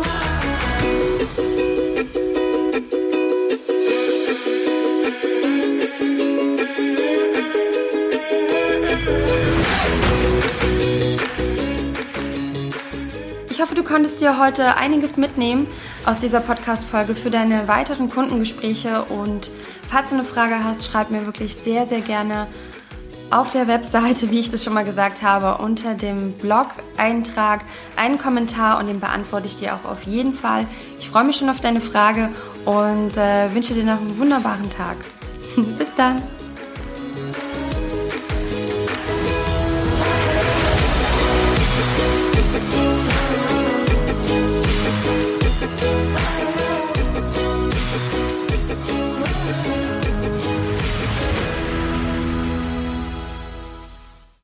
Hoffe, 13.62 13.76
du 13.76 13.84
konntest 13.84 14.20
dir 14.20 14.40
heute 14.40 14.74
einiges 14.74 15.16
mitnehmen 15.16 15.68
aus 16.04 16.18
dieser 16.18 16.40
Podcast-Folge 16.40 17.14
für 17.14 17.30
deine 17.30 17.68
weiteren 17.68 18.10
Kundengespräche. 18.10 19.04
Und 19.04 19.52
falls 19.88 20.10
du 20.10 20.16
eine 20.16 20.24
Frage 20.24 20.64
hast, 20.64 20.84
schreib 20.84 21.10
mir 21.10 21.26
wirklich 21.26 21.54
sehr, 21.54 21.86
sehr 21.86 22.00
gerne 22.00 22.48
auf 23.30 23.50
der 23.50 23.68
Webseite, 23.68 24.32
wie 24.32 24.40
ich 24.40 24.50
das 24.50 24.64
schon 24.64 24.74
mal 24.74 24.84
gesagt 24.84 25.22
habe, 25.22 25.62
unter 25.62 25.94
dem 25.94 26.32
Blog-Eintrag 26.32 27.60
einen 27.94 28.18
Kommentar 28.18 28.80
und 28.80 28.88
den 28.88 28.98
beantworte 28.98 29.46
ich 29.46 29.56
dir 29.56 29.76
auch 29.76 29.88
auf 29.88 30.02
jeden 30.02 30.34
Fall. 30.34 30.66
Ich 30.98 31.08
freue 31.08 31.22
mich 31.22 31.36
schon 31.36 31.48
auf 31.48 31.60
deine 31.60 31.80
Frage 31.80 32.30
und 32.64 33.16
äh, 33.16 33.54
wünsche 33.54 33.74
dir 33.74 33.84
noch 33.84 34.00
einen 34.00 34.18
wunderbaren 34.18 34.70
Tag. 34.70 34.96
Bis 35.78 35.94
dann! 35.94 36.20